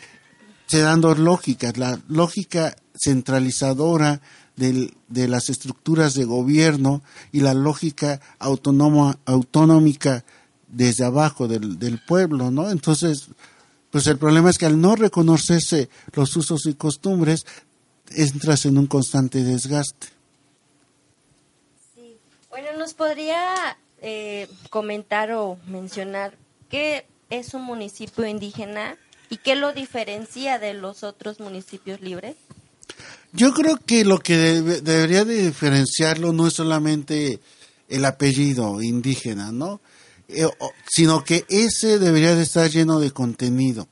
se 0.67 0.79
dan 0.79 1.01
dos 1.01 1.17
lógicas, 1.17 1.77
la 1.77 1.99
lógica 2.07 2.75
centralizadora 2.95 4.21
del- 4.57 4.93
de 5.07 5.27
las 5.27 5.49
estructuras 5.49 6.13
de 6.13 6.25
gobierno 6.25 7.01
y 7.31 7.39
la 7.39 7.53
lógica 7.53 8.19
autónoma, 8.39 9.17
autonómica 9.25 10.25
desde 10.67 11.05
abajo 11.05 11.47
del, 11.47 11.79
del 11.79 11.99
pueblo, 12.05 12.51
¿no? 12.51 12.69
Entonces, 12.69 13.29
pues 13.91 14.07
el 14.07 14.17
problema 14.17 14.49
es 14.49 14.57
que 14.57 14.65
al 14.65 14.79
no 14.81 14.95
reconocerse 14.95 15.89
los 16.13 16.35
usos 16.35 16.65
y 16.65 16.73
costumbres, 16.73 17.45
entras 18.15 18.65
en 18.65 18.77
un 18.77 18.87
constante 18.87 19.43
desgaste. 19.43 20.07
Sí. 21.95 22.17
Bueno, 22.49 22.67
¿nos 22.77 22.93
podría 22.93 23.77
eh, 24.01 24.47
comentar 24.69 25.31
o 25.31 25.57
mencionar 25.67 26.35
qué 26.69 27.05
es 27.29 27.53
un 27.53 27.63
municipio 27.63 28.25
indígena 28.25 28.95
y 29.29 29.37
qué 29.37 29.55
lo 29.55 29.73
diferencia 29.73 30.59
de 30.59 30.73
los 30.73 31.03
otros 31.03 31.39
municipios 31.39 31.99
libres? 32.01 32.35
Yo 33.33 33.53
creo 33.53 33.77
que 33.85 34.05
lo 34.05 34.19
que 34.19 34.37
debe- 34.37 34.81
debería 34.81 35.25
de 35.25 35.45
diferenciarlo 35.47 36.31
no 36.31 36.47
es 36.47 36.53
solamente 36.53 37.39
el 37.89 38.05
apellido 38.05 38.81
indígena, 38.81 39.51
¿no? 39.51 39.81
Eh, 40.29 40.47
sino 40.89 41.23
que 41.23 41.45
ese 41.49 41.99
debería 41.99 42.35
de 42.35 42.43
estar 42.43 42.69
lleno 42.69 42.99
de 42.99 43.11
contenido. 43.11 43.87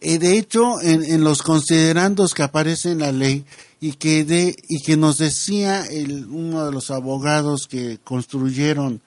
Eh, 0.00 0.18
de 0.18 0.38
hecho, 0.38 0.80
en, 0.80 1.04
en 1.04 1.24
los 1.24 1.42
considerandos 1.42 2.34
que 2.34 2.42
aparece 2.42 2.92
en 2.92 3.00
la 3.00 3.12
ley 3.12 3.44
y 3.80 3.92
que 3.92 4.24
de 4.24 4.56
y 4.68 4.82
que 4.82 4.96
nos 4.96 5.18
decía 5.18 5.84
el, 5.84 6.26
uno 6.26 6.64
de 6.64 6.72
los 6.72 6.90
abogados 6.90 7.66
que 7.66 7.98
construyeron 8.02 9.02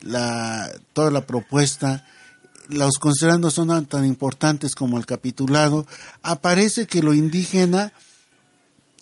la 0.00 0.70
toda 0.92 1.10
la 1.10 1.26
propuesta, 1.26 2.06
los 2.68 2.98
considerandos 2.98 3.54
son 3.54 3.86
tan 3.86 4.04
importantes 4.04 4.74
como 4.74 4.98
el 4.98 5.06
capitulado, 5.06 5.86
aparece 6.22 6.86
que 6.86 7.02
lo 7.02 7.14
indígena 7.14 7.92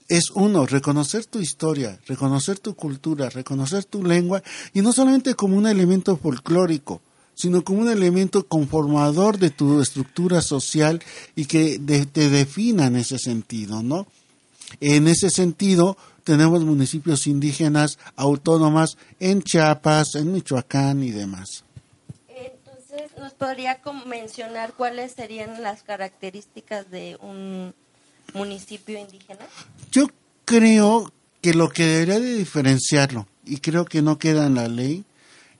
es 0.08 0.30
uno, 0.30 0.66
reconocer 0.66 1.24
tu 1.26 1.40
historia, 1.40 1.98
reconocer 2.06 2.58
tu 2.58 2.74
cultura, 2.74 3.28
reconocer 3.30 3.84
tu 3.84 4.04
lengua, 4.04 4.42
y 4.72 4.80
no 4.82 4.92
solamente 4.92 5.34
como 5.34 5.56
un 5.56 5.66
elemento 5.66 6.16
folclórico, 6.16 7.00
sino 7.34 7.62
como 7.64 7.80
un 7.80 7.90
elemento 7.90 8.46
conformador 8.46 9.38
de 9.38 9.50
tu 9.50 9.80
estructura 9.80 10.40
social 10.40 11.02
y 11.34 11.44
que 11.46 11.78
de- 11.78 12.06
te 12.06 12.30
defina 12.30 12.86
en 12.86 12.96
ese 12.96 13.18
sentido, 13.18 13.82
¿no? 13.82 14.06
En 14.80 15.06
ese 15.06 15.30
sentido, 15.30 15.96
tenemos 16.24 16.64
municipios 16.64 17.26
indígenas 17.26 17.98
autónomas 18.16 18.96
en 19.20 19.42
Chiapas, 19.42 20.14
en 20.14 20.32
Michoacán 20.32 21.02
y 21.02 21.10
demás. 21.10 21.62
Entonces, 22.28 23.10
¿nos 23.18 23.32
podría 23.34 23.80
mencionar 24.06 24.72
cuáles 24.72 25.12
serían 25.12 25.62
las 25.62 25.82
características 25.82 26.90
de 26.90 27.16
un 27.20 27.74
municipio 28.34 28.98
indígena? 28.98 29.46
Yo 29.92 30.08
creo 30.44 31.12
que 31.40 31.54
lo 31.54 31.68
que 31.68 31.84
debería 31.86 32.20
de 32.20 32.34
diferenciarlo, 32.36 33.26
y 33.44 33.58
creo 33.58 33.84
que 33.84 34.02
no 34.02 34.18
queda 34.18 34.46
en 34.46 34.54
la 34.54 34.68
ley, 34.68 35.04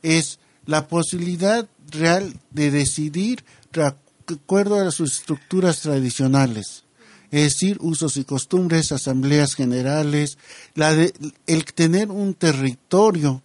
es 0.03 0.39
la 0.67 0.89
posibilidad 0.89 1.69
real 1.91 2.35
de 2.51 2.71
decidir 2.71 3.45
de 3.73 3.93
acuerdo 4.35 4.81
a 4.81 4.91
sus 4.91 5.19
estructuras 5.21 5.81
tradicionales. 5.81 6.85
Es 7.31 7.43
decir, 7.55 7.79
usos 7.81 8.17
y 8.17 8.25
costumbres, 8.25 8.93
asambleas 8.93 9.55
generales, 9.55 10.39
la 10.75 10.95
de- 10.95 11.12
el 11.47 11.64
tener 11.64 12.11
un 12.11 12.35
territorio 12.35 13.43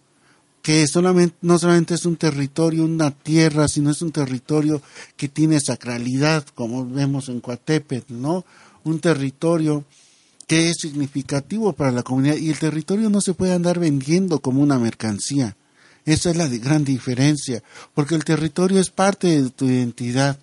que 0.62 0.86
solamente, 0.86 1.36
no 1.42 1.58
solamente 1.58 1.94
es 1.94 2.06
un 2.06 2.16
territorio, 2.16 2.84
una 2.84 3.10
tierra, 3.10 3.66
sino 3.66 3.90
es 3.90 4.00
un 4.00 4.12
territorio 4.12 4.80
que 5.16 5.28
tiene 5.28 5.58
sacralidad, 5.58 6.46
como 6.54 6.86
vemos 6.88 7.28
en 7.28 7.40
Coatepet, 7.40 8.08
¿no? 8.10 8.44
Un 8.84 9.00
territorio 9.00 9.84
que 10.46 10.68
es 10.68 10.76
significativo 10.80 11.72
para 11.72 11.92
la 11.92 12.02
comunidad 12.02 12.36
y 12.36 12.50
el 12.50 12.58
territorio 12.58 13.08
no 13.10 13.20
se 13.20 13.34
puede 13.34 13.52
andar 13.54 13.78
vendiendo 13.78 14.40
como 14.40 14.62
una 14.62 14.78
mercancía. 14.78 15.56
Esa 16.04 16.30
es 16.30 16.36
la 16.36 16.48
gran 16.48 16.84
diferencia, 16.84 17.62
porque 17.94 18.14
el 18.16 18.24
territorio 18.24 18.80
es 18.80 18.90
parte 18.90 19.42
de 19.42 19.50
tu 19.50 19.66
identidad, 19.66 20.38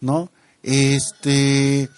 ¿no? 0.00 0.30
Este, 0.62 1.88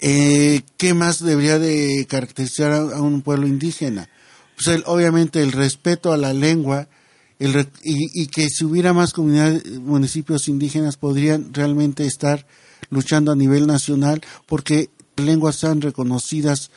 eh, 0.00 0.60
¿qué 0.76 0.94
más 0.94 1.24
debería 1.24 1.58
de 1.58 2.06
caracterizar 2.08 2.72
a, 2.72 3.00
un 3.00 3.22
pueblo 3.22 3.46
indígena? 3.46 4.08
Pues 4.56 4.68
el- 4.68 4.84
obviamente 4.86 5.42
el 5.42 5.52
respeto 5.52 6.12
a 6.12 6.16
la 6.16 6.32
lengua 6.34 6.88
el 7.38 7.68
y, 7.82 8.22
y 8.22 8.26
que 8.28 8.48
si 8.48 8.64
hubiera 8.64 8.92
más 8.92 9.12
comunidades, 9.12 9.64
municipios 9.80 10.48
indígenas 10.48 10.96
podrían 10.96 11.52
realmente 11.52 12.06
estar 12.06 12.46
luchando 12.90 13.32
a 13.32 13.36
nivel 13.36 13.66
nacional 13.66 14.20
porque 14.46 14.90
lenguas 15.16 15.56
sean 15.56 15.80
reconocidas 15.80 16.70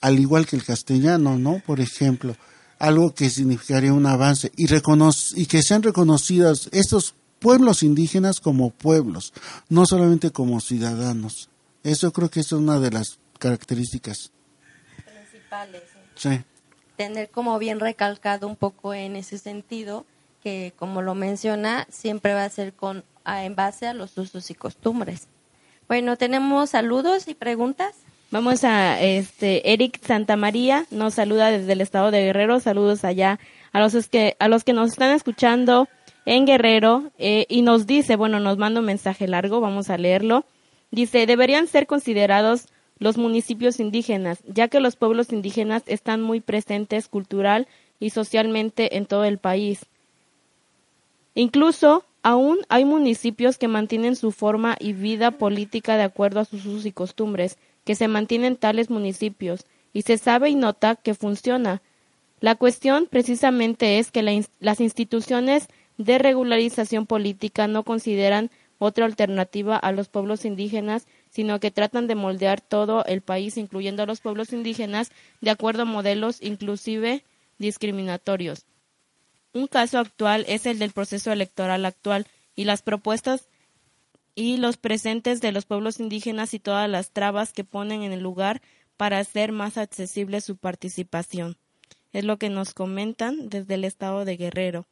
al 0.00 0.18
igual 0.18 0.46
que 0.46 0.56
el 0.56 0.64
castellano, 0.64 1.38
¿no? 1.38 1.60
Por 1.66 1.80
ejemplo, 1.80 2.36
algo 2.78 3.14
que 3.14 3.30
significaría 3.30 3.92
un 3.92 4.06
avance 4.06 4.52
y, 4.56 4.66
y 4.72 5.46
que 5.46 5.62
sean 5.62 5.82
reconocidos 5.82 6.68
estos 6.72 7.14
pueblos 7.40 7.82
indígenas 7.82 8.40
como 8.40 8.70
pueblos, 8.70 9.32
no 9.68 9.86
solamente 9.86 10.30
como 10.30 10.60
ciudadanos. 10.60 11.48
Eso 11.84 12.12
creo 12.12 12.30
que 12.30 12.40
es 12.40 12.52
una 12.52 12.78
de 12.80 12.90
las 12.90 13.18
características. 13.38 14.30
Principales. 15.04 15.82
Sí. 16.14 16.40
Tener 16.96 17.30
como 17.30 17.58
bien 17.58 17.78
recalcado 17.80 18.46
un 18.48 18.56
poco 18.56 18.92
en 18.94 19.14
ese 19.16 19.38
sentido 19.38 20.04
que, 20.42 20.72
como 20.76 21.02
lo 21.02 21.14
menciona, 21.14 21.86
siempre 21.90 22.34
va 22.34 22.44
a 22.44 22.50
ser 22.50 22.72
con 22.72 23.04
a- 23.24 23.44
en 23.44 23.54
base 23.54 23.86
a 23.86 23.94
los 23.94 24.16
usos 24.18 24.50
y 24.50 24.54
costumbres. 24.54 25.28
Bueno, 25.88 26.18
tenemos 26.18 26.70
saludos 26.70 27.28
y 27.28 27.34
preguntas. 27.34 27.96
Vamos 28.30 28.62
a 28.62 29.00
este 29.00 29.72
Eric 29.72 29.98
Santamaría 30.04 30.84
nos 30.90 31.14
saluda 31.14 31.50
desde 31.50 31.72
el 31.72 31.80
estado 31.80 32.10
de 32.10 32.24
Guerrero. 32.24 32.60
Saludos 32.60 33.04
allá 33.04 33.38
a 33.72 33.80
los 33.80 34.06
que 34.08 34.36
a 34.38 34.48
los 34.48 34.64
que 34.64 34.74
nos 34.74 34.90
están 34.90 35.12
escuchando 35.12 35.88
en 36.26 36.44
Guerrero 36.44 37.10
eh, 37.16 37.46
y 37.48 37.62
nos 37.62 37.86
dice, 37.86 38.16
bueno, 38.16 38.38
nos 38.38 38.58
manda 38.58 38.80
un 38.80 38.86
mensaje 38.86 39.26
largo, 39.26 39.62
vamos 39.62 39.88
a 39.88 39.96
leerlo. 39.96 40.44
Dice, 40.90 41.24
deberían 41.24 41.66
ser 41.66 41.86
considerados 41.86 42.66
los 42.98 43.16
municipios 43.16 43.80
indígenas, 43.80 44.42
ya 44.46 44.68
que 44.68 44.80
los 44.80 44.96
pueblos 44.96 45.32
indígenas 45.32 45.84
están 45.86 46.20
muy 46.20 46.40
presentes 46.42 47.08
cultural 47.08 47.66
y 47.98 48.10
socialmente 48.10 48.98
en 48.98 49.06
todo 49.06 49.24
el 49.24 49.38
país. 49.38 49.86
Incluso 51.34 52.04
aún 52.22 52.58
hay 52.68 52.84
municipios 52.84 53.58
que 53.58 53.68
mantienen 53.68 54.16
su 54.16 54.32
forma 54.32 54.76
y 54.78 54.92
vida 54.92 55.30
política 55.30 55.96
de 55.96 56.02
acuerdo 56.02 56.40
a 56.40 56.44
sus 56.44 56.64
usos 56.66 56.86
y 56.86 56.92
costumbres, 56.92 57.58
que 57.84 57.94
se 57.94 58.08
mantienen 58.08 58.56
tales 58.56 58.90
municipios, 58.90 59.64
y 59.92 60.02
se 60.02 60.18
sabe 60.18 60.50
y 60.50 60.54
nota 60.54 60.96
que 60.96 61.14
funciona. 61.14 61.82
La 62.40 62.54
cuestión 62.54 63.06
precisamente 63.10 63.98
es 63.98 64.10
que 64.10 64.44
las 64.60 64.80
instituciones 64.80 65.68
de 65.96 66.18
regularización 66.18 67.06
política 67.06 67.66
no 67.66 67.82
consideran 67.82 68.50
otra 68.78 69.06
alternativa 69.06 69.76
a 69.76 69.90
los 69.92 70.08
pueblos 70.08 70.44
indígenas, 70.44 71.06
sino 71.30 71.58
que 71.58 71.70
tratan 71.70 72.06
de 72.06 72.14
moldear 72.14 72.60
todo 72.60 73.04
el 73.06 73.22
país, 73.22 73.56
incluyendo 73.56 74.02
a 74.04 74.06
los 74.06 74.20
pueblos 74.20 74.52
indígenas, 74.52 75.10
de 75.40 75.50
acuerdo 75.50 75.82
a 75.82 75.86
modelos 75.86 76.40
inclusive 76.40 77.24
discriminatorios. 77.58 78.66
Un 79.52 79.66
caso 79.66 79.98
actual 79.98 80.44
es 80.48 80.66
el 80.66 80.78
del 80.78 80.92
proceso 80.92 81.32
electoral 81.32 81.84
actual 81.84 82.26
y 82.54 82.64
las 82.64 82.82
propuestas 82.82 83.48
y 84.34 84.56
los 84.56 84.76
presentes 84.76 85.40
de 85.40 85.52
los 85.52 85.64
pueblos 85.64 86.00
indígenas 86.00 86.54
y 86.54 86.60
todas 86.60 86.88
las 86.88 87.10
trabas 87.10 87.52
que 87.52 87.64
ponen 87.64 88.02
en 88.02 88.12
el 88.12 88.20
lugar 88.20 88.62
para 88.96 89.18
hacer 89.18 89.52
más 89.52 89.78
accesible 89.78 90.40
su 90.40 90.56
participación. 90.56 91.56
Es 92.12 92.24
lo 92.24 92.38
que 92.38 92.50
nos 92.50 92.74
comentan 92.74 93.48
desde 93.48 93.74
el 93.74 93.84
estado 93.84 94.24
de 94.24 94.36
Guerrero. 94.36 94.86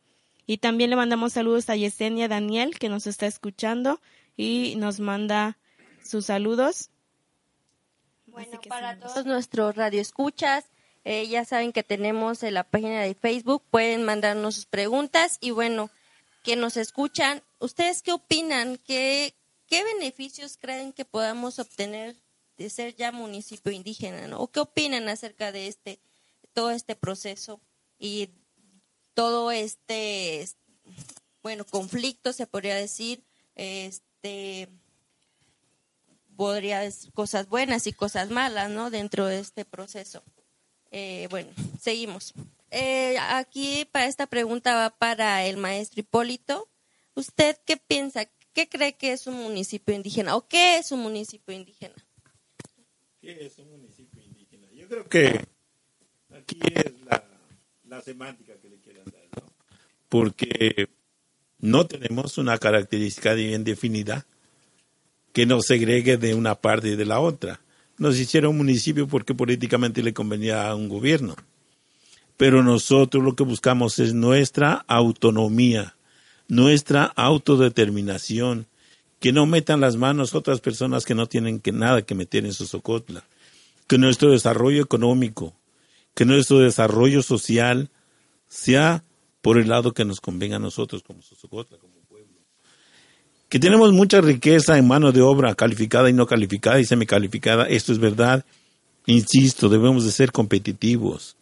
Y 0.46 0.59
también 0.59 0.90
le 0.90 0.96
mandamos 0.96 1.32
saludos 1.32 1.68
a 1.70 1.76
Yesenia 1.76 2.28
Daniel, 2.28 2.78
que 2.78 2.88
nos 2.88 3.07
está 3.07 3.26
escuchando 3.26 4.00
y 4.36 4.74
nos 4.76 5.00
manda 5.00 5.59
sus 6.04 6.26
saludos. 6.26 6.90
Bueno, 8.26 8.61
para 8.68 8.98
todos 8.98 9.26
nuestros 9.26 9.74
radioescuchas, 9.74 10.64
eh, 11.09 11.28
ya 11.28 11.44
saben 11.44 11.72
que 11.72 11.84
tenemos 11.84 12.42
en 12.42 12.54
la 12.54 12.64
página 12.64 13.00
de 13.02 13.14
Facebook, 13.14 13.62
pueden 13.70 14.02
mandarnos 14.02 14.57
sus 14.57 14.66
preguntas 14.66 15.38
y 15.40 15.52
bueno, 15.52 15.88
que 16.42 16.57
nos 16.57 16.76
escuchan, 16.76 17.44
¿ustedes 17.61 18.02
qué 18.02 18.11
opinan? 18.11 18.76
¿Qué, 18.78 19.32
qué 19.68 19.84
beneficios 19.84 20.57
creen 20.61 20.92
que 20.92 21.04
podamos 21.04 21.61
obtener 21.61 22.16
de 22.59 22.70
ser 22.70 22.96
ya 22.96 23.12
municipio 23.12 23.70
indígena? 23.70 24.26
¿no? 24.26 24.40
¿O 24.40 24.48
qué 24.48 24.59
opinan 24.59 25.09
acerca 25.09 25.52
de 25.52 25.68
este, 25.68 26.00
todo 26.52 26.72
este 26.72 26.96
proceso 26.96 27.61
y 28.00 28.30
todo 29.14 29.52
este, 29.52 30.48
bueno, 31.40 31.64
conflicto, 31.66 32.32
se 32.32 32.48
podría 32.48 32.74
decir, 32.74 33.22
este 33.54 34.68
podría 36.36 36.80
decir 36.80 37.12
cosas 37.12 37.48
buenas 37.48 37.86
y 37.86 37.92
cosas 37.92 38.30
malas, 38.30 38.70
¿no? 38.70 38.90
Dentro 38.90 39.26
de 39.26 39.38
este 39.38 39.64
proceso. 39.64 40.24
Eh, 40.99 41.28
bueno, 41.28 41.51
seguimos. 41.78 42.32
Eh, 42.70 43.18
aquí 43.18 43.86
para 43.92 44.07
esta 44.07 44.26
pregunta 44.26 44.74
va 44.74 44.88
para 44.97 45.44
el 45.44 45.59
maestro 45.59 46.01
Hipólito. 46.01 46.70
¿Usted 47.14 47.59
qué 47.66 47.76
piensa? 47.76 48.26
¿Qué 48.55 48.66
cree 48.66 48.94
que 48.97 49.12
es 49.12 49.26
un 49.26 49.34
municipio 49.34 49.94
indígena? 49.94 50.36
¿O 50.36 50.49
qué 50.49 50.78
es 50.78 50.92
un 50.92 51.01
municipio 51.01 51.55
indígena? 51.55 51.94
¿Qué 53.20 53.44
es 53.44 53.59
un 53.59 53.72
municipio 53.72 54.22
indígena? 54.22 54.68
Yo 54.72 54.88
creo 54.88 55.07
que 55.07 55.44
aquí 56.34 56.61
es 56.74 56.99
la, 57.03 57.22
la 57.84 58.01
semántica 58.01 58.55
que 58.59 58.70
le 58.70 58.80
quieran 58.80 59.05
dar, 59.05 59.42
¿no? 59.42 59.53
porque 60.09 60.88
no 61.59 61.86
tenemos 61.86 62.38
una 62.38 62.57
característica 62.57 63.34
bien 63.34 63.64
definida 63.64 64.24
que 65.34 65.44
nos 65.44 65.66
segregue 65.66 66.16
de 66.16 66.34
una 66.34 66.55
parte 66.55 66.88
y 66.88 66.97
de 66.97 67.05
la 67.05 67.20
otra. 67.20 67.61
Nos 67.99 68.18
hicieron 68.18 68.51
un 68.51 68.59
municipio 68.59 69.09
porque 69.09 69.34
políticamente 69.34 70.03
le 70.03 70.12
convenía 70.12 70.68
a 70.68 70.74
un 70.74 70.88
gobierno. 70.88 71.34
Pero 72.36 72.62
nosotros 72.62 73.24
lo 73.24 73.34
que 73.34 73.44
buscamos 73.44 73.99
es 73.99 74.12
nuestra 74.12 74.84
autonomía, 74.86 75.97
nuestra 76.49 77.05
autodeterminación, 77.05 78.66
que 79.20 79.32
no 79.32 79.47
metan 79.47 79.80
las 79.80 79.97
manos 79.97 80.34
otras 80.34 80.61
personas 80.61 81.05
que 81.07 81.14
no 81.14 81.26
tienen 81.26 81.61
que 81.61 81.72
nada 81.72 82.03
que 82.03 82.14
meter 82.14 82.44
en 82.44 82.53
su 82.53 82.66
Socotla, 82.66 83.24
que 83.86 83.97
nuestro 83.97 84.30
desarrollo 84.30 84.82
económico, 84.82 85.55
que 86.14 86.26
nuestro 86.26 86.59
desarrollo 86.59 87.22
social 87.22 87.90
sea 88.49 89.05
por 89.40 89.59
el 89.59 89.68
lado 89.68 89.92
que 89.92 90.05
nos 90.05 90.20
convenga 90.20 90.57
a 90.57 90.61
nosotros 90.61 91.03
como 91.03 91.22
Sosocotla, 91.22 91.78
como. 91.78 91.95
Que 93.49 93.59
tenemos 93.59 93.92
mucha 93.92 94.20
riqueza 94.20 94.76
en 94.76 94.88
mano 94.88 95.12
de 95.12 95.20
obra 95.22 95.55
calificada 95.55 96.11
y 96.11 96.12
no 96.12 96.26
calificada 96.26 96.80
y 96.80 96.84
semicalificada, 96.84 97.66
esto 97.68 97.92
es 97.92 97.99
verdad. 97.99 98.44
Insisto, 99.07 99.68
debemos 99.68 100.05
de 100.05 100.12
ser 100.12 100.32
competitivos. 100.32 101.36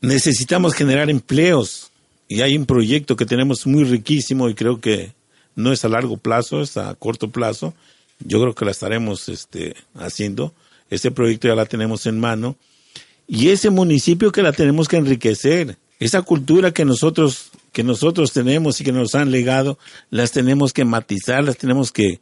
Necesitamos 0.00 0.74
generar 0.74 1.10
empleos 1.10 1.90
y 2.28 2.40
hay 2.40 2.56
un 2.56 2.66
proyecto 2.66 3.16
que 3.16 3.26
tenemos 3.26 3.66
muy 3.66 3.84
riquísimo 3.84 4.48
y 4.48 4.54
creo 4.54 4.80
que 4.80 5.12
no 5.54 5.72
es 5.72 5.84
a 5.84 5.88
largo 5.88 6.16
plazo, 6.16 6.62
es 6.62 6.76
a 6.76 6.94
corto 6.94 7.30
plazo. 7.30 7.74
Yo 8.20 8.40
creo 8.40 8.54
que 8.54 8.64
la 8.64 8.70
estaremos 8.70 9.28
este, 9.28 9.74
haciendo. 9.94 10.54
Este 10.90 11.10
proyecto 11.10 11.48
ya 11.48 11.54
la 11.54 11.66
tenemos 11.66 12.06
en 12.06 12.20
mano 12.20 12.56
y 13.26 13.48
ese 13.48 13.70
municipio 13.70 14.32
que 14.32 14.42
la 14.42 14.52
tenemos 14.52 14.88
que 14.88 14.96
enriquecer. 14.96 15.78
Esa 15.98 16.22
cultura 16.22 16.72
que 16.72 16.84
nosotros, 16.84 17.50
que 17.72 17.82
nosotros 17.82 18.32
tenemos 18.32 18.80
y 18.80 18.84
que 18.84 18.92
nos 18.92 19.14
han 19.14 19.30
legado, 19.30 19.78
las 20.10 20.30
tenemos 20.30 20.72
que 20.72 20.84
matizar, 20.84 21.42
las 21.42 21.56
tenemos 21.56 21.90
que, 21.90 22.20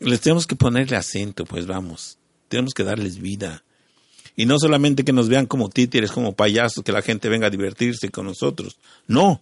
les 0.00 0.20
tenemos 0.20 0.46
que 0.46 0.56
ponerle 0.56 0.96
acento, 0.96 1.44
pues 1.44 1.66
vamos. 1.66 2.18
Tenemos 2.48 2.74
que 2.74 2.84
darles 2.84 3.18
vida. 3.18 3.62
Y 4.34 4.46
no 4.46 4.58
solamente 4.58 5.04
que 5.04 5.12
nos 5.12 5.28
vean 5.28 5.46
como 5.46 5.68
títeres, 5.68 6.12
como 6.12 6.34
payasos, 6.34 6.84
que 6.84 6.92
la 6.92 7.02
gente 7.02 7.28
venga 7.28 7.46
a 7.46 7.50
divertirse 7.50 8.10
con 8.10 8.26
nosotros. 8.26 8.78
No. 9.06 9.40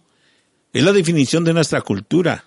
Es 0.73 0.83
la 0.83 0.91
definición 0.91 1.43
de 1.43 1.53
nuestra 1.53 1.81
cultura. 1.81 2.45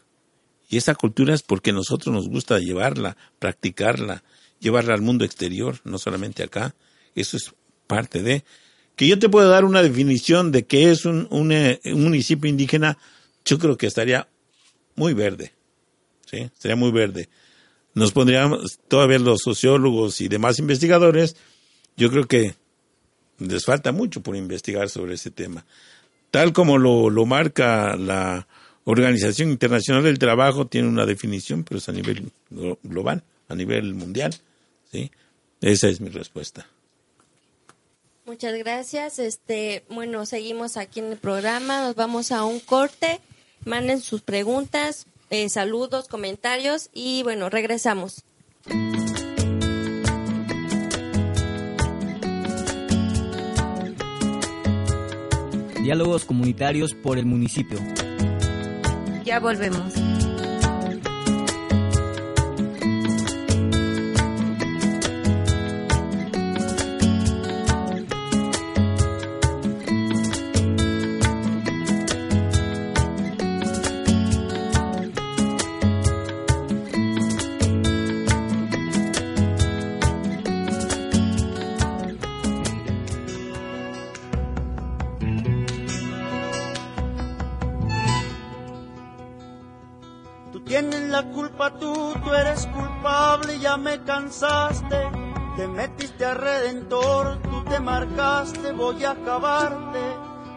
Y 0.69 0.77
esa 0.77 0.95
cultura 0.95 1.35
es 1.35 1.43
porque 1.43 1.73
nosotros 1.73 2.15
nos 2.15 2.29
gusta 2.29 2.59
llevarla, 2.59 3.17
practicarla, 3.39 4.23
llevarla 4.61 4.95
al 4.95 5.03
mundo 5.03 5.25
exterior, 5.25 5.81
no 5.85 5.99
solamente 5.99 6.43
acá. 6.43 6.75
Eso 7.15 7.37
es 7.37 7.53
parte 7.87 8.23
de, 8.23 8.45
que 9.01 9.07
yo 9.07 9.19
te 9.19 9.31
pueda 9.31 9.49
dar 9.49 9.65
una 9.65 9.83
definición 9.83 10.53
de 10.53 10.67
qué 10.67 10.91
es 10.91 11.07
un, 11.07 11.27
eh, 11.53 11.81
un, 11.87 12.03
municipio 12.03 12.51
indígena, 12.51 12.99
yo 13.47 13.59
creo 13.59 13.79
que 13.79 13.87
estaría 13.87 14.29
muy 14.95 15.15
verde, 15.15 15.55
¿sí? 16.27 16.51
Sería 16.59 16.77
muy 16.77 16.91
verde. 16.91 17.31
Nos 17.95 18.13
pondríamos, 18.13 18.79
todavía 18.89 19.19
los 19.19 19.41
sociólogos 19.41 20.21
y 20.21 20.29
demás 20.29 20.59
investigadores, 20.59 21.35
yo 21.97 22.11
creo 22.11 22.29
que 22.29 22.57
les 23.39 23.65
falta 23.65 23.91
mucho 23.91 24.21
por 24.21 24.37
investigar 24.37 24.91
sobre 24.91 25.15
ese 25.15 25.31
tema. 25.31 25.65
Tal 26.31 26.53
como 26.53 26.77
lo, 26.77 27.09
lo 27.09 27.25
marca 27.25 27.97
la 27.97 28.47
Organización 28.85 29.49
Internacional 29.49 30.03
del 30.03 30.19
Trabajo, 30.19 30.67
tiene 30.67 30.89
una 30.89 31.07
definición, 31.07 31.65
pero 31.65 31.79
es 31.79 31.89
a 31.89 31.93
nivel 31.93 32.31
global, 32.83 33.25
a 33.49 33.55
nivel 33.55 33.95
mundial, 33.95 34.35
¿sí? 34.93 35.11
Esa 35.63 35.89
es 35.89 36.03
mi 36.03 36.11
respuesta. 36.11 36.67
Muchas 38.31 38.57
gracias. 38.59 39.19
Este, 39.19 39.83
bueno, 39.91 40.25
seguimos 40.25 40.77
aquí 40.77 41.01
en 41.01 41.07
el 41.07 41.19
programa. 41.19 41.83
Nos 41.83 41.97
vamos 41.97 42.31
a 42.31 42.45
un 42.45 42.61
corte. 42.61 43.19
Manden 43.65 44.01
sus 44.01 44.21
preguntas, 44.21 45.09
eh, 45.31 45.49
saludos, 45.49 46.07
comentarios 46.07 46.91
y 46.95 47.25
bueno, 47.25 47.51
regresamos. 47.51 48.23
Diálogos 55.83 56.25
comunitarios 56.25 56.95
por 56.95 57.19
el 57.19 57.27
municipio. 57.27 57.81
Ya 59.25 59.41
volvemos. 59.41 59.93
Te 95.57 95.67
metiste 95.67 96.25
a 96.25 96.35
redentor, 96.35 97.43
tú 97.43 97.65
te 97.65 97.81
marcaste, 97.81 98.71
voy 98.73 99.05
a 99.05 99.11
acabarte. 99.11 99.99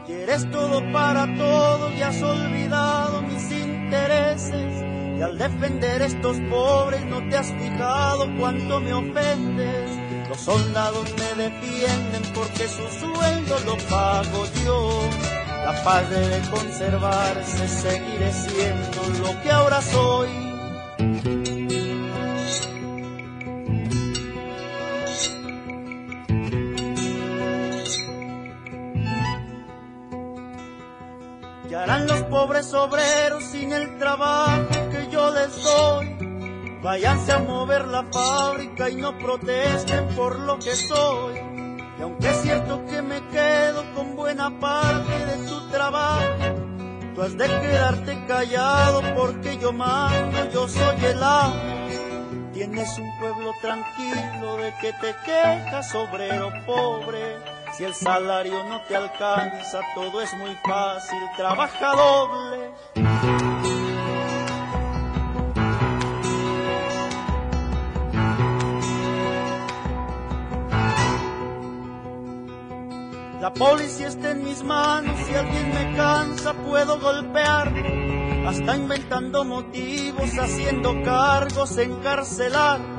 Quieres 0.06 0.50
todo 0.52 0.84
para 0.92 1.26
todo 1.36 1.92
y 1.92 2.02
has 2.04 2.22
olvidado 2.22 3.24
mis 3.24 3.52
intereses. 3.52 4.84
Y 5.18 5.22
al 5.24 5.38
defender 5.40 6.04
estos 6.04 6.38
pobres 6.52 7.04
no 7.06 7.28
te 7.30 7.38
has 7.38 7.52
fijado 7.52 8.28
cuánto 8.38 8.80
me 8.80 8.94
ofendes. 8.94 10.30
Los 10.30 10.40
soldados 10.40 11.12
me 11.18 11.44
defienden 11.44 12.24
porque 12.36 12.68
su 12.68 12.88
sueldo 13.00 13.56
lo 13.66 13.78
pago 13.90 14.46
yo. 14.64 15.00
La 15.66 15.84
paz 15.84 16.10
debe 16.12 16.42
conservarse, 16.50 17.68
seguiré 17.68 18.32
siendo 18.34 19.02
lo 19.24 19.42
que 19.42 19.52
ahora 19.52 19.82
soy 19.82 20.43
obreros 32.84 33.44
sin 33.46 33.72
el 33.72 33.98
trabajo 33.98 34.68
que 34.92 35.08
yo 35.12 35.32
les 35.32 35.64
doy. 35.64 36.80
Váyanse 36.82 37.32
a 37.32 37.40
mover 37.40 37.88
la 37.88 38.04
fábrica 38.12 38.90
y 38.90 38.96
no 38.96 39.18
protesten 39.18 40.08
por 40.16 40.38
lo 40.40 40.60
que 40.60 40.76
soy. 40.76 41.36
Y 41.98 42.02
aunque 42.02 42.30
es 42.30 42.42
cierto 42.42 42.86
que 42.86 43.02
me 43.02 43.26
quedo 43.30 43.86
con 43.94 44.16
buena 44.16 44.60
parte 44.60 45.14
de 45.14 45.48
tu 45.48 45.70
trabajo, 45.70 46.26
tú 47.16 47.22
has 47.22 47.38
de 47.38 47.46
quedarte 47.46 48.26
callado 48.28 49.02
porque 49.16 49.58
yo 49.58 49.72
mando, 49.72 50.50
yo 50.52 50.68
soy 50.68 51.06
el 51.06 51.24
amo. 51.24 51.56
Tienes 52.54 52.98
un 52.98 53.20
pueblo 53.20 53.52
tranquilo 53.62 54.58
de 54.58 54.74
que 54.82 54.92
te 54.94 55.16
quejas, 55.26 55.96
obrero 55.96 56.52
pobre 56.66 57.53
si 57.78 57.84
el 57.84 57.94
salario 57.94 58.64
no 58.66 58.82
te 58.82 58.96
alcanza, 58.96 59.80
todo 59.96 60.22
es 60.22 60.34
muy 60.36 60.56
fácil, 60.64 61.20
trabaja 61.36 61.96
doble. 61.96 62.72
La 73.42 73.54
policía 73.54 74.08
está 74.08 74.32
en 74.32 74.44
mis 74.44 74.64
manos, 74.64 75.20
si 75.28 75.36
alguien 75.36 75.74
me 75.74 75.98
cansa 75.98 76.54
puedo 76.54 77.00
golpear. 77.00 77.74
Hasta 78.48 78.78
inventando 78.78 79.44
motivos, 79.44 80.30
haciendo 80.40 81.02
cargos, 81.04 81.78
encarcelarlo. 81.78 82.93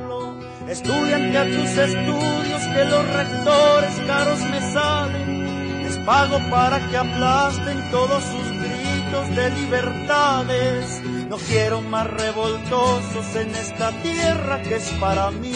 Estudiante 0.67 1.37
a 1.37 1.45
tus 1.45 1.77
estudios 1.77 2.61
que 2.73 2.85
los 2.85 3.13
rectores 3.13 4.01
caros 4.07 4.39
me 4.49 4.73
salen. 4.73 5.83
Les 5.83 5.97
pago 5.99 6.39
para 6.49 6.79
que 6.89 6.97
aplasten 6.97 7.91
todos 7.91 8.23
sus 8.23 8.51
gritos 8.51 9.35
de 9.35 9.49
libertades. 9.51 11.01
No 11.29 11.37
quiero 11.37 11.81
más 11.81 12.07
revoltosos 12.07 13.35
en 13.35 13.53
esta 13.53 13.91
tierra 14.01 14.61
que 14.63 14.77
es 14.77 14.89
para 14.99 15.29
mí. 15.29 15.53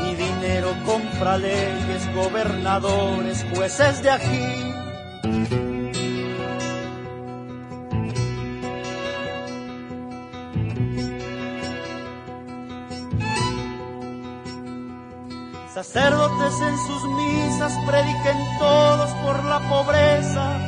Mi 0.00 0.14
dinero 0.14 0.76
compra 0.86 1.36
leyes, 1.36 2.14
gobernadores, 2.14 3.44
jueces 3.52 4.00
de 4.02 4.10
aquí. 4.10 4.67
Sacerdotes 15.92 16.60
en 16.60 16.78
sus 16.86 17.02
misas 17.12 17.72
prediquen 17.86 18.36
todos 18.58 19.10
por 19.24 19.42
la 19.44 19.58
pobreza, 19.70 20.58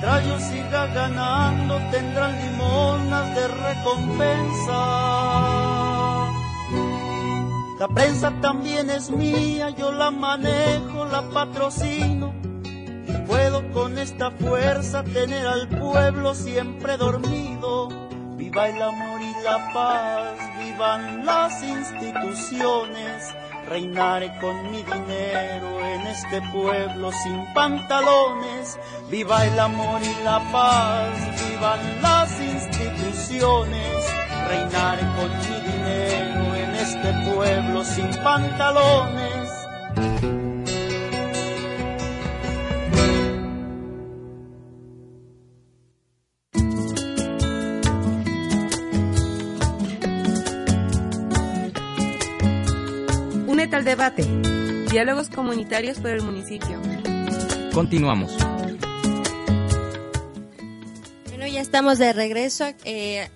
caballo 0.00 0.38
siga 0.38 0.86
ganando 0.86 1.76
tendrán 1.90 2.36
limonas 2.40 3.34
de 3.34 3.48
recompensa. 3.48 4.72
La 7.80 7.88
prensa 7.92 8.32
también 8.40 8.90
es 8.90 9.10
mía, 9.10 9.70
yo 9.70 9.90
la 9.90 10.12
manejo, 10.12 11.04
la 11.04 11.22
patrocino. 11.30 12.32
Y 13.08 13.12
puedo 13.26 13.68
con 13.72 13.98
esta 13.98 14.30
fuerza 14.30 15.02
tener 15.02 15.48
al 15.48 15.68
pueblo 15.68 16.32
siempre 16.36 16.96
dormido. 16.96 17.88
Viva 18.36 18.68
el 18.68 18.80
amor 18.80 19.20
y 19.20 19.34
la 19.42 19.72
paz, 19.72 20.38
vivan 20.60 21.26
las 21.26 21.60
instituciones 21.60 23.34
reinaré 23.70 24.32
con 24.40 24.68
mi 24.72 24.82
dinero 24.82 25.80
en 25.80 26.06
este 26.08 26.42
pueblo 26.52 27.12
sin 27.12 27.46
pantalones. 27.54 28.76
Viva 29.08 29.46
el 29.46 29.58
amor 29.60 30.00
y 30.02 30.24
la 30.24 30.40
paz, 30.50 31.08
vivan 31.48 32.02
las 32.02 32.40
instituciones. 32.40 33.94
Reinaré 34.48 35.02
con 35.16 35.30
mi 35.38 35.72
dinero 35.72 36.54
en 36.56 36.74
este 36.74 37.32
pueblo 37.32 37.84
sin 37.84 38.10
pantalones. 38.24 39.39
Al 53.80 53.84
debate. 53.86 54.24
Diálogos 54.90 55.30
comunitarios 55.30 55.98
por 55.98 56.10
el 56.10 56.22
municipio. 56.22 56.78
Continuamos. 57.72 58.36
Bueno, 61.28 61.46
ya 61.46 61.62
estamos 61.62 61.96
de 61.96 62.12
regreso 62.12 62.66
eh, 62.84 63.30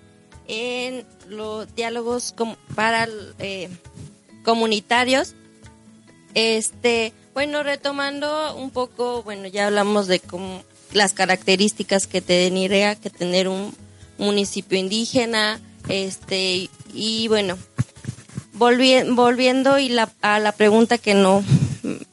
en 0.47 1.03
los 1.29 1.73
diálogos 1.73 2.35
para 2.75 3.07
eh, 3.39 3.69
comunitarios. 4.43 5.33
Este, 6.35 7.11
bueno, 7.33 7.63
retomando 7.63 8.55
un 8.55 8.69
poco, 8.69 9.23
bueno, 9.23 9.47
ya 9.47 9.65
hablamos 9.65 10.05
de 10.05 10.19
cómo, 10.19 10.61
las 10.93 11.13
características 11.13 12.05
que 12.05 12.21
tendría 12.21 12.93
que 12.93 13.09
tener 13.09 13.47
un 13.47 13.75
municipio 14.19 14.77
indígena, 14.77 15.59
este, 15.87 16.69
y 16.93 17.27
bueno, 17.29 17.57
volviendo 18.57 19.79
y 19.79 19.89
la, 19.89 20.11
a 20.21 20.39
la 20.39 20.51
pregunta 20.51 20.97
que 20.97 21.13
no 21.13 21.43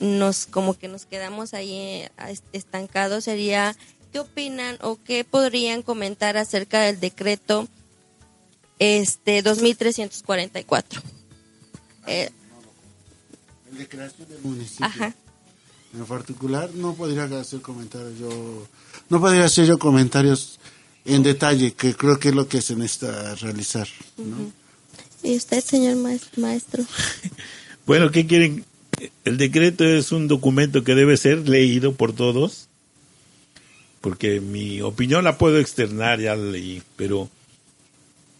nos 0.00 0.46
como 0.46 0.76
que 0.76 0.88
nos 0.88 1.06
quedamos 1.06 1.54
ahí 1.54 1.74
eh, 1.74 2.10
estancados 2.52 3.24
sería 3.24 3.76
qué 4.12 4.20
opinan 4.20 4.76
o 4.82 4.98
qué 5.02 5.24
podrían 5.24 5.82
comentar 5.82 6.36
acerca 6.36 6.80
del 6.80 7.00
decreto 7.00 7.68
este 8.78 9.42
2344 9.42 11.02
eh, 12.06 12.30
el 13.70 13.78
de 13.78 13.88
creación 13.88 14.28
del 14.28 14.42
municipio 14.42 14.86
ajá. 14.86 15.14
en 15.94 16.04
particular 16.06 16.70
no 16.74 16.94
podría 16.94 17.24
hacer 17.24 17.60
comentarios 17.60 18.18
yo 18.18 18.66
no 19.08 19.20
podría 19.20 19.44
hacer 19.44 19.66
yo 19.66 19.78
comentarios 19.78 20.58
en 21.04 21.22
detalle 21.22 21.72
que 21.72 21.94
creo 21.94 22.18
que 22.18 22.28
es 22.30 22.34
lo 22.34 22.48
que 22.48 22.60
se 22.60 22.76
necesita 22.76 23.34
realizar 23.36 23.88
¿no? 24.18 24.61
¿Y 25.22 25.36
usted, 25.36 25.62
señor 25.62 25.96
maestro? 26.36 26.84
bueno, 27.86 28.10
¿qué 28.10 28.26
quieren? 28.26 28.64
El 29.24 29.36
decreto 29.36 29.84
es 29.84 30.12
un 30.12 30.28
documento 30.28 30.82
que 30.84 30.94
debe 30.94 31.16
ser 31.16 31.48
leído 31.48 31.94
por 31.94 32.12
todos, 32.12 32.68
porque 34.00 34.40
mi 34.40 34.80
opinión 34.80 35.24
la 35.24 35.38
puedo 35.38 35.58
externar, 35.58 36.20
ya 36.20 36.34
la 36.34 36.50
leí, 36.50 36.82
pero 36.96 37.30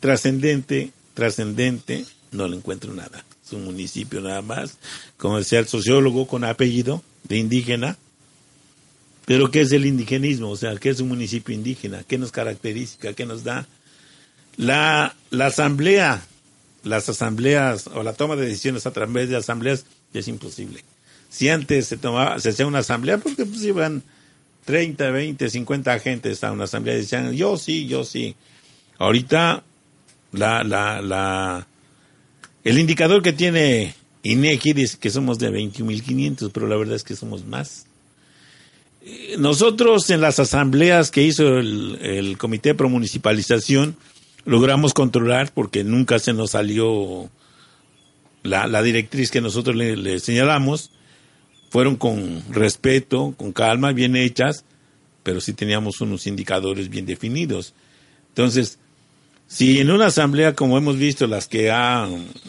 trascendente, 0.00 0.90
trascendente, 1.14 2.04
no 2.32 2.48
le 2.48 2.56
encuentro 2.56 2.92
nada. 2.92 3.24
Es 3.44 3.52
un 3.52 3.64
municipio 3.64 4.20
nada 4.20 4.42
más, 4.42 4.78
como 5.16 5.38
decía 5.38 5.60
el 5.60 5.68
sociólogo 5.68 6.26
con 6.26 6.44
apellido 6.44 7.02
de 7.24 7.38
indígena. 7.38 7.96
Pero 9.24 9.52
¿qué 9.52 9.60
es 9.60 9.70
el 9.70 9.86
indigenismo? 9.86 10.50
O 10.50 10.56
sea, 10.56 10.74
¿qué 10.76 10.90
es 10.90 10.98
un 10.98 11.08
municipio 11.08 11.54
indígena? 11.54 12.02
¿Qué 12.02 12.18
nos 12.18 12.32
caracteriza? 12.32 13.14
¿Qué 13.14 13.24
nos 13.24 13.44
da? 13.44 13.68
La, 14.56 15.14
la 15.30 15.46
asamblea 15.46 16.26
las 16.84 17.08
asambleas 17.08 17.86
o 17.88 18.02
la 18.02 18.12
toma 18.12 18.36
de 18.36 18.46
decisiones 18.46 18.86
a 18.86 18.92
través 18.92 19.28
de 19.28 19.36
asambleas 19.36 19.84
es 20.12 20.28
imposible. 20.28 20.84
Si 21.28 21.48
antes 21.48 21.86
se 21.86 21.96
tomaba, 21.96 22.38
se 22.38 22.50
hacía 22.50 22.66
una 22.66 22.80
asamblea, 22.80 23.18
porque 23.18 23.46
pues 23.46 23.62
iban 23.62 24.02
30, 24.64 25.10
20, 25.10 25.50
50 25.50 25.92
agentes 25.92 26.44
a 26.44 26.52
una 26.52 26.64
asamblea 26.64 26.94
y 26.94 27.00
decían, 27.00 27.32
yo 27.32 27.56
sí, 27.56 27.86
yo 27.86 28.04
sí. 28.04 28.36
Ahorita, 28.98 29.64
la, 30.32 30.62
la, 30.62 31.66
el 32.64 32.78
indicador 32.78 33.22
que 33.22 33.32
tiene 33.32 33.94
INEGI 34.22 34.72
dice 34.72 34.98
que 35.00 35.10
somos 35.10 35.38
de 35.38 35.50
21.500, 35.50 36.50
pero 36.52 36.68
la 36.68 36.76
verdad 36.76 36.96
es 36.96 37.04
que 37.04 37.16
somos 37.16 37.44
más. 37.44 37.86
Eh, 39.04 39.36
nosotros 39.38 40.10
en 40.10 40.20
las 40.20 40.38
asambleas 40.38 41.10
que 41.10 41.22
hizo 41.22 41.58
el, 41.58 41.98
el 42.02 42.38
Comité 42.38 42.74
Pro 42.74 42.88
Municipalización, 42.88 43.96
logramos 44.44 44.94
controlar 44.94 45.52
porque 45.52 45.84
nunca 45.84 46.18
se 46.18 46.32
nos 46.32 46.52
salió 46.52 47.30
la, 48.42 48.66
la 48.66 48.82
directriz 48.82 49.30
que 49.30 49.40
nosotros 49.40 49.76
le, 49.76 50.18
señalamos. 50.18 50.90
Fueron 51.70 51.96
con 51.96 52.42
respeto, 52.50 53.34
con 53.38 53.52
calma, 53.52 53.92
bien 53.92 54.14
hechas, 54.14 54.64
pero 55.22 55.40
sí 55.40 55.54
teníamos 55.54 56.00
unos 56.02 56.26
indicadores 56.26 56.90
bien 56.90 57.06
definidos. 57.06 57.72
Entonces, 58.28 58.78
si 59.46 59.80
en 59.80 59.90
una 59.90 60.06
asamblea, 60.06 60.54
como 60.54 60.76
hemos 60.76 60.98
visto, 60.98 61.26
las 61.26 61.48
que 61.48 61.70
ha, 61.70 62.08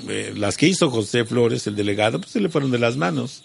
eh, 0.10 0.34
las 0.36 0.58
que 0.58 0.68
hizo 0.68 0.90
José 0.90 1.24
Flores, 1.24 1.68
el 1.68 1.76
delegado, 1.76 2.20
pues 2.20 2.32
se 2.32 2.42
le 2.42 2.50
fueron 2.50 2.72
de 2.72 2.80
las 2.80 2.98
manos. 2.98 3.44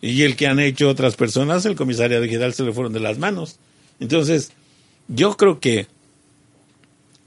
Y 0.00 0.22
el 0.22 0.36
que 0.36 0.46
han 0.46 0.58
hecho 0.58 0.88
otras 0.88 1.16
personas, 1.16 1.66
el 1.66 1.76
comisario 1.76 2.20
de 2.20 2.28
general, 2.28 2.54
se 2.54 2.62
le 2.62 2.72
fueron 2.72 2.92
de 2.92 3.00
las 3.00 3.18
manos. 3.18 3.58
Entonces, 4.00 4.52
yo 5.08 5.36
creo 5.36 5.60
que 5.60 5.86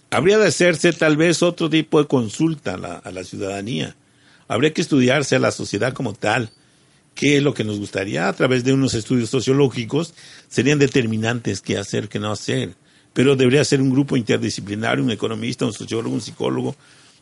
habría 0.09 0.37
de 0.37 0.47
hacerse 0.47 0.93
tal 0.93 1.17
vez 1.17 1.43
otro 1.43 1.69
tipo 1.69 2.01
de 2.01 2.07
consulta 2.07 2.73
a 3.03 3.11
la, 3.11 3.23
ciudadanía. 3.23 3.95
Habría 4.47 4.73
que 4.73 4.81
estudiarse 4.81 5.35
a 5.35 5.39
la 5.39 5.51
sociedad 5.51 5.93
como 5.93 6.13
tal. 6.13 6.51
¿Qué 7.15 7.37
es 7.37 7.43
lo 7.43 7.53
que 7.53 7.63
nos 7.63 7.79
gustaría? 7.79 8.27
A 8.27 8.33
través 8.33 8.63
de 8.63 8.73
unos 8.73 8.93
estudios 8.93 9.29
sociológicos 9.29 10.13
serían 10.47 10.79
determinantes 10.79 11.61
qué 11.61 11.77
hacer, 11.77 12.09
qué 12.09 12.19
no 12.19 12.31
hacer. 12.31 12.75
Pero 13.13 13.35
debería 13.35 13.65
ser 13.65 13.81
un 13.81 13.89
grupo 13.89 14.15
interdisciplinario, 14.15 15.03
un 15.03 15.11
economista, 15.11 15.65
un 15.65 15.73
sociólogo, 15.73 16.13
un 16.13 16.21
psicólogo, 16.21 16.75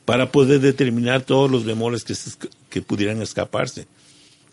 para 0.04 0.32
poder 0.32 0.60
determinar 0.60 1.22
todos 1.22 1.50
los 1.50 1.64
bemoles 1.64 2.04
que, 2.04 2.14
que 2.70 2.82
pudieran 2.82 3.22
escaparse. 3.22 3.88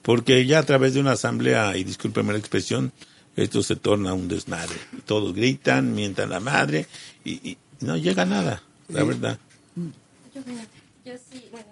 Porque 0.03 0.47
ya 0.47 0.61
a 0.61 0.62
través 0.62 0.95
de 0.95 1.01
una 1.01 1.12
asamblea, 1.12 1.76
y 1.76 1.85
discúlpeme 1.85 2.33
la 2.33 2.39
expresión, 2.39 2.93
esto 3.37 3.62
se 3.62 3.76
torna 3.76 4.14
un 4.14 4.28
desmadre. 4.28 4.76
Todos 5.07 5.35
gritan, 5.35 5.95
mientan 5.95 6.30
la 6.30 6.41
madre, 6.41 6.87
y, 7.24 7.57
no 7.83 7.97
llega 7.97 8.24
nada, 8.24 8.62
la 8.89 9.05
verdad. 9.05 9.39
Yo, 11.05 11.14
sí, 11.30 11.49
bueno, 11.51 11.66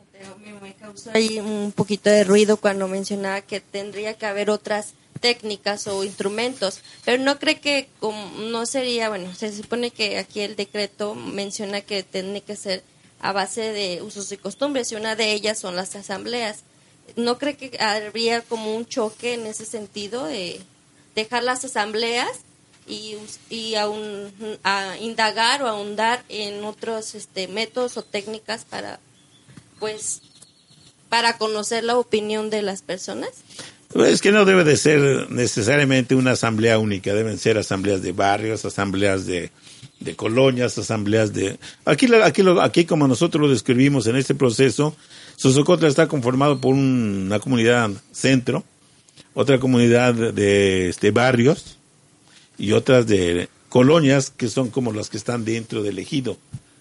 me, 0.61 0.75
causó 0.75 1.11
ahí 1.15 1.39
un 1.39 1.73
poquito 1.73 2.11
de 2.11 2.25
ruido 2.25 2.57
cuando 2.57 2.89
mencionaba 2.89 3.41
que 3.43 3.61
tendría 3.61 4.15
que 4.15 4.27
haber 4.27 4.51
otras 4.51 4.95
técnicas 5.21 5.87
o 5.87 6.03
instrumentos, 6.03 6.81
pero 7.05 7.23
no 7.23 7.39
cree 7.39 7.61
que 7.61 7.89
no 8.51 8.67
sería, 8.67 9.09
bueno, 9.09 9.33
se 9.35 9.53
supone 9.53 9.93
que 9.93 10.19
aquí 10.19 10.41
el 10.41 10.57
decreto 10.57 11.15
menciona 11.15 11.81
que 11.81 12.03
tiene 12.03 12.41
que 12.41 12.57
ser 12.57 12.83
a 13.21 13.33
base 13.33 13.73
de 13.73 14.03
usos 14.03 14.33
y 14.33 14.37
costumbres 14.37 14.91
y 14.91 14.97
una 14.97 15.15
de 15.15 15.33
ellas 15.33 15.59
son 15.59 15.77
las 15.77 15.95
asambleas. 15.95 16.65
¿No 17.17 17.39
cree 17.39 17.57
que 17.57 17.79
habría 17.81 18.41
como 18.43 18.75
un 18.75 18.87
choque 18.87 19.35
en 19.35 19.47
ese 19.47 19.65
sentido 19.65 20.25
de 20.25 20.61
dejar 21.15 21.45
las 21.45 21.65
asambleas 21.65 22.41
y, 22.87 23.16
y 23.49 23.74
a 23.74 24.97
indagar 24.99 25.62
o 25.62 25.68
ahondar 25.68 26.24
en 26.28 26.64
otros 26.64 27.14
este, 27.14 27.49
métodos 27.49 27.97
o 27.97 28.03
técnicas 28.03 28.64
para, 28.64 29.01
pues, 29.78 30.22
para 31.09 31.39
conocer 31.39 31.85
la 31.85 31.97
opinión 31.99 32.51
de 32.51 32.62
las 32.62 32.83
personas? 32.83 33.31
Es 33.95 34.20
que 34.20 34.31
no 34.31 34.45
debe 34.45 34.62
de 34.62 34.76
ser 34.76 35.31
necesariamente 35.31 36.14
una 36.14 36.33
asamblea 36.33 36.78
única, 36.78 37.12
deben 37.12 37.39
ser 37.39 37.59
asambleas 37.59 38.03
de 38.03 38.12
barrios, 38.12 38.64
asambleas 38.64 39.26
de, 39.26 39.51
de 39.99 40.14
colonias, 40.14 40.78
asambleas 40.78 41.33
de... 41.33 41.59
Aquí, 41.85 42.07
aquí, 42.22 42.43
aquí 42.61 42.85
como 42.85 43.09
nosotros 43.09 43.43
lo 43.43 43.51
describimos 43.51 44.07
en 44.07 44.14
este 44.14 44.37
proceso, 44.37 44.95
Sosocotla 45.35 45.89
está 45.89 46.07
conformado 46.07 46.61
por 46.61 46.74
una 46.74 47.41
comunidad 47.41 47.91
centro, 48.12 48.62
otra 49.35 49.59
comunidad 49.59 50.14
de 50.14 50.89
este, 50.89 51.11
barrios, 51.11 51.78
y 52.61 52.73
otras 52.73 53.07
de 53.07 53.49
colonias 53.71 54.31
que 54.31 54.49
son 54.49 54.69
como 54.69 54.93
las 54.93 55.09
que 55.09 55.17
están 55.17 55.45
dentro 55.45 55.83
del 55.83 55.99
ejido, 55.99 56.37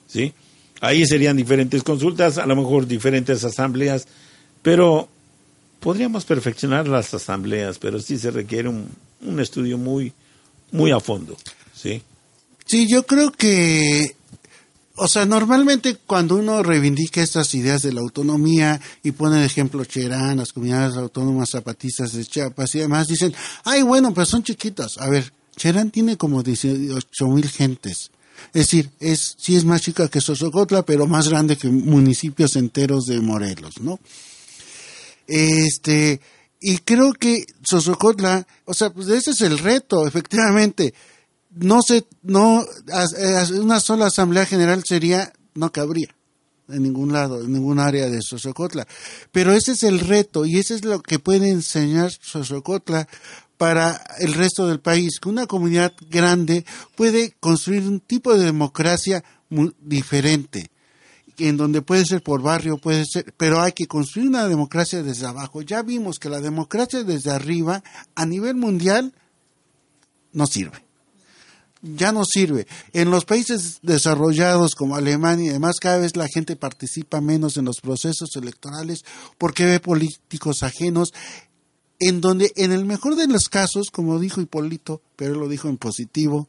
¿sí? 0.07 0.33
Ahí 0.81 1.05
serían 1.05 1.37
diferentes 1.37 1.83
consultas, 1.83 2.37
a 2.37 2.45
lo 2.45 2.55
mejor 2.55 2.85
diferentes 2.85 3.43
asambleas, 3.43 4.07
pero 4.61 5.09
podríamos 5.79 6.25
perfeccionar 6.25 6.87
las 6.87 7.13
asambleas, 7.13 7.79
pero 7.79 7.99
sí 7.99 8.17
se 8.17 8.31
requiere 8.31 8.69
un, 8.69 9.39
estudio 9.39 9.77
muy, 9.77 10.13
muy 10.71 10.91
a 10.91 10.99
fondo. 10.99 11.37
¿sí? 11.73 12.01
Sí, 12.65 12.87
yo 12.89 13.05
creo 13.05 13.31
que, 13.31 14.15
o 14.95 15.07
sea, 15.07 15.25
normalmente 15.25 15.95
cuando 15.95 16.35
uno 16.35 16.63
reivindica 16.63 17.21
estas 17.21 17.53
ideas 17.55 17.81
de 17.81 17.93
la 17.93 18.01
autonomía 18.01 18.79
y 19.03 19.11
pone 19.11 19.39
de 19.39 19.45
ejemplo 19.45 19.83
Cherán, 19.83 20.37
las 20.37 20.53
comunidades 20.53 20.95
autónomas 20.95 21.49
zapatistas 21.49 22.13
de 22.13 22.25
Chiapas 22.25 22.75
y 22.75 22.79
demás, 22.79 23.07
dicen, 23.07 23.33
ay, 23.65 23.81
bueno, 23.81 24.13
pues 24.13 24.29
son 24.29 24.43
chiquitas. 24.43 24.97
A 24.97 25.09
ver, 25.09 25.31
Cherán 25.59 25.91
tiene 25.91 26.15
como 26.15 26.41
18 26.41 27.27
mil 27.27 27.47
gentes. 27.49 28.11
Es 28.53 28.61
decir, 28.61 28.89
es, 29.01 29.35
sí 29.37 29.57
es 29.57 29.65
más 29.65 29.81
chica 29.81 30.07
que 30.07 30.21
Sosocotla, 30.21 30.83
pero 30.83 31.05
más 31.05 31.27
grande 31.27 31.57
que 31.57 31.67
municipios 31.67 32.55
enteros 32.55 33.05
de 33.05 33.19
Morelos, 33.19 33.81
¿no? 33.81 33.99
Este, 35.27 36.21
y 36.61 36.77
creo 36.77 37.11
que 37.11 37.43
Sosocotla, 37.61 38.47
o 38.63 38.73
sea, 38.73 38.89
pues 38.91 39.09
ese 39.09 39.31
es 39.31 39.41
el 39.41 39.59
reto, 39.59 40.07
efectivamente. 40.07 40.93
No 41.51 41.81
se, 41.81 42.05
no, 42.23 42.65
una 43.61 43.81
sola 43.81 44.05
asamblea 44.07 44.45
general 44.45 44.83
sería, 44.85 45.33
no 45.55 45.73
cabría 45.73 46.15
en 46.69 46.83
ningún 46.83 47.11
lado, 47.11 47.41
en 47.41 47.51
ningún 47.51 47.79
área 47.79 48.09
de 48.09 48.21
Sosocotla. 48.21 48.87
Pero 49.33 49.53
ese 49.53 49.73
es 49.73 49.83
el 49.83 49.99
reto 49.99 50.45
y 50.45 50.57
ese 50.57 50.75
es 50.75 50.85
lo 50.85 51.01
que 51.01 51.19
puede 51.19 51.49
enseñar 51.49 52.11
Sosocotla 52.11 53.09
para 53.59 54.01
el 54.19 54.35
resto 54.35 54.67
del 54.67 54.79
país, 54.79 55.19
que 55.19 55.27
una 55.27 55.45
comunidad 55.45 55.91
grande 56.09 56.63
puede 56.95 57.35
construir 57.41 57.85
un 57.85 57.99
tipo 57.99 58.33
de 58.33 58.45
democracia 58.45 59.21
diferente 59.81 60.71
en 61.39 61.57
donde 61.57 61.81
puede 61.81 62.05
ser 62.05 62.23
por 62.23 62.41
barrio, 62.41 62.77
puede 62.77 63.03
ser, 63.05 63.33
pero 63.35 63.59
hay 63.59 63.73
que 63.73 63.85
construir 63.85 64.29
una 64.29 64.47
democracia 64.47 65.03
desde 65.03 65.27
abajo. 65.27 65.61
Ya 65.61 65.81
vimos 65.81 66.19
que 66.19 66.29
la 66.29 66.39
democracia 66.39 67.03
desde 67.03 67.31
arriba, 67.31 67.83
a 68.15 68.25
nivel 68.25 68.55
mundial, 68.55 69.13
no 70.31 70.47
sirve. 70.47 70.85
Ya 71.81 72.13
no 72.13 72.23
sirve. 72.23 72.65
En 72.93 73.11
los 73.11 73.25
países 73.25 73.79
desarrollados 73.81 74.73
como 74.73 74.95
Alemania 74.95 75.49
y 75.49 75.53
demás, 75.53 75.79
cada 75.81 75.97
vez 75.97 76.15
la 76.15 76.27
gente 76.27 76.55
participa 76.55 77.19
menos 77.19 77.57
en 77.57 77.65
los 77.65 77.81
procesos 77.81 78.35
electorales 78.37 79.03
porque 79.37 79.65
ve 79.65 79.79
políticos 79.81 80.63
ajenos, 80.63 81.13
en 81.99 82.21
donde 82.21 82.51
en 82.55 82.71
el 82.71 82.85
mejor 82.85 83.15
de 83.15 83.27
los 83.27 83.49
casos, 83.49 83.91
como 83.91 84.19
dijo 84.19 84.41
Hipólito, 84.41 85.01
pero 85.15 85.33
él 85.33 85.39
lo 85.39 85.49
dijo 85.49 85.69
en 85.69 85.77
positivo, 85.77 86.47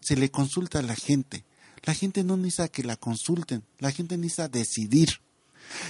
se 0.00 0.16
le 0.16 0.30
consulta 0.30 0.80
a 0.80 0.82
la 0.82 0.96
gente 0.96 1.44
la 1.84 1.94
gente 1.94 2.22
no 2.24 2.36
necesita 2.36 2.68
que 2.68 2.84
la 2.84 2.96
consulten, 2.96 3.62
la 3.78 3.90
gente 3.90 4.16
necesita 4.16 4.48
decidir. 4.48 5.20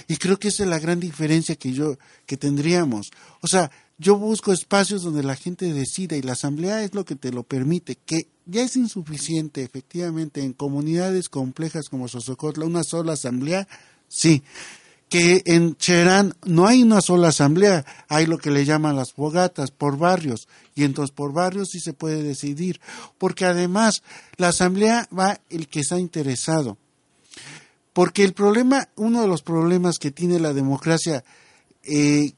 Y 0.07 0.17
creo 0.17 0.39
que 0.39 0.47
esa 0.47 0.63
es 0.63 0.69
la 0.69 0.79
gran 0.79 0.99
diferencia 0.99 1.55
que 1.55 1.73
yo 1.73 1.97
que 2.25 2.37
tendríamos. 2.37 3.11
O 3.41 3.47
sea, 3.47 3.71
yo 3.97 4.17
busco 4.17 4.53
espacios 4.53 5.03
donde 5.03 5.23
la 5.23 5.35
gente 5.35 5.71
decida 5.71 6.15
y 6.15 6.21
la 6.21 6.33
asamblea 6.33 6.83
es 6.83 6.93
lo 6.93 7.05
que 7.05 7.15
te 7.15 7.31
lo 7.31 7.43
permite, 7.43 7.95
que 7.95 8.27
ya 8.45 8.63
es 8.63 8.75
insuficiente 8.75 9.63
efectivamente 9.63 10.41
en 10.41 10.53
comunidades 10.53 11.29
complejas 11.29 11.89
como 11.89 12.07
Sosocotla, 12.07 12.65
una 12.65 12.83
sola 12.83 13.13
asamblea, 13.13 13.67
sí, 14.07 14.43
que 15.13 15.43
en 15.45 15.75
Cherán 15.75 16.33
no 16.43 16.65
hay 16.65 16.81
una 16.81 16.99
sola 16.99 17.27
asamblea, 17.27 17.85
hay 18.07 18.25
lo 18.25 18.39
que 18.39 18.49
le 18.49 18.65
llaman 18.65 18.95
las 18.95 19.13
fogatas 19.13 19.69
por 19.69 19.95
barrios, 19.95 20.47
y 20.73 20.85
entonces 20.85 21.13
por 21.13 21.33
barrios 21.33 21.69
sí 21.69 21.79
se 21.79 21.93
puede 21.93 22.23
decidir, 22.23 22.81
porque 23.19 23.45
además 23.45 24.01
la 24.37 24.47
asamblea 24.47 25.07
va 25.15 25.39
el 25.51 25.67
que 25.67 25.81
está 25.81 25.99
interesado. 25.99 26.79
Porque 27.93 28.23
el 28.23 28.33
problema, 28.33 28.89
uno 28.95 29.21
de 29.21 29.27
los 29.27 29.43
problemas 29.43 29.99
que 29.99 30.09
tiene 30.09 30.39
la 30.39 30.51
democracia 30.51 31.23
eh, 31.83 32.33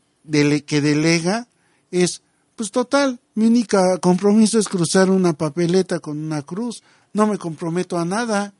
que 0.65 0.82
delega 0.82 1.47
es, 1.91 2.23
pues 2.57 2.71
total, 2.71 3.21
mi 3.36 3.45
único 3.45 3.78
compromiso 4.01 4.59
es 4.59 4.67
cruzar 4.67 5.09
una 5.09 5.32
papeleta 5.32 5.99
con 5.99 6.17
una 6.17 6.41
cruz, 6.41 6.84
no 7.13 7.26
me 7.26 7.38
comprometo 7.38 7.97
a 7.97 8.03
nada. 8.03 8.53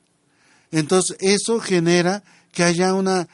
Entonces 0.72 1.18
eso 1.20 1.60
genera 1.60 2.24
que 2.54 2.64
haya 2.64 2.94
una 2.94 3.28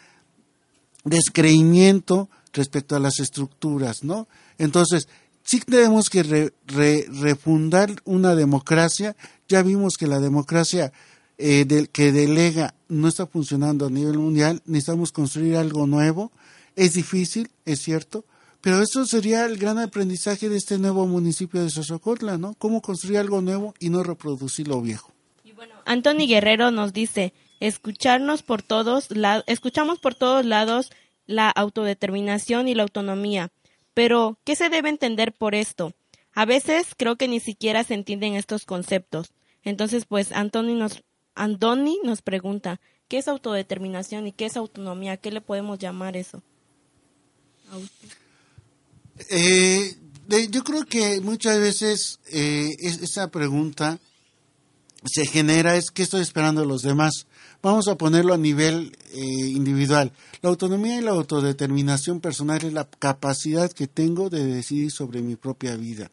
descreimiento 1.04 2.30
respecto 2.54 2.96
a 2.96 3.00
las 3.00 3.20
estructuras, 3.20 4.04
¿no? 4.04 4.28
Entonces, 4.58 5.08
sí 5.44 5.60
tenemos 5.60 6.10
que 6.10 6.52
refundar 6.64 7.96
una 8.06 8.36
democracia. 8.36 9.16
Ya 9.48 9.64
vimos 9.64 9.98
que 9.98 10.08
la 10.08 10.20
democracia 10.20 10.92
eh, 11.38 11.88
que 11.92 12.12
delega 12.12 12.76
no 12.88 13.08
está 13.08 13.26
funcionando 13.26 13.88
a 13.88 13.90
nivel 13.90 14.18
mundial. 14.18 14.62
Necesitamos 14.66 15.12
construir 15.12 15.56
algo 15.56 15.88
nuevo. 15.88 16.32
Es 16.76 16.94
difícil, 16.94 17.50
es 17.66 17.80
cierto, 17.80 18.26
pero 18.62 18.82
eso 18.82 19.06
sería 19.06 19.46
el 19.46 19.58
gran 19.58 19.80
aprendizaje 19.80 20.48
de 20.48 20.58
este 20.58 20.78
nuevo 20.78 21.08
municipio 21.08 21.64
de 21.64 21.70
Sosocotla, 21.70 22.38
¿no? 22.38 22.54
Cómo 22.60 22.82
construir 22.82 23.18
algo 23.18 23.42
nuevo 23.42 23.74
y 23.80 23.90
no 23.90 24.04
reproducir 24.04 24.68
lo 24.68 24.82
viejo. 24.82 25.12
Y 25.44 25.52
bueno, 25.52 25.74
Anthony 25.86 26.28
Guerrero 26.28 26.70
nos 26.70 26.94
dice, 26.94 27.34
escucharnos 27.62 28.44
por 28.44 28.64
todos 28.64 29.12
lados, 29.12 29.46
escuchamos 29.48 30.00
por 30.00 30.16
todos 30.16 30.46
lados 30.46 30.92
la 31.28 31.50
autodeterminación 31.50 32.68
y 32.68 32.76
la 32.76 32.84
autonomía. 32.84 33.52
Pero, 33.94 34.38
¿qué 34.44 34.56
se 34.56 34.70
debe 34.70 34.90
entender 34.90 35.32
por 35.32 35.56
esto? 35.56 35.94
A 36.34 36.46
veces 36.46 36.88
creo 36.98 37.16
que 37.18 37.28
ni 37.28 37.40
siquiera 37.40 37.84
se 37.84 37.94
entienden 37.94 38.36
estos 38.36 38.66
conceptos. 38.66 39.32
Entonces, 39.64 40.06
pues, 40.06 40.32
Antoni 40.32 40.74
nos, 40.74 41.04
nos 42.04 42.22
pregunta, 42.22 42.82
¿qué 43.08 43.20
es 43.20 43.28
autodeterminación 43.28 44.28
y 44.28 44.32
qué 44.32 44.46
es 44.46 44.58
autonomía? 44.58 45.18
¿Qué 45.18 45.32
le 45.32 45.42
podemos 45.42 45.78
llamar 45.78 46.18
eso? 46.18 46.42
Eh, 49.30 49.98
yo 50.50 50.64
creo 50.64 50.86
que 50.86 51.22
muchas 51.22 51.60
veces 51.60 52.20
eh, 52.32 52.70
esa 52.80 53.30
pregunta 53.30 54.00
se 55.06 55.26
genera 55.26 55.76
es 55.76 55.92
qué 55.92 56.04
estoy 56.04 56.22
esperando 56.22 56.62
de 56.62 56.68
los 56.68 56.82
demás. 56.82 57.28
Vamos 57.64 57.88
a 57.88 57.96
ponerlo 57.96 58.34
a 58.34 58.38
nivel 58.38 58.98
eh, 59.14 59.20
individual. 59.20 60.12
La 60.42 60.50
autonomía 60.50 60.98
y 60.98 61.02
la 61.02 61.12
autodeterminación 61.12 62.20
personal 62.20 62.66
es 62.66 62.74
la 62.74 62.90
capacidad 62.90 63.72
que 63.72 63.88
tengo 63.88 64.30
de 64.32 64.44
decidir 64.44 64.92
sobre 64.92 65.22
mi 65.22 65.36
propia 65.36 65.76
vida. 65.76 66.10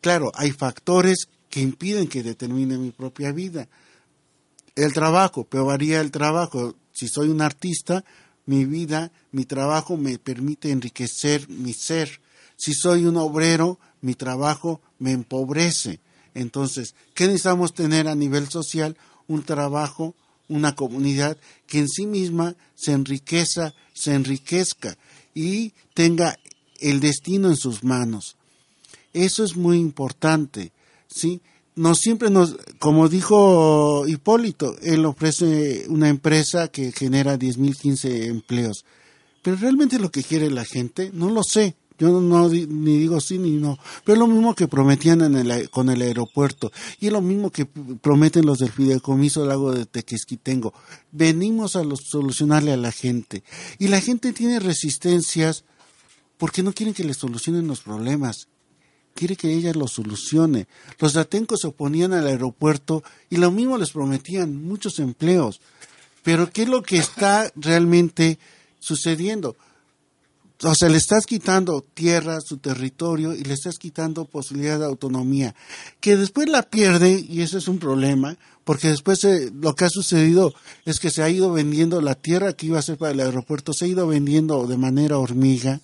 Claro, 0.00 0.30
hay 0.34 0.52
factores 0.52 1.28
que 1.50 1.60
impiden 1.60 2.06
que 2.06 2.22
determine 2.22 2.78
mi 2.78 2.92
propia 2.92 3.32
vida. 3.32 3.68
El 4.76 4.92
trabajo, 4.92 5.44
pero 5.44 5.66
varía 5.66 6.00
el 6.00 6.12
trabajo. 6.12 6.76
Si 6.92 7.08
soy 7.08 7.28
un 7.28 7.42
artista, 7.42 8.04
mi 8.46 8.64
vida, 8.64 9.10
mi 9.32 9.44
trabajo 9.44 9.96
me 9.96 10.18
permite 10.18 10.70
enriquecer 10.70 11.48
mi 11.48 11.72
ser. 11.72 12.20
Si 12.56 12.74
soy 12.74 13.06
un 13.06 13.16
obrero, 13.16 13.80
mi 14.00 14.14
trabajo 14.14 14.80
me 14.98 15.10
empobrece. 15.10 16.00
Entonces, 16.34 16.94
¿qué 17.14 17.26
necesitamos 17.26 17.74
tener 17.74 18.08
a 18.08 18.14
nivel 18.14 18.48
social? 18.48 18.96
Un 19.26 19.42
trabajo, 19.42 20.14
una 20.48 20.74
comunidad 20.74 21.36
que 21.66 21.78
en 21.78 21.88
sí 21.88 22.06
misma 22.06 22.56
se 22.74 22.92
enriqueza, 22.92 23.74
se 23.94 24.14
enriquezca 24.14 24.96
y 25.34 25.72
tenga 25.94 26.38
el 26.80 27.00
destino 27.00 27.48
en 27.48 27.56
sus 27.56 27.84
manos. 27.84 28.36
Eso 29.12 29.44
es 29.44 29.56
muy 29.56 29.78
importante, 29.78 30.72
¿sí? 31.08 31.40
No 31.74 31.94
siempre 31.94 32.28
nos, 32.28 32.56
como 32.78 33.08
dijo 33.08 34.06
Hipólito, 34.06 34.76
él 34.82 35.06
ofrece 35.06 35.86
una 35.88 36.08
empresa 36.08 36.68
que 36.68 36.92
genera 36.92 37.38
10.000, 37.38 37.76
15 37.76 38.26
empleos. 38.26 38.84
Pero 39.42 39.56
realmente 39.56 39.98
lo 39.98 40.10
que 40.10 40.22
quiere 40.22 40.50
la 40.50 40.64
gente, 40.64 41.10
no 41.14 41.30
lo 41.30 41.42
sé. 41.42 41.74
Yo 41.98 42.20
no, 42.20 42.48
ni 42.48 42.98
digo 42.98 43.20
sí 43.20 43.38
ni 43.38 43.52
no. 43.52 43.78
Pero 44.04 44.14
es 44.14 44.18
lo 44.18 44.26
mismo 44.26 44.54
que 44.54 44.68
prometían 44.68 45.22
en 45.22 45.36
el, 45.36 45.70
con 45.70 45.90
el 45.90 46.02
aeropuerto. 46.02 46.72
Y 47.00 47.06
es 47.06 47.12
lo 47.12 47.20
mismo 47.20 47.50
que 47.50 47.66
prometen 47.66 48.46
los 48.46 48.58
del 48.58 48.72
Fideicomiso 48.72 49.40
del 49.40 49.50
Lago 49.50 49.72
de 49.72 49.86
Tequesquitengo. 49.86 50.72
Venimos 51.10 51.76
a 51.76 51.82
solucionarle 51.96 52.72
a 52.72 52.76
la 52.76 52.92
gente. 52.92 53.42
Y 53.78 53.88
la 53.88 54.00
gente 54.00 54.32
tiene 54.32 54.60
resistencias 54.60 55.64
porque 56.38 56.62
no 56.62 56.72
quieren 56.72 56.94
que 56.94 57.04
le 57.04 57.14
solucionen 57.14 57.66
los 57.66 57.80
problemas. 57.80 58.48
Quiere 59.14 59.36
que 59.36 59.52
ella 59.52 59.72
los 59.74 59.92
solucione. 59.92 60.66
Los 60.98 61.16
atencos 61.16 61.60
se 61.60 61.68
oponían 61.68 62.12
al 62.12 62.26
aeropuerto 62.26 63.04
y 63.30 63.36
lo 63.36 63.50
mismo 63.50 63.78
les 63.78 63.90
prometían 63.90 64.64
muchos 64.64 64.98
empleos. 64.98 65.60
Pero 66.22 66.50
¿qué 66.50 66.62
es 66.62 66.68
lo 66.68 66.82
que 66.82 66.98
está 66.98 67.52
realmente 67.56 68.38
sucediendo? 68.78 69.56
O 70.64 70.74
sea, 70.76 70.88
le 70.88 70.96
estás 70.96 71.26
quitando 71.26 71.82
tierra, 71.82 72.40
su 72.40 72.58
territorio, 72.58 73.34
y 73.34 73.42
le 73.42 73.54
estás 73.54 73.78
quitando 73.78 74.26
posibilidad 74.26 74.78
de 74.78 74.84
autonomía, 74.84 75.54
que 76.00 76.16
después 76.16 76.48
la 76.48 76.62
pierde, 76.62 77.24
y 77.28 77.42
ese 77.42 77.58
es 77.58 77.66
un 77.66 77.78
problema, 77.78 78.36
porque 78.64 78.88
después 78.88 79.26
lo 79.54 79.74
que 79.74 79.84
ha 79.84 79.88
sucedido 79.88 80.54
es 80.84 81.00
que 81.00 81.10
se 81.10 81.22
ha 81.22 81.28
ido 81.28 81.52
vendiendo 81.52 82.00
la 82.00 82.14
tierra 82.14 82.52
que 82.52 82.66
iba 82.66 82.78
a 82.78 82.82
ser 82.82 82.96
para 82.96 83.10
el 83.10 83.20
aeropuerto, 83.20 83.72
se 83.72 83.86
ha 83.86 83.88
ido 83.88 84.06
vendiendo 84.06 84.66
de 84.68 84.76
manera 84.76 85.18
hormiga. 85.18 85.80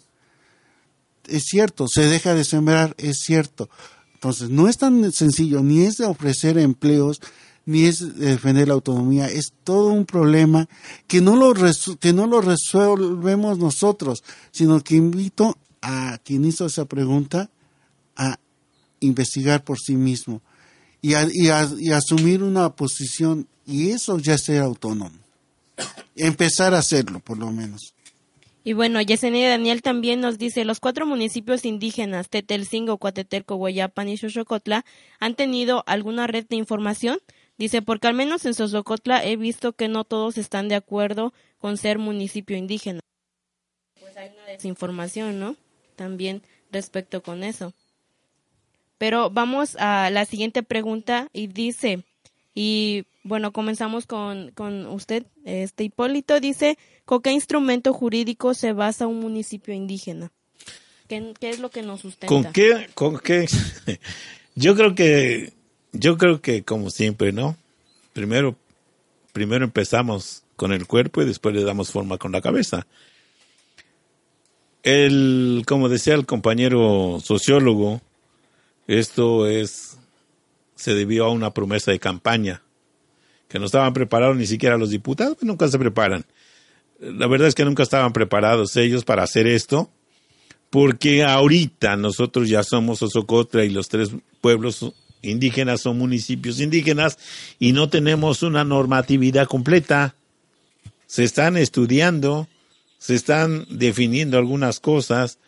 Es 1.27 1.45
cierto, 1.47 1.87
se 1.89 2.03
deja 2.03 2.35
de 2.35 2.45
sembrar, 2.45 2.95
es 2.99 3.19
cierto. 3.19 3.69
Entonces, 4.15 4.49
no 4.49 4.69
es 4.69 4.79
tan 4.79 5.11
sencillo, 5.13 5.63
ni 5.63 5.83
es 5.83 5.97
de 5.97 6.07
ofrecer 6.07 6.57
empleos, 6.57 7.21
ni 7.69 7.85
es 7.85 8.17
defender 8.19 8.67
la 8.67 8.73
autonomía, 8.73 9.27
es 9.27 9.53
todo 9.63 9.89
un 9.89 10.07
problema 10.07 10.67
que 11.07 11.21
no 11.21 11.37
lo, 11.37 11.53
que 12.01 12.15
no 12.15 12.27
lo 12.27 12.41
resolvemos 12.41 13.59
nosotros, 13.59 14.25
sino 14.53 14.81
que 14.81 14.95
invito 14.95 15.55
a 15.83 16.17
quien 16.25 16.47
hizo 16.47 16.65
esa 16.65 16.87
pregunta 16.87 17.51
a 18.17 18.39
investigar 19.01 19.65
por 19.65 19.79
sí 19.79 19.97
mismo 19.97 20.41
y, 21.03 21.13
y, 21.13 21.91
asumir 21.91 22.43
una 22.43 22.75
posición 22.75 23.47
y 23.67 23.91
eso 23.91 24.19
ya 24.19 24.39
ser 24.39 24.63
autónomo. 24.63 25.19
Empezar 26.17 26.73
a 26.73 26.79
hacerlo, 26.79 27.21
por 27.21 27.37
lo 27.37 27.53
menos. 27.53 27.93
Y 28.65 28.73
bueno, 28.73 29.03
Yesenia 29.03 29.51
Daniel 29.51 29.83
también 29.83 30.21
nos 30.21 30.39
dice, 30.39 30.65
los 30.65 30.81
cuatro 30.81 31.05
municipios 31.05 31.67
indígenas, 31.67 32.31
Tetelcingo, 32.31 32.97
Coatetelco, 32.97 33.57
Guayapan 33.57 34.09
y 34.09 34.17
Xochocotla, 34.17 34.87
¿han 35.21 35.35
tenido 35.35 35.85
alguna 35.87 36.27
red 36.27 36.47
de 36.49 36.57
información? 36.57 37.19
Dice, 37.59 37.83
porque 37.83 38.07
al 38.07 38.15
menos 38.15 38.45
en 38.45 38.55
Sosocotla 38.55 39.25
he 39.25 39.37
visto 39.37 39.73
que 39.73 39.89
no 39.89 40.05
todos 40.05 40.39
están 40.39 40.69
de 40.69 40.77
acuerdo 40.77 41.35
con 41.59 41.77
ser 41.77 41.99
municipio 41.99 42.57
indígena. 42.57 43.01
Pues 44.01 44.17
hay 44.17 44.31
una 44.31 44.47
desinformación, 44.47 45.41
¿no? 45.41 45.57
También 45.97 46.43
respecto 46.71 47.23
con 47.23 47.43
eso. 47.43 47.75
Pero 48.97 49.31
vamos 49.31 49.77
a 49.79 50.11
la 50.11 50.25
siguiente 50.25 50.63
pregunta 50.63 51.29
y 51.33 51.49
dice, 51.49 52.05
y 52.55 53.05
bueno, 53.23 53.53
comenzamos 53.53 54.07
con, 54.07 54.53
con 54.53 54.87
usted, 54.87 55.27
este 55.45 55.85
Hipólito, 55.85 56.41
dice, 56.41 56.79
¿con 57.05 57.23
qué 57.23 57.33
instrumento 57.33 57.93
jurídico 57.93 58.55
se 58.55 58.73
basa 58.73 59.07
un 59.07 59.21
municipio 59.21 59.75
indígena? 59.75 60.33
¿Qué, 61.09 61.35
es 61.41 61.59
lo 61.59 61.71
que 61.71 61.83
nos 61.83 62.01
sustenta? 62.01 62.27
¿Con 62.27 62.53
qué? 62.53 62.89
¿Con 62.95 63.19
qué? 63.19 63.47
yo 64.55 64.77
creo 64.77 64.95
que, 64.95 65.53
yo 65.93 66.19
creo 66.19 66.41
que 66.41 66.63
como 66.63 66.91
siempre, 66.91 67.33
¿no? 67.33 67.57
Primero, 68.13 68.57
primero 69.33 69.65
empezamos 69.65 70.43
con 70.57 70.73
el 70.73 70.87
cuerpo 70.87 71.23
y 71.23 71.27
después 71.27 71.55
le 71.55 71.63
damos 71.63 71.91
forma 71.91 72.19
con 72.19 72.33
la 72.33 72.41
cabeza. 72.41 72.87
El, 74.83 75.65
como 75.67 75.89
decía 75.89 76.15
el 76.15 76.27
compañero 76.27 77.19
sociólogo, 77.23 78.01
esto 78.87 79.47
es, 79.47 79.99
se 80.75 80.95
debió 80.95 81.27
a 81.27 81.31
una 81.31 81.53
promesa 81.53 81.91
de 81.91 81.99
campaña, 81.99 82.63
que 83.49 83.59
no 83.59 83.67
estaban 83.67 83.93
preparados 83.93 84.37
ni 84.37 84.47
siquiera 84.47 84.79
los 84.79 84.91
diputados, 84.91 85.37
pues 85.37 85.47
nunca 85.47 85.69
se 85.69 85.79
preparan. 85.79 86.25
La 87.01 87.27
verdad 87.27 87.49
es 87.49 87.55
que 87.55 87.65
nunca 87.65 87.83
estaban 87.83 88.13
preparados 88.13 88.77
ellos 88.77 89.05
para 89.05 89.23
hacer 89.23 89.47
esto, 89.47 89.91
porque 90.71 91.23
ahorita 91.23 91.97
nosotros 91.97 92.49
ya 92.49 92.63
somos 92.63 93.03
Osocotra 93.03 93.65
y 93.65 93.71
los 93.71 93.89
tres 93.89 94.11
pueblos 94.41 94.93
indígenas 95.23 95.81
son 95.81 95.99
municipios 95.99 96.61
indígenas 96.61 97.19
y 97.59 97.73
no 97.73 97.89
tenemos 97.89 98.43
una 98.43 98.65
normatividad 98.65 99.47
completa. 99.47 100.15
Se 101.07 101.25
están 101.25 101.57
estudiando, 101.57 102.49
se 102.99 103.15
están 103.15 103.67
definiendo 103.71 104.39
algunas 104.39 104.81
cosas. 104.81 105.39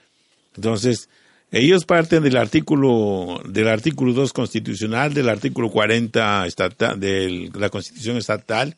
Entonces, 0.56 1.08
ellos 1.52 1.84
parten 1.84 2.22
del 2.22 2.36
artículo 2.36 3.42
del 3.44 3.68
artículo 3.68 4.12
2 4.12 4.32
constitucional, 4.32 5.12
del 5.14 5.28
artículo 5.28 5.70
40 5.70 6.46
estatal, 6.46 7.00
de 7.00 7.50
la 7.54 7.70
Constitución 7.70 8.16
estatal, 8.16 8.76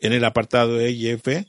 en 0.00 0.12
el 0.12 0.24
apartado 0.24 0.80
E 0.80 0.90
y 0.90 1.08
F, 1.08 1.46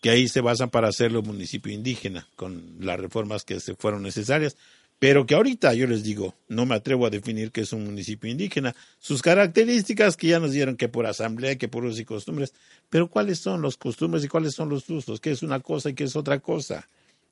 que 0.00 0.10
ahí 0.10 0.28
se 0.28 0.40
basan 0.40 0.70
para 0.70 0.88
hacerlo 0.88 1.22
municipio 1.22 1.72
indígena, 1.72 2.26
con 2.36 2.76
las 2.80 2.98
reformas 2.98 3.44
que 3.44 3.60
se 3.60 3.74
fueron 3.74 4.02
necesarias, 4.02 4.56
pero 4.98 5.26
que 5.26 5.34
ahorita 5.34 5.74
yo 5.74 5.86
les 5.86 6.02
digo, 6.02 6.34
no 6.48 6.66
me 6.66 6.74
atrevo 6.74 7.06
a 7.06 7.10
definir 7.10 7.52
que 7.52 7.60
es 7.60 7.72
un 7.72 7.84
municipio 7.84 8.30
indígena, 8.30 8.74
sus 8.98 9.22
características 9.22 10.16
que 10.16 10.28
ya 10.28 10.40
nos 10.40 10.52
dieron 10.52 10.76
que 10.76 10.88
por 10.88 11.06
asamblea, 11.06 11.56
que 11.56 11.68
por 11.68 11.84
usos 11.84 12.00
y 12.00 12.04
costumbres, 12.04 12.52
pero 12.90 13.08
cuáles 13.08 13.38
son 13.38 13.62
los 13.62 13.76
costumbres 13.76 14.24
y 14.24 14.28
cuáles 14.28 14.54
son 14.54 14.68
los 14.68 14.88
usos, 14.90 15.20
qué 15.20 15.30
es 15.30 15.42
una 15.42 15.60
cosa 15.60 15.90
y 15.90 15.94
qué 15.94 16.04
es 16.04 16.16
otra 16.16 16.40
cosa, 16.40 16.88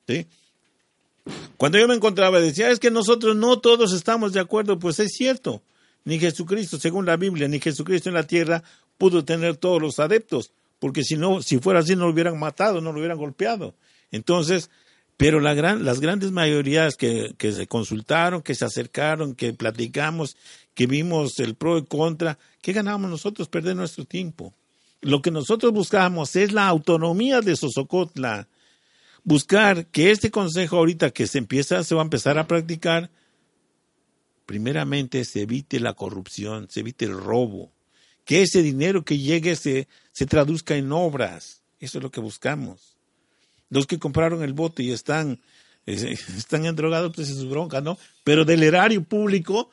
¿sí? 0.06 0.26
Cuando 1.56 1.78
yo 1.78 1.88
me 1.88 1.94
encontraba 1.94 2.40
decía, 2.40 2.70
es 2.70 2.78
que 2.78 2.90
nosotros 2.90 3.34
no 3.34 3.58
todos 3.58 3.92
estamos 3.92 4.32
de 4.32 4.40
acuerdo, 4.40 4.78
pues 4.78 5.00
es 5.00 5.12
cierto. 5.12 5.60
Ni 6.04 6.20
Jesucristo, 6.20 6.78
según 6.78 7.04
la 7.04 7.16
Biblia, 7.16 7.48
ni 7.48 7.58
Jesucristo 7.58 8.08
en 8.08 8.14
la 8.14 8.26
tierra 8.26 8.62
pudo 8.96 9.24
tener 9.24 9.56
todos 9.56 9.82
los 9.82 9.98
adeptos, 9.98 10.52
porque 10.78 11.02
si 11.02 11.16
no, 11.16 11.42
si 11.42 11.58
fuera 11.58 11.80
así, 11.80 11.96
no 11.96 12.04
lo 12.04 12.12
hubieran 12.12 12.38
matado, 12.38 12.80
no 12.80 12.92
lo 12.92 13.00
hubieran 13.00 13.18
golpeado. 13.18 13.74
Entonces, 14.12 14.70
pero 15.16 15.40
la 15.40 15.54
gran, 15.54 15.84
las 15.84 16.00
grandes 16.00 16.30
mayorías 16.30 16.96
que, 16.96 17.34
que 17.38 17.52
se 17.52 17.66
consultaron, 17.66 18.42
que 18.42 18.54
se 18.54 18.64
acercaron, 18.64 19.34
que 19.34 19.52
platicamos, 19.52 20.36
que 20.74 20.86
vimos 20.86 21.38
el 21.40 21.54
pro 21.54 21.78
y 21.78 21.84
contra, 21.84 22.38
¿qué 22.60 22.72
ganamos 22.72 23.10
nosotros? 23.10 23.48
Perder 23.48 23.76
nuestro 23.76 24.04
tiempo. 24.04 24.52
Lo 25.00 25.22
que 25.22 25.30
nosotros 25.30 25.72
buscábamos 25.72 26.36
es 26.36 26.52
la 26.52 26.66
autonomía 26.66 27.40
de 27.40 27.56
Sosocotla, 27.56 28.48
buscar 29.24 29.86
que 29.86 30.10
este 30.10 30.30
consejo 30.30 30.76
ahorita 30.76 31.10
que 31.10 31.26
se 31.26 31.38
empieza, 31.38 31.82
se 31.82 31.94
va 31.94 32.02
a 32.02 32.04
empezar 32.04 32.38
a 32.38 32.46
practicar, 32.46 33.10
primeramente 34.44 35.24
se 35.24 35.42
evite 35.42 35.80
la 35.80 35.94
corrupción, 35.94 36.68
se 36.70 36.80
evite 36.80 37.06
el 37.06 37.18
robo, 37.18 37.72
que 38.24 38.42
ese 38.42 38.62
dinero 38.62 39.04
que 39.04 39.18
llegue 39.18 39.56
se, 39.56 39.88
se 40.12 40.26
traduzca 40.26 40.76
en 40.76 40.92
obras. 40.92 41.62
Eso 41.80 41.98
es 41.98 42.04
lo 42.04 42.10
que 42.10 42.20
buscamos. 42.20 42.95
Los 43.70 43.86
que 43.86 43.98
compraron 43.98 44.42
el 44.42 44.52
voto 44.52 44.82
y 44.82 44.92
están, 44.92 45.40
están 45.86 46.66
endrogados, 46.66 47.12
pues 47.14 47.28
es 47.28 47.38
su 47.38 47.48
bronca, 47.48 47.80
¿no? 47.80 47.98
Pero 48.24 48.44
del 48.44 48.62
erario 48.62 49.02
público, 49.02 49.70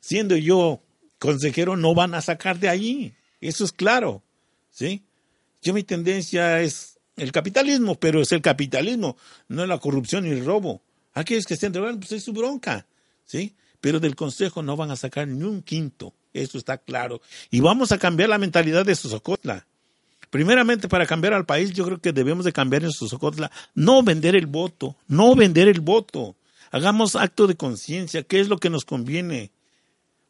siendo 0.00 0.36
yo 0.36 0.80
consejero, 1.18 1.76
no 1.76 1.94
van 1.94 2.14
a 2.14 2.22
sacar 2.22 2.58
de 2.58 2.68
allí. 2.68 3.14
Eso 3.40 3.64
es 3.64 3.72
claro, 3.72 4.22
¿sí? 4.70 5.02
Yo 5.62 5.74
mi 5.74 5.82
tendencia 5.82 6.60
es 6.60 6.98
el 7.16 7.32
capitalismo, 7.32 7.94
pero 7.94 8.22
es 8.22 8.32
el 8.32 8.40
capitalismo, 8.40 9.16
no 9.48 9.66
la 9.66 9.78
corrupción 9.78 10.24
ni 10.24 10.30
el 10.30 10.44
robo. 10.44 10.82
Aquellos 11.12 11.44
que 11.44 11.54
estén 11.54 11.74
robando, 11.74 12.00
pues 12.00 12.12
es 12.12 12.24
su 12.24 12.32
bronca, 12.32 12.86
¿sí? 13.24 13.54
Pero 13.80 14.00
del 14.00 14.16
Consejo 14.16 14.62
no 14.62 14.76
van 14.76 14.90
a 14.90 14.96
sacar 14.96 15.28
ni 15.28 15.42
un 15.44 15.62
quinto, 15.62 16.14
eso 16.32 16.58
está 16.58 16.78
claro. 16.78 17.20
Y 17.50 17.60
vamos 17.60 17.92
a 17.92 17.98
cambiar 17.98 18.28
la 18.28 18.38
mentalidad 18.38 18.84
de 18.84 18.94
Sosocotla. 18.94 19.66
Primeramente, 20.30 20.88
para 20.88 21.06
cambiar 21.06 21.34
al 21.34 21.44
país, 21.44 21.72
yo 21.72 21.84
creo 21.84 22.00
que 22.00 22.12
debemos 22.12 22.44
de 22.44 22.52
cambiar 22.52 22.84
en 22.84 22.92
Sosocotla, 22.92 23.50
no 23.74 24.02
vender 24.02 24.36
el 24.36 24.46
voto, 24.46 24.96
no 25.08 25.34
vender 25.34 25.68
el 25.68 25.80
voto. 25.80 26.36
Hagamos 26.70 27.16
acto 27.16 27.46
de 27.46 27.56
conciencia, 27.56 28.22
¿qué 28.22 28.40
es 28.40 28.48
lo 28.48 28.58
que 28.58 28.70
nos 28.70 28.84
conviene? 28.84 29.50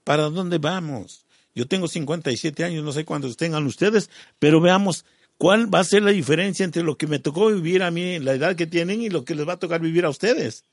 ¿Para 0.04 0.30
dónde 0.30 0.58
vamos? 0.58 1.26
Yo 1.54 1.66
tengo 1.66 1.86
57 1.86 2.64
años, 2.64 2.82
no 2.82 2.92
sé 2.92 3.04
cuántos 3.04 3.36
tengan 3.36 3.66
ustedes, 3.66 4.08
pero 4.38 4.60
veamos 4.60 5.04
¿Cuál 5.40 5.74
va 5.74 5.78
a 5.78 5.84
ser 5.84 6.02
la 6.02 6.10
diferencia 6.10 6.64
entre 6.64 6.82
lo 6.82 6.98
que 6.98 7.06
me 7.06 7.18
tocó 7.18 7.46
vivir 7.46 7.82
a 7.82 7.90
mí, 7.90 8.18
la 8.18 8.34
edad 8.34 8.54
que 8.56 8.66
tienen, 8.66 9.00
y 9.00 9.08
lo 9.08 9.24
que 9.24 9.34
les 9.34 9.48
va 9.48 9.54
a 9.54 9.58
tocar 9.58 9.80
vivir 9.80 10.04
a 10.04 10.10
ustedes? 10.10 10.64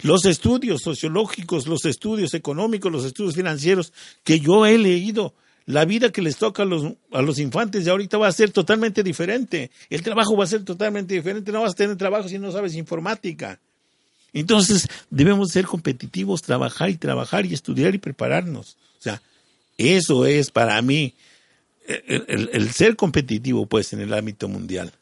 Los 0.00 0.24
estudios 0.24 0.82
sociológicos, 0.82 1.68
los 1.68 1.84
estudios 1.84 2.34
económicos, 2.34 2.90
los 2.90 3.04
estudios 3.04 3.36
financieros 3.36 3.92
que 4.24 4.40
yo 4.40 4.66
he 4.66 4.76
leído, 4.78 5.36
la 5.66 5.84
vida 5.84 6.10
que 6.10 6.22
les 6.22 6.36
toca 6.36 6.62
a 6.62 6.66
los, 6.66 6.94
a 7.12 7.22
los 7.22 7.38
infantes 7.38 7.84
de 7.84 7.90
ahorita 7.90 8.18
va 8.18 8.28
a 8.28 8.32
ser 8.32 8.50
totalmente 8.50 9.02
diferente. 9.02 9.70
El 9.90 10.02
trabajo 10.02 10.36
va 10.36 10.44
a 10.44 10.48
ser 10.48 10.64
totalmente 10.64 11.14
diferente. 11.14 11.52
No 11.52 11.62
vas 11.62 11.72
a 11.72 11.76
tener 11.76 11.96
trabajo 11.96 12.28
si 12.28 12.38
no 12.38 12.50
sabes 12.52 12.74
informática. 12.74 13.60
Entonces, 14.32 14.88
debemos 15.10 15.50
ser 15.50 15.66
competitivos, 15.66 16.42
trabajar 16.42 16.90
y 16.90 16.96
trabajar 16.96 17.46
y 17.46 17.54
estudiar 17.54 17.94
y 17.94 17.98
prepararnos. 17.98 18.76
O 18.98 19.02
sea, 19.02 19.22
eso 19.76 20.26
es 20.26 20.50
para 20.50 20.80
mí 20.80 21.14
el, 21.86 22.70
ser 22.72 22.96
competitivo 22.96 23.66
pues 23.66 23.92
en 23.92 24.00
el 24.00 24.12
ámbito 24.12 24.48
mundial. 24.48 24.92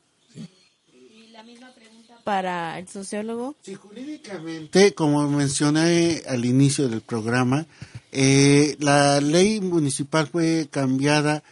Y 0.93 1.29
la 1.33 1.43
misma 1.43 1.73
pregunta 1.75 2.19
para 2.25 2.79
el 2.79 2.89
sociólogo. 2.89 3.57
Sí, 3.63 3.75
jurídicamente, 3.75 4.95
como 4.95 5.29
mencioné 5.29 6.23
al 6.27 6.45
inicio 6.45 6.89
del 6.89 7.03
programa, 7.03 7.67
eh, 8.13 8.77
la 8.81 9.21
ley 9.21 9.61
municipal 9.61 10.27
fue 10.27 10.69
cambiada 10.71 11.43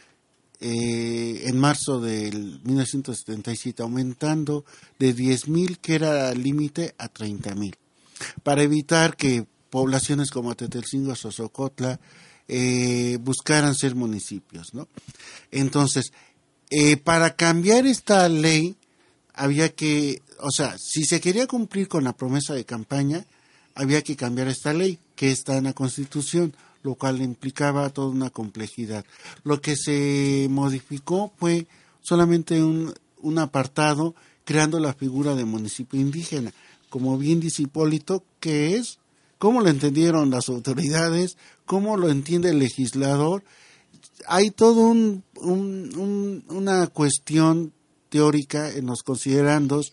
eh, 0.60 1.42
en 1.44 1.58
marzo 1.58 2.00
del 2.00 2.60
1977, 2.64 3.82
aumentando 3.82 4.64
de 4.98 5.14
10.000, 5.14 5.78
que 5.78 5.94
era 5.94 6.32
límite, 6.34 6.94
a 6.98 7.12
30.000, 7.12 7.74
para 8.42 8.62
evitar 8.62 9.16
que 9.16 9.46
poblaciones 9.70 10.30
como 10.30 10.56
Tetelcingo, 10.56 11.14
Sosocotla, 11.14 12.00
eh, 12.48 13.18
buscaran 13.20 13.74
ser 13.74 13.94
municipios, 13.94 14.74
¿no? 14.74 14.88
Entonces, 15.50 16.12
para 17.04 17.36
cambiar 17.36 17.86
esta 17.86 18.28
ley, 18.28 18.76
había 19.32 19.74
que, 19.74 20.22
o 20.40 20.50
sea, 20.50 20.76
si 20.78 21.04
se 21.04 21.20
quería 21.20 21.46
cumplir 21.46 21.88
con 21.88 22.04
la 22.04 22.14
promesa 22.14 22.54
de 22.54 22.64
campaña, 22.64 23.24
había 23.78 24.02
que 24.02 24.16
cambiar 24.16 24.48
esta 24.48 24.74
ley, 24.74 24.98
que 25.14 25.30
está 25.30 25.56
en 25.56 25.64
la 25.64 25.72
Constitución, 25.72 26.52
lo 26.82 26.96
cual 26.96 27.22
implicaba 27.22 27.90
toda 27.90 28.08
una 28.08 28.28
complejidad. 28.28 29.04
Lo 29.44 29.60
que 29.60 29.76
se 29.76 30.48
modificó 30.50 31.32
fue 31.38 31.68
solamente 32.00 32.60
un, 32.62 32.92
apartado 33.38 34.16
creando 34.44 34.80
la 34.80 34.94
figura 34.94 35.36
de 35.36 35.44
municipio 35.44 36.00
indígena. 36.00 36.52
Como 36.90 37.16
bien 37.18 37.38
dice 37.38 37.62
Hipólito, 37.62 38.24
que 38.40 38.74
es 38.74 38.98
cómo 39.38 39.60
lo 39.60 39.68
entendieron 39.68 40.30
las 40.30 40.48
autoridades, 40.48 41.36
cómo 41.64 41.96
lo 41.96 42.08
entiende 42.08 42.50
el 42.50 42.58
legislador. 42.58 43.44
Hay 44.26 44.50
todo 44.50 44.88
un, 44.88 45.22
una 46.48 46.88
cuestión 46.88 47.72
teórica 48.08 48.70
en 48.70 48.86
los 48.86 49.04
considerandos, 49.04 49.92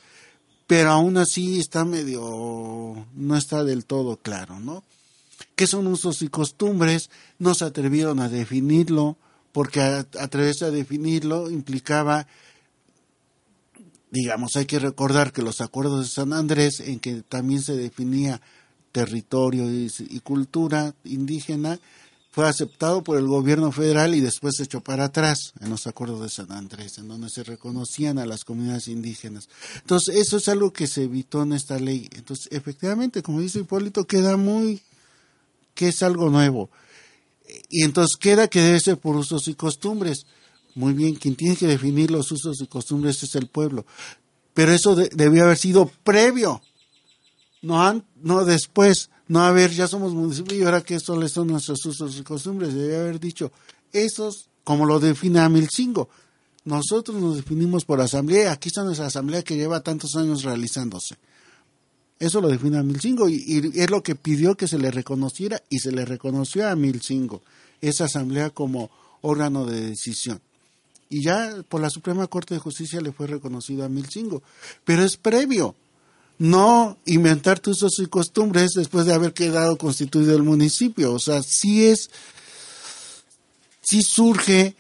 pero 0.67 0.91
aún 0.91 1.17
así 1.17 1.59
está 1.59 1.85
medio, 1.85 3.05
no 3.13 3.37
está 3.37 3.63
del 3.63 3.85
todo 3.85 4.17
claro, 4.17 4.59
¿no? 4.59 4.83
¿Qué 5.55 5.67
son 5.67 5.87
usos 5.87 6.21
y 6.21 6.27
costumbres? 6.27 7.09
No 7.39 7.53
se 7.53 7.65
atrevieron 7.65 8.19
a 8.19 8.29
definirlo, 8.29 9.17
porque 9.51 9.81
atreverse 9.81 10.65
a 10.65 10.71
definirlo 10.71 11.49
implicaba, 11.49 12.27
digamos, 14.11 14.55
hay 14.55 14.65
que 14.65 14.79
recordar 14.79 15.31
que 15.31 15.41
los 15.41 15.61
acuerdos 15.61 16.05
de 16.05 16.11
San 16.11 16.33
Andrés, 16.33 16.79
en 16.79 16.99
que 16.99 17.21
también 17.21 17.61
se 17.61 17.75
definía 17.75 18.41
territorio 18.91 19.69
y, 19.69 19.91
y 20.09 20.19
cultura 20.21 20.93
indígena, 21.03 21.79
fue 22.35 22.49
aceptado 22.49 23.01
por 23.01 23.17
el 23.17 23.27
gobierno 23.27 23.71
federal 23.71 24.13
y 24.13 24.19
después 24.19 24.57
se 24.57 24.63
echó 24.63 24.81
para 24.81 25.05
atrás 25.05 25.53
en 25.61 25.69
los 25.69 25.87
acuerdos 25.87 26.21
de 26.21 26.27
San 26.27 26.51
Andrés, 26.51 26.97
en 26.97 27.07
donde 27.07 27.29
se 27.29 27.45
reconocían 27.45 28.19
a 28.19 28.25
las 28.25 28.43
comunidades 28.43 28.89
indígenas. 28.89 29.47
Entonces, 29.75 30.17
eso 30.17 30.35
es 30.35 30.49
algo 30.49 30.73
que 30.73 30.85
se 30.85 31.03
evitó 31.03 31.43
en 31.43 31.53
esta 31.53 31.79
ley. 31.79 32.09
Entonces, 32.13 32.49
efectivamente, 32.51 33.23
como 33.23 33.39
dice 33.39 33.59
Hipólito, 33.59 34.03
queda 34.03 34.35
muy 34.35 34.81
que 35.75 35.87
es 35.87 36.03
algo 36.03 36.29
nuevo. 36.29 36.69
Y 37.69 37.83
entonces 37.85 38.17
queda 38.17 38.49
que 38.49 38.59
debe 38.59 38.81
ser 38.81 38.97
por 38.97 39.15
usos 39.15 39.47
y 39.47 39.53
costumbres. 39.53 40.25
Muy 40.73 40.91
bien, 40.91 41.15
quien 41.15 41.37
tiene 41.37 41.55
que 41.55 41.67
definir 41.67 42.11
los 42.11 42.33
usos 42.33 42.59
y 42.59 42.67
costumbres 42.67 43.23
es 43.23 43.33
el 43.35 43.47
pueblo. 43.47 43.85
Pero 44.53 44.73
eso 44.73 44.93
debió 44.93 45.45
haber 45.45 45.57
sido 45.57 45.89
previo, 46.03 46.61
no, 47.61 48.03
no 48.17 48.43
después, 48.43 49.09
no 49.27 49.41
haber, 49.41 49.71
ya 49.71 49.87
somos 49.87 50.13
municipio 50.13 50.57
y 50.57 50.63
ahora 50.63 50.81
que 50.81 50.95
les 51.19 51.31
son 51.31 51.47
nuestros 51.47 51.85
usos 51.85 52.17
y 52.17 52.23
costumbres. 52.23 52.73
Debe 52.73 52.97
haber 52.97 53.19
dicho, 53.19 53.51
esos, 53.91 54.49
como 54.63 54.85
lo 54.85 54.99
define 54.99 55.39
Amilcingo, 55.39 56.09
nosotros 56.63 57.19
nos 57.21 57.37
definimos 57.37 57.85
por 57.85 58.01
asamblea, 58.01 58.51
aquí 58.51 58.69
está 58.69 58.83
nuestra 58.83 59.07
asamblea 59.07 59.43
que 59.43 59.55
lleva 59.55 59.81
tantos 59.81 60.15
años 60.15 60.43
realizándose. 60.43 61.15
Eso 62.17 62.39
lo 62.39 62.47
define 62.47 62.77
a 62.77 62.83
Milcingo 62.83 63.27
y, 63.27 63.43
y, 63.45 63.79
es 63.79 63.89
lo 63.89 64.01
que 64.01 64.15
pidió 64.15 64.55
que 64.55 64.67
se 64.67 64.79
le 64.79 64.89
reconociera 64.89 65.61
y 65.69 65.79
se 65.79 65.91
le 65.91 66.05
reconoció 66.05 66.67
a 66.67 66.75
Milcingo, 66.75 67.41
esa 67.81 68.05
asamblea 68.05 68.51
como 68.51 68.89
órgano 69.21 69.65
de 69.65 69.81
decisión. 69.81 70.39
Y 71.09 71.21
ya 71.21 71.63
por 71.69 71.81
la 71.81 71.89
Suprema 71.89 72.27
Corte 72.27 72.55
de 72.55 72.59
Justicia 72.59 73.01
le 73.01 73.11
fue 73.11 73.27
reconocido 73.27 73.85
a 73.85 73.89
Milcingo. 73.89 74.41
Pero 74.83 75.03
es 75.03 75.17
previo. 75.17 75.75
No 76.37 76.97
inventar 77.05 77.59
tus 77.59 77.81
usos 77.81 77.99
y 77.99 78.07
costumbres 78.07 78.71
después 78.75 79.05
de 79.05 79.13
haber 79.13 79.33
quedado 79.33 79.77
constituido 79.77 80.35
el 80.35 80.43
municipio. 80.43 81.13
O 81.13 81.19
sea, 81.19 81.41
sí 81.41 81.85
es, 81.85 82.09
sí 83.81 84.01
surge 84.01 84.75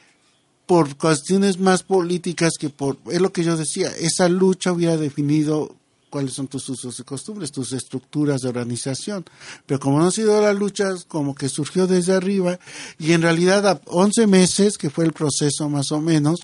por 0.65 0.97
cuestiones 0.97 1.59
más 1.59 1.83
políticas 1.83 2.53
que 2.59 2.69
por, 2.69 2.97
es 3.11 3.21
lo 3.21 3.31
que 3.31 3.43
yo 3.43 3.55
decía, 3.55 3.91
esa 3.99 4.27
lucha 4.27 4.71
hubiera 4.71 4.97
definido 4.97 5.75
cuáles 6.09 6.33
son 6.33 6.47
tus 6.47 6.69
usos 6.69 6.99
y 6.99 7.03
costumbres, 7.03 7.51
tus 7.51 7.73
estructuras 7.73 8.41
de 8.41 8.49
organización. 8.49 9.25
Pero 9.65 9.79
como 9.79 9.99
no 9.99 10.07
ha 10.07 10.11
sido 10.11 10.39
la 10.41 10.53
lucha, 10.53 10.85
como 11.07 11.35
que 11.35 11.49
surgió 11.49 11.87
desde 11.87 12.13
arriba 12.13 12.57
y 12.97 13.11
en 13.11 13.21
realidad 13.21 13.67
a 13.67 13.81
11 13.85 14.25
meses, 14.27 14.77
que 14.77 14.89
fue 14.89 15.05
el 15.05 15.13
proceso 15.13 15.67
más 15.69 15.91
o 15.91 15.99
menos, 15.99 16.39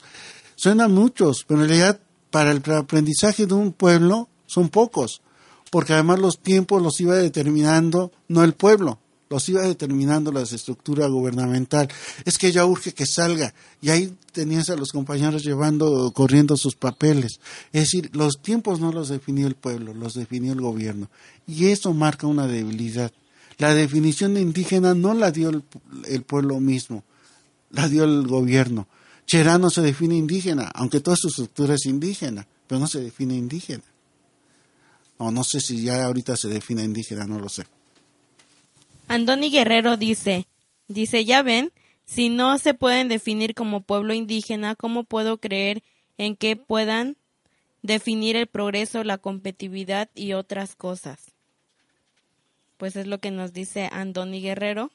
suenan 0.56 0.92
muchos, 0.92 1.46
pero 1.48 1.62
en 1.62 1.70
realidad 1.70 2.02
para 2.32 2.52
el 2.52 2.62
aprendizaje 2.74 3.46
de 3.46 3.54
un 3.54 3.72
pueblo 3.72 4.28
son 4.52 4.68
pocos, 4.68 5.22
porque 5.70 5.94
además 5.94 6.20
los 6.20 6.40
tiempos 6.40 6.82
los 6.82 7.00
iba 7.00 7.16
determinando 7.16 8.12
no 8.28 8.44
el 8.44 8.52
pueblo, 8.52 9.00
los 9.30 9.48
iba 9.48 9.62
determinando 9.62 10.30
la 10.34 10.42
estructura 10.42 11.08
gubernamental. 11.08 11.88
Es 12.26 12.38
que 12.38 12.52
ya 12.52 12.66
urge 12.66 12.94
que 12.94 13.06
salga. 13.06 13.54
Y 13.82 13.92
ahí 13.92 14.14
tenías 14.34 14.70
a 14.70 14.76
los 14.76 14.92
compañeros 14.92 15.46
llevando, 15.46 16.12
corriendo 16.12 16.58
sus 16.58 16.76
papeles. 16.76 17.40
Es 17.72 17.84
decir, 17.84 18.10
los 18.14 18.42
tiempos 18.42 18.82
no 18.82 18.92
los 18.92 19.08
definió 19.08 19.48
el 19.48 19.56
pueblo, 19.56 19.94
los 19.94 20.16
definió 20.16 20.52
el 20.52 20.60
gobierno. 20.60 21.10
Y 21.48 21.68
eso 21.68 21.94
marca 21.94 22.28
una 22.28 22.46
debilidad. 22.46 23.14
La 23.58 23.74
definición 23.74 24.34
de 24.34 24.42
indígena 24.42 24.94
no 24.96 25.14
la 25.14 25.32
dio 25.32 25.50
el, 25.50 26.24
pueblo 26.24 26.60
mismo, 26.60 27.06
la 27.70 27.88
dio 27.88 28.04
el 28.04 28.28
gobierno. 28.28 28.90
Cherá 29.26 29.58
no 29.58 29.70
se 29.70 29.80
define 29.80 30.18
indígena, 30.18 30.70
aunque 30.74 31.00
toda 31.00 31.16
su 31.16 31.30
estructura 31.30 31.76
es 31.76 31.86
indígena, 31.86 32.46
pero 32.68 32.80
no 32.82 32.88
se 32.88 33.00
define 33.00 33.38
indígena. 33.38 33.84
O 35.24 35.30
no 35.30 35.44
sé 35.44 35.62
si 35.62 35.84
ya 35.84 36.04
ahorita 36.06 36.36
se 36.36 36.48
define 36.48 36.84
indígena, 36.84 37.28
no 37.28 37.38
lo 37.38 37.48
sé. 37.48 37.68
Andoni 39.08 39.52
Guerrero 39.52 39.96
dice, 39.96 40.48
dice, 40.88 41.26
ya 41.26 41.44
ven, 41.44 41.72
si 42.06 42.30
no 42.30 42.58
se 42.58 42.74
pueden 42.74 43.08
definir 43.08 43.54
como 43.54 43.82
pueblo 43.82 44.16
indígena, 44.16 44.74
¿cómo 44.76 45.04
puedo 45.04 45.38
creer 45.38 45.84
en 46.18 46.36
que 46.36 46.56
puedan 46.56 47.18
definir 47.84 48.36
el 48.36 48.48
progreso, 48.48 49.04
la 49.04 49.20
competitividad 49.20 50.10
y 50.16 50.34
otras 50.34 50.76
cosas? 50.76 51.32
Pues 52.78 52.96
es 52.96 53.06
lo 53.06 53.20
que 53.20 53.30
nos 53.30 53.54
dice 53.54 53.90
Andoni 53.92 54.42
Guerrero. 54.42 54.90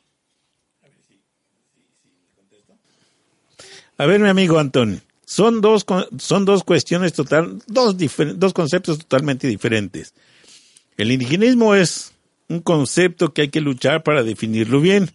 A 3.97 4.07
ver, 4.07 4.19
mi 4.19 4.29
amigo 4.29 4.59
Antonio, 4.59 5.01
son 5.27 5.61
dos, 5.61 5.85
son 6.19 6.45
dos 6.45 6.63
cuestiones 6.63 7.13
total, 7.13 7.59
dos, 7.67 7.97
dos 8.37 8.53
conceptos 8.55 8.99
totalmente 8.99 9.49
diferentes. 9.49 10.15
El 10.97 11.11
indigenismo 11.11 11.75
es 11.75 12.13
un 12.49 12.61
concepto 12.61 13.35
que 13.35 13.43
hay 13.43 13.49
que 13.49 13.61
luchar 13.61 14.05
para 14.05 14.23
definirlo 14.23 14.81
bien. 14.81 15.11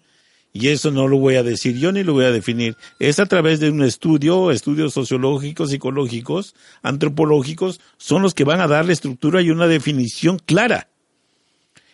Y 0.54 0.68
eso 0.68 0.92
no 0.92 1.08
lo 1.08 1.18
voy 1.18 1.36
a 1.38 1.44
decir 1.44 1.78
yo 1.78 1.94
ni 1.94 2.04
lo 2.04 2.12
voy 2.12 2.26
a 2.26 2.32
definir. 2.32 2.76
Es 3.00 3.20
a 3.20 3.26
través 3.26 3.62
de 3.62 3.70
un 3.70 3.84
estudio, 3.84 4.52
estudios 4.52 4.94
sociológicos, 4.94 5.70
psicológicos, 5.70 6.56
antropológicos, 6.84 7.80
son 7.98 8.22
los 8.22 8.34
que 8.34 8.44
van 8.44 8.60
a 8.60 8.68
darle 8.68 8.92
estructura 8.92 9.42
y 9.42 9.50
una 9.50 9.68
definición 9.68 10.40
clara. 10.40 10.90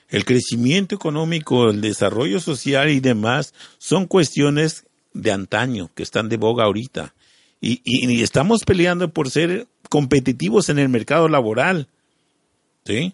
El 0.09 0.25
crecimiento 0.25 0.95
económico, 0.95 1.69
el 1.69 1.81
desarrollo 1.81 2.39
social 2.39 2.89
y 2.89 2.99
demás 2.99 3.53
son 3.77 4.07
cuestiones 4.07 4.85
de 5.13 5.31
antaño, 5.31 5.91
que 5.93 6.01
están 6.01 6.27
de 6.27 6.37
boga 6.37 6.63
ahorita. 6.63 7.13
Y, 7.59 7.81
y 7.83 8.21
estamos 8.21 8.63
peleando 8.63 9.09
por 9.09 9.31
ser 9.31 9.67
competitivos 9.89 10.69
en 10.69 10.79
el 10.79 10.89
mercado 10.89 11.27
laboral. 11.27 11.87
¿Sí? 12.85 13.13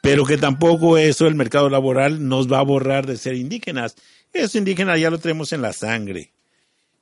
pero 0.00 0.24
que 0.24 0.38
tampoco 0.38 0.96
eso 0.96 1.26
el 1.26 1.34
mercado 1.34 1.68
laboral 1.68 2.26
nos 2.26 2.50
va 2.50 2.58
a 2.58 2.64
borrar 2.64 3.06
de 3.06 3.16
ser 3.16 3.34
indígenas. 3.34 3.96
Eso 4.32 4.58
indígena 4.58 4.96
ya 4.96 5.10
lo 5.10 5.18
tenemos 5.18 5.52
en 5.52 5.62
la 5.62 5.72
sangre. 5.72 6.32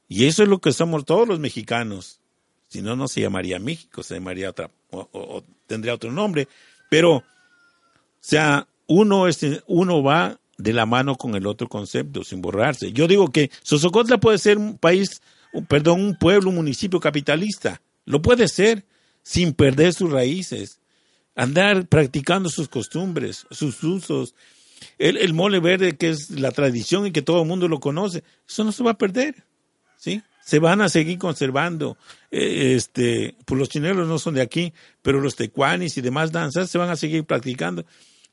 Y 0.08 0.26
eso 0.26 0.42
es 0.42 0.48
lo 0.48 0.58
que 0.58 0.72
somos 0.72 1.04
todos 1.04 1.28
los 1.28 1.38
mexicanos. 1.38 2.20
Si 2.68 2.82
no, 2.82 2.96
no 2.96 3.08
se 3.08 3.20
llamaría 3.20 3.58
México, 3.58 4.02
se 4.02 4.14
llamaría 4.14 4.50
otra, 4.50 4.70
o, 4.90 5.42
tendría 5.66 5.94
otro 5.94 6.10
nombre. 6.10 6.48
Pero, 6.90 7.16
o 7.16 7.24
sea, 8.20 8.66
uno, 8.86 9.28
es, 9.28 9.40
uno 9.66 10.02
va 10.02 10.38
de 10.56 10.72
la 10.72 10.86
mano 10.86 11.14
con 11.16 11.34
el 11.34 11.46
otro 11.46 11.68
concepto, 11.68 12.24
sin 12.24 12.42
borrarse. 12.42 12.92
Yo 12.92 13.06
digo 13.06 13.28
que 13.28 13.50
Sosocotla 13.62 14.18
puede 14.18 14.38
ser 14.38 14.58
un 14.58 14.76
país, 14.76 15.22
perdón, 15.68 16.00
un 16.00 16.16
pueblo, 16.16 16.50
un 16.50 16.56
municipio 16.56 17.00
capitalista. 17.00 17.80
Lo 18.04 18.22
puede 18.22 18.48
ser, 18.48 18.84
sin 19.22 19.52
perder 19.52 19.92
sus 19.92 20.10
raíces 20.10 20.80
andar 21.38 21.86
practicando 21.86 22.50
sus 22.50 22.68
costumbres, 22.68 23.46
sus 23.52 23.82
usos. 23.84 24.34
El, 24.98 25.32
mole 25.34 25.60
verde, 25.60 25.96
que 25.96 26.10
es 26.10 26.30
la 26.30 26.50
tradición 26.50 27.06
y 27.06 27.12
que 27.12 27.22
todo 27.22 27.42
el 27.42 27.48
mundo 27.48 27.68
lo 27.68 27.78
conoce, 27.78 28.24
eso 28.46 28.64
no 28.64 28.72
se 28.72 28.82
va 28.82 28.92
a 28.92 28.98
perder, 28.98 29.44
¿sí? 29.96 30.20
Se 30.44 30.58
van 30.58 30.80
a 30.80 30.88
seguir 30.88 31.18
conservando. 31.18 31.96
Eh, 32.32 32.74
este, 32.74 33.36
pues 33.44 33.58
los 33.58 33.68
chineros 33.68 34.08
no 34.08 34.18
son 34.18 34.34
de 34.34 34.42
aquí, 34.42 34.72
pero 35.00 35.20
los 35.20 35.36
tecuanis 35.36 35.96
y 35.96 36.00
demás 36.00 36.32
danzas 36.32 36.70
se 36.70 36.78
van 36.78 36.90
a 36.90 36.96
seguir 36.96 37.24
practicando. 37.24 37.86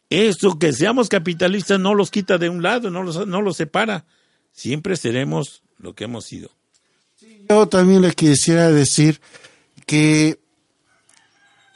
Eso 0.10 0.58
que 0.58 0.74
seamos 0.74 1.08
capitalistas 1.08 1.80
no 1.80 1.94
los 1.94 2.10
quita 2.10 2.40
de 2.40 2.50
un 2.50 2.64
lado, 2.64 2.90
no 2.90 3.04
los, 3.04 3.28
no 3.28 3.42
los 3.42 3.58
separa. 3.58 4.06
Siempre 4.52 4.96
seremos 4.96 5.62
lo 5.78 5.94
que 5.94 6.06
hemos 6.06 6.26
sido. 6.26 6.50
Yo 7.50 7.68
también 7.68 8.02
le 8.02 8.14
quisiera 8.14 8.72
decir 8.72 9.22
que, 9.86 10.40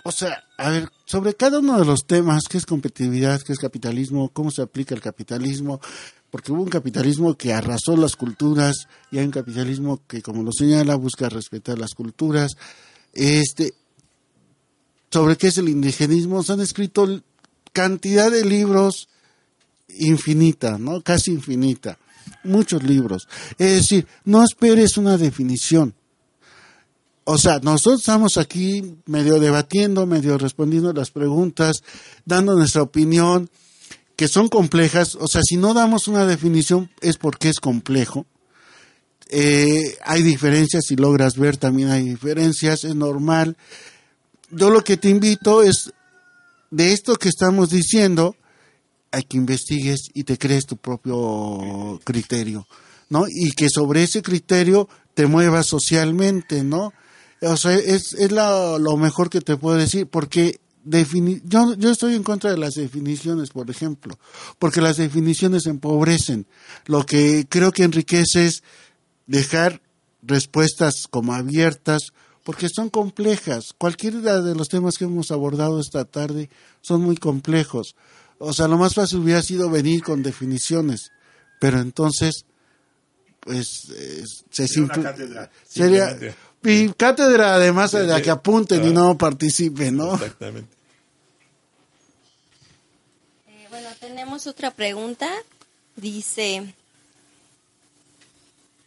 o 0.03 0.11
sea, 0.11 0.43
a 0.57 0.69
ver, 0.69 0.89
sobre 1.05 1.35
cada 1.35 1.59
uno 1.59 1.79
de 1.79 1.85
los 1.85 2.05
temas, 2.05 2.43
qué 2.49 2.57
es 2.57 2.65
competitividad, 2.65 3.41
qué 3.41 3.53
es 3.53 3.59
capitalismo, 3.59 4.29
cómo 4.29 4.51
se 4.51 4.61
aplica 4.61 4.95
el 4.95 5.01
capitalismo, 5.01 5.79
porque 6.31 6.51
hubo 6.51 6.63
un 6.63 6.69
capitalismo 6.69 7.35
que 7.35 7.53
arrasó 7.53 7.95
las 7.97 8.15
culturas 8.15 8.87
y 9.11 9.17
hay 9.17 9.25
un 9.25 9.31
capitalismo 9.31 10.01
que, 10.07 10.21
como 10.21 10.43
lo 10.43 10.51
señala, 10.51 10.95
busca 10.95 11.29
respetar 11.29 11.79
las 11.79 11.93
culturas. 11.93 12.51
Este, 13.13 13.73
sobre 15.11 15.37
qué 15.37 15.47
es 15.47 15.57
el 15.57 15.69
indigenismo, 15.69 16.43
se 16.43 16.53
han 16.53 16.61
escrito 16.61 17.21
cantidad 17.73 18.31
de 18.31 18.45
libros 18.45 19.09
infinita, 19.87 20.77
¿no? 20.77 21.01
Casi 21.01 21.31
infinita. 21.31 21.97
Muchos 22.43 22.83
libros. 22.83 23.27
Es 23.57 23.75
decir, 23.75 24.07
no 24.25 24.43
esperes 24.43 24.97
una 24.97 25.17
definición 25.17 25.93
o 27.31 27.37
sea, 27.37 27.59
nosotros 27.59 27.99
estamos 27.99 28.37
aquí 28.37 28.95
medio 29.05 29.39
debatiendo, 29.39 30.07
medio 30.07 30.39
respondiendo 30.39 30.91
las 30.93 31.11
preguntas, 31.11 31.83
dando 32.25 32.55
nuestra 32.55 32.81
opinión, 32.81 33.51
que 34.15 34.27
son 34.27 34.47
complejas. 34.47 35.13
O 35.13 35.27
sea, 35.27 35.41
si 35.43 35.55
no 35.55 35.75
damos 35.75 36.07
una 36.07 36.25
definición 36.25 36.89
es 37.01 37.17
porque 37.17 37.49
es 37.49 37.59
complejo. 37.59 38.25
Eh, 39.29 39.95
hay 40.03 40.23
diferencias, 40.23 40.85
si 40.87 40.95
logras 40.95 41.37
ver 41.37 41.57
también 41.57 41.91
hay 41.91 42.09
diferencias, 42.09 42.83
es 42.83 42.95
normal. 42.95 43.57
Yo 44.49 44.71
lo 44.71 44.81
que 44.83 44.97
te 44.97 45.09
invito 45.09 45.61
es, 45.61 45.93
de 46.71 46.93
esto 46.93 47.15
que 47.17 47.29
estamos 47.29 47.69
diciendo, 47.69 48.35
hay 49.11 49.23
que 49.23 49.37
investigues 49.37 50.09
y 50.13 50.23
te 50.23 50.37
crees 50.37 50.65
tu 50.65 50.77
propio 50.77 51.99
criterio, 52.03 52.67
¿no? 53.09 53.25
Y 53.27 53.51
que 53.51 53.67
sobre 53.69 54.03
ese 54.03 54.21
criterio 54.21 54.87
te 55.13 55.25
muevas 55.27 55.65
socialmente, 55.67 56.63
¿no? 56.63 56.93
O 57.41 57.57
sea, 57.57 57.73
es, 57.75 58.13
es 58.13 58.31
la- 58.31 58.77
lo 58.79 58.97
mejor 58.97 59.29
que 59.29 59.41
te 59.41 59.57
puedo 59.57 59.77
decir, 59.77 60.07
porque 60.07 60.59
defini 60.83 61.41
yo, 61.45 61.73
yo 61.75 61.91
estoy 61.91 62.15
en 62.15 62.23
contra 62.23 62.51
de 62.51 62.57
las 62.57 62.73
definiciones, 62.75 63.49
por 63.49 63.69
ejemplo, 63.69 64.17
porque 64.59 64.81
las 64.81 64.97
definiciones 64.97 65.65
empobrecen. 65.65 66.45
Lo 66.85 67.05
que 67.05 67.45
creo 67.49 67.71
que 67.71 67.83
enriquece 67.83 68.45
es 68.45 68.63
dejar 69.27 69.81
respuestas 70.21 71.07
como 71.09 71.33
abiertas, 71.33 72.11
porque 72.43 72.67
son 72.69 72.89
complejas. 72.89 73.73
Cualquiera 73.77 74.41
de 74.41 74.55
los 74.55 74.67
temas 74.69 74.97
que 74.97 75.05
hemos 75.05 75.31
abordado 75.31 75.79
esta 75.79 76.05
tarde 76.05 76.49
son 76.81 77.01
muy 77.01 77.15
complejos. 77.17 77.95
O 78.39 78.53
sea, 78.53 78.67
lo 78.67 78.77
más 78.77 78.95
fácil 78.95 79.19
hubiera 79.19 79.41
sido 79.43 79.69
venir 79.69 80.01
con 80.01 80.23
definiciones, 80.23 81.11
pero 81.59 81.79
entonces, 81.79 82.45
pues, 83.41 83.89
eh, 83.95 84.23
se 84.49 84.67
Sería 84.67 84.83
una 84.85 85.03
cátedra, 85.03 85.51
sería 85.67 86.17
y 86.63 86.89
cátedra 86.89 87.55
además 87.55 87.91
de 87.91 88.05
la 88.07 88.21
que 88.21 88.29
apunten 88.31 88.83
y 88.83 88.87
ah. 88.89 88.93
no 88.93 89.17
participen, 89.17 89.97
¿no? 89.97 90.13
Exactamente. 90.13 90.75
Eh, 93.47 93.67
bueno, 93.69 93.89
tenemos 93.99 94.47
otra 94.47 94.71
pregunta. 94.71 95.29
Dice, 95.95 96.73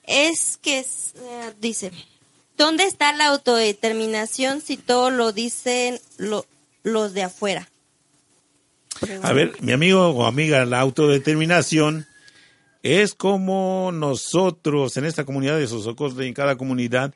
es 0.04 0.58
que, 0.62 0.78
eh, 0.80 1.52
dice, 1.60 1.92
¿dónde 2.56 2.84
está 2.84 3.12
la 3.12 3.28
autodeterminación 3.28 4.60
si 4.62 4.76
todo 4.78 5.10
lo 5.10 5.32
dicen 5.32 6.00
lo- 6.16 6.46
los 6.82 7.12
de 7.12 7.22
afuera? 7.24 7.68
A 9.22 9.32
ver, 9.32 9.52
mi 9.60 9.72
amigo 9.72 10.08
o 10.08 10.26
amiga, 10.26 10.64
la 10.64 10.80
autodeterminación 10.80 12.06
es 12.82 13.14
como 13.14 13.90
nosotros 13.92 14.96
en 14.96 15.04
esta 15.04 15.24
comunidad 15.24 15.58
de 15.58 15.66
Sosocosle 15.66 16.24
y 16.24 16.28
en 16.28 16.34
cada 16.34 16.56
comunidad 16.56 17.14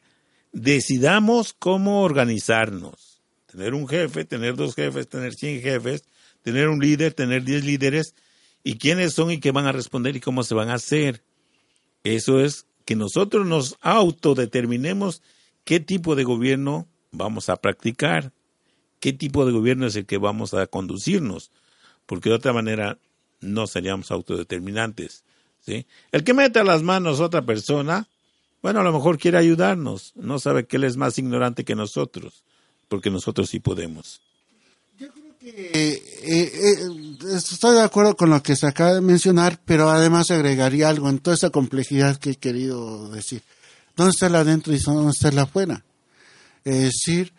decidamos 0.52 1.54
cómo 1.58 2.02
organizarnos. 2.02 3.20
Tener 3.46 3.74
un 3.74 3.88
jefe, 3.88 4.24
tener 4.24 4.54
dos 4.54 4.74
jefes, 4.74 5.08
tener 5.08 5.34
100 5.34 5.62
jefes, 5.62 6.04
tener 6.42 6.68
un 6.68 6.78
líder, 6.78 7.14
tener 7.14 7.44
10 7.44 7.64
líderes 7.64 8.14
y 8.62 8.78
quiénes 8.78 9.12
son 9.12 9.30
y 9.30 9.38
qué 9.38 9.50
van 9.50 9.66
a 9.66 9.72
responder 9.72 10.16
y 10.16 10.20
cómo 10.20 10.42
se 10.42 10.54
van 10.54 10.70
a 10.70 10.74
hacer. 10.74 11.22
Eso 12.04 12.40
es 12.40 12.66
que 12.84 12.96
nosotros 12.96 13.46
nos 13.46 13.76
autodeterminemos 13.80 15.22
qué 15.64 15.80
tipo 15.80 16.14
de 16.14 16.24
gobierno 16.24 16.86
vamos 17.10 17.48
a 17.48 17.56
practicar, 17.56 18.32
qué 19.00 19.12
tipo 19.12 19.44
de 19.46 19.52
gobierno 19.52 19.86
es 19.86 19.96
el 19.96 20.06
que 20.06 20.18
vamos 20.18 20.54
a 20.54 20.66
conducirnos, 20.66 21.50
porque 22.06 22.30
de 22.30 22.36
otra 22.36 22.52
manera 22.52 22.98
no 23.40 23.66
seríamos 23.66 24.10
autodeterminantes. 24.10 25.24
¿sí? 25.60 25.86
El 26.12 26.24
que 26.24 26.34
meta 26.34 26.64
las 26.64 26.82
manos 26.82 27.20
a 27.20 27.24
otra 27.24 27.42
persona, 27.42 28.08
bueno, 28.62 28.80
a 28.80 28.84
lo 28.84 28.92
mejor 28.92 29.18
quiere 29.18 29.38
ayudarnos, 29.38 30.12
no 30.16 30.38
sabe 30.38 30.66
que 30.66 30.76
él 30.76 30.84
es 30.84 30.96
más 30.96 31.18
ignorante 31.18 31.64
que 31.64 31.74
nosotros, 31.74 32.42
porque 32.88 33.10
nosotros 33.10 33.48
sí 33.50 33.60
podemos. 33.60 34.20
Eh, 35.48 36.02
eh, 36.24 36.52
eh, 36.52 37.36
estoy 37.36 37.76
de 37.76 37.82
acuerdo 37.82 38.16
con 38.16 38.30
lo 38.30 38.42
que 38.42 38.56
se 38.56 38.66
acaba 38.66 38.94
de 38.94 39.00
mencionar, 39.00 39.60
pero 39.64 39.88
además 39.90 40.32
agregaría 40.32 40.88
algo 40.88 41.08
en 41.08 41.20
toda 41.20 41.36
esa 41.36 41.50
complejidad 41.50 42.16
que 42.16 42.30
he 42.30 42.34
querido 42.34 43.08
decir. 43.10 43.42
¿Dónde 43.94 44.10
está 44.10 44.26
el 44.26 44.34
adentro 44.34 44.74
y 44.74 44.78
dónde 44.78 45.12
está 45.12 45.28
el 45.28 45.38
afuera? 45.38 45.84
Es 46.64 46.82
decir, 46.82 47.32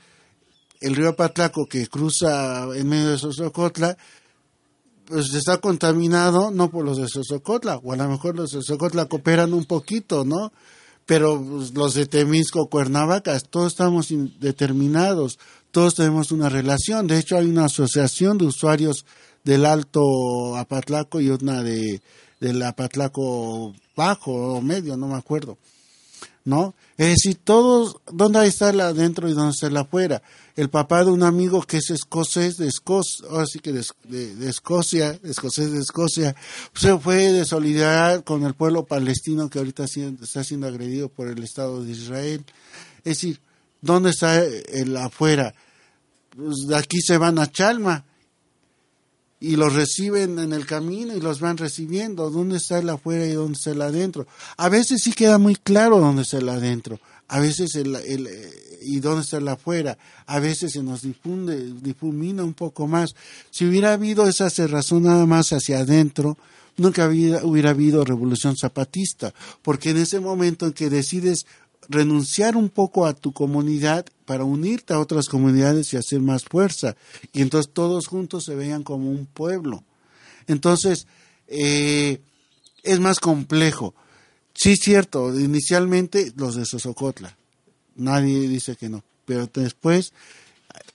el 0.80 0.96
río 0.96 1.18
Patlaco 1.18 1.68
que 1.68 1.88
cruza 1.88 2.64
en 2.76 2.88
medio 2.88 3.10
de 3.10 3.18
Sosocotla, 3.18 3.98
pues 5.08 5.34
está 5.34 5.58
contaminado 5.58 6.52
no 6.52 6.70
por 6.70 6.86
los 6.86 6.98
de 6.98 7.08
Sosocotla, 7.08 7.78
o 7.78 7.94
a 7.94 7.96
lo 7.96 8.08
mejor 8.08 8.36
los 8.36 8.52
de 8.52 8.62
Sosocotla 8.62 9.06
cooperan 9.06 9.54
un 9.54 9.66
poquito, 9.66 10.26
¿no? 10.26 10.52
Pero 11.06 11.42
pues, 11.42 11.74
los 11.74 11.94
de 11.94 12.06
Temisco, 12.06 12.68
Cuernavaca, 12.68 13.40
todos 13.40 13.74
estamos 13.74 14.08
determinados, 14.40 15.40
todos 15.72 15.96
tenemos 15.96 16.32
una 16.32 16.50
relación. 16.50 17.08
De 17.08 17.18
hecho, 17.18 17.38
hay 17.38 17.46
una 17.46 17.66
asociación 17.66 18.38
de 18.38 18.46
usuarios 18.46 19.06
del 19.44 19.66
Alto 19.66 20.58
Apatlaco 20.58 21.22
y 21.22 21.30
una 21.30 21.64
de 21.64 22.02
del 22.40 22.62
Apatlaco 22.62 23.74
Bajo 23.96 24.32
o 24.32 24.62
Medio, 24.62 24.96
no 24.96 25.08
me 25.08 25.16
acuerdo. 25.16 25.58
¿no? 26.48 26.76
Es 26.98 27.10
decir, 27.10 27.38
todos, 27.44 27.98
¿dónde 28.10 28.48
está 28.48 28.70
el 28.70 28.80
adentro 28.80 29.28
y 29.28 29.34
dónde 29.34 29.52
está 29.52 29.68
el 29.68 29.76
afuera? 29.76 30.22
El 30.58 30.72
papá 30.72 31.06
de 31.06 31.12
un 31.12 31.22
amigo 31.22 31.62
que 31.62 31.78
es 31.78 31.92
escocés 31.92 32.58
de 32.58 32.68
Escocia, 32.68 33.28
de, 33.64 34.36
de 34.36 34.50
Escocia, 34.50 35.20
escocés 35.24 35.72
de 35.72 35.80
Escocia, 35.80 36.36
se 36.74 36.98
fue 36.98 37.32
de 37.32 37.46
solidaridad 37.46 38.24
con 38.24 38.44
el 38.44 38.56
pueblo 38.56 38.84
palestino 38.84 39.52
que 39.52 39.60
ahorita 39.60 39.86
está 39.86 40.44
siendo 40.44 40.66
agredido 40.66 41.10
por 41.10 41.28
el 41.28 41.44
Estado 41.44 41.84
de 41.84 41.92
Israel. 41.92 42.44
Es 42.98 43.22
decir, 43.22 43.40
¿dónde 43.82 44.10
está 44.10 44.44
el 44.44 44.98
afuera? 44.98 45.54
Pues 46.36 46.56
de 46.68 46.76
aquí 46.76 47.02
se 47.02 47.20
van 47.20 47.38
a 47.38 47.52
Chalma 47.52 48.04
y 49.40 49.58
los 49.58 49.74
reciben 49.74 50.40
en 50.40 50.54
el 50.54 50.66
camino 50.66 51.16
y 51.16 51.22
los 51.22 51.40
van 51.40 51.58
recibiendo. 51.58 52.32
¿Dónde 52.32 52.58
está 52.58 52.80
el 52.80 52.90
afuera 52.90 53.28
y 53.28 53.34
dónde 53.34 53.54
está 53.54 53.72
el 53.72 53.82
adentro? 53.84 54.26
A 54.58 54.70
veces 54.70 55.04
sí 55.04 55.14
queda 55.14 55.38
muy 55.38 55.56
claro 55.56 56.00
dónde 56.00 56.24
está 56.24 56.40
el 56.40 56.50
adentro, 56.50 57.00
a 57.28 57.40
veces 57.40 57.76
el, 57.76 57.96
el 57.96 58.30
y 58.82 59.00
dónde 59.00 59.22
está 59.22 59.38
el 59.38 59.48
afuera, 59.48 59.98
a 60.26 60.40
veces 60.40 60.74
se 60.74 60.84
nos 60.84 61.02
difunde, 61.02 61.74
difumina 61.82 62.44
un 62.44 62.54
poco 62.54 62.88
más. 62.88 63.16
Si 63.52 63.66
hubiera 63.66 63.94
habido 63.94 64.28
esa 64.28 64.50
cerrazón 64.50 65.04
nada 65.04 65.26
más 65.26 65.52
hacia 65.52 65.80
adentro, 65.80 66.38
nunca 66.78 67.08
hubiera, 67.08 67.70
habido 67.70 68.06
revolución 68.06 68.56
zapatista, 68.56 69.34
porque 69.62 69.90
en 69.90 69.98
ese 69.98 70.20
momento 70.20 70.68
en 70.68 70.74
que 70.74 70.90
decides 70.90 71.46
renunciar 71.90 72.56
un 72.56 72.70
poco 72.70 73.06
a 73.06 73.14
tu 73.14 73.34
comunidad 73.34 74.06
para 74.26 74.44
unirte 74.44 74.94
a 74.94 75.00
otras 75.00 75.28
comunidades 75.28 75.94
y 75.94 75.98
hacer 75.98 76.20
más 76.20 76.44
fuerza. 76.44 76.96
Y 77.34 77.42
entonces 77.42 77.72
todos 77.74 78.08
juntos 78.08 78.46
se 78.46 78.56
veían 78.56 78.84
como 78.84 79.10
un 79.10 79.26
pueblo. 79.26 79.84
Entonces, 80.48 81.08
eh, 81.48 82.20
es 82.84 83.00
más 83.00 83.20
complejo. 83.20 83.94
Sí, 84.58 84.76
cierto, 84.76 85.40
inicialmente 85.40 86.34
los 86.36 86.56
de 86.56 86.66
Sosocotla. 86.66 87.38
Nadie 87.96 88.48
dice 88.48 88.76
que 88.76 88.90
no. 88.90 89.04
Pero 89.24 89.48
después, 89.54 90.14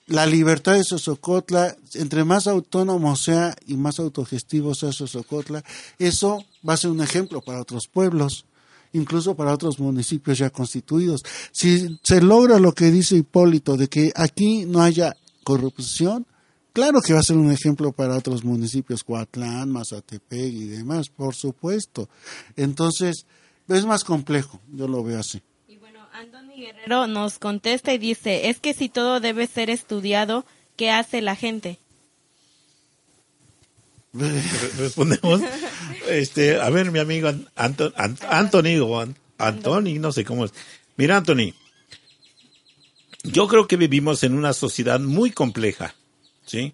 la 0.07 0.25
libertad 0.25 0.73
de 0.73 0.83
Sosocotla, 0.83 1.77
entre 1.93 2.25
más 2.25 2.47
autónomo 2.47 3.15
sea 3.15 3.55
y 3.65 3.77
más 3.77 3.99
autogestivo 3.99 4.75
sea 4.75 4.91
Sosocotla, 4.91 5.63
eso 5.97 6.43
va 6.67 6.73
a 6.73 6.77
ser 6.77 6.89
un 6.91 7.01
ejemplo 7.01 7.39
para 7.39 7.61
otros 7.61 7.87
pueblos 7.87 8.45
incluso 8.93 9.35
para 9.35 9.53
otros 9.53 9.79
municipios 9.79 10.37
ya 10.37 10.51
constituidos. 10.51 11.23
Si 11.51 11.97
se 12.03 12.21
logra 12.21 12.59
lo 12.59 12.73
que 12.73 12.91
dice 12.91 13.15
Hipólito 13.15 13.75
de 13.75 13.87
que 13.87 14.11
aquí 14.13 14.65
no 14.65 14.83
haya 14.83 15.15
corrupción, 15.43 16.27
claro 16.73 17.01
que 17.01 17.13
va 17.13 17.21
a 17.21 17.23
ser 17.23 17.37
un 17.37 17.51
ejemplo 17.51 17.91
para 17.91 18.15
otros 18.15 18.43
municipios, 18.43 19.03
Coatlán, 19.03 19.71
Mazatepec 19.71 20.53
y 20.53 20.65
demás, 20.65 21.09
por 21.09 21.33
supuesto. 21.33 22.07
Entonces, 22.55 23.25
es 23.67 23.85
más 23.85 24.03
complejo, 24.03 24.59
yo 24.71 24.87
lo 24.87 25.03
veo 25.03 25.19
así. 25.19 25.41
Y 25.67 25.77
bueno, 25.77 26.05
Anthony 26.13 26.55
Guerrero 26.57 27.07
nos 27.07 27.39
contesta 27.39 27.93
y 27.93 27.97
dice, 27.97 28.49
es 28.49 28.59
que 28.59 28.73
si 28.73 28.89
todo 28.89 29.19
debe 29.19 29.47
ser 29.47 29.69
estudiado, 29.69 30.45
¿qué 30.75 30.91
hace 30.91 31.21
la 31.21 31.35
gente? 31.35 31.79
respondemos. 34.77 35.41
Este, 36.07 36.59
a 36.59 36.69
ver, 36.69 36.91
mi 36.91 36.99
amigo 36.99 37.31
Anto, 37.55 37.91
Ant, 37.95 38.23
Anthony 38.23 38.79
o 38.81 39.03
Anthony, 39.37 39.99
no 39.99 40.11
sé 40.11 40.23
cómo 40.23 40.45
es. 40.45 40.53
Mira, 40.97 41.17
Anthony, 41.17 41.53
yo 43.23 43.47
creo 43.47 43.67
que 43.67 43.77
vivimos 43.77 44.23
en 44.23 44.35
una 44.35 44.53
sociedad 44.53 44.99
muy 44.99 45.31
compleja, 45.31 45.95
¿sí? 46.45 46.73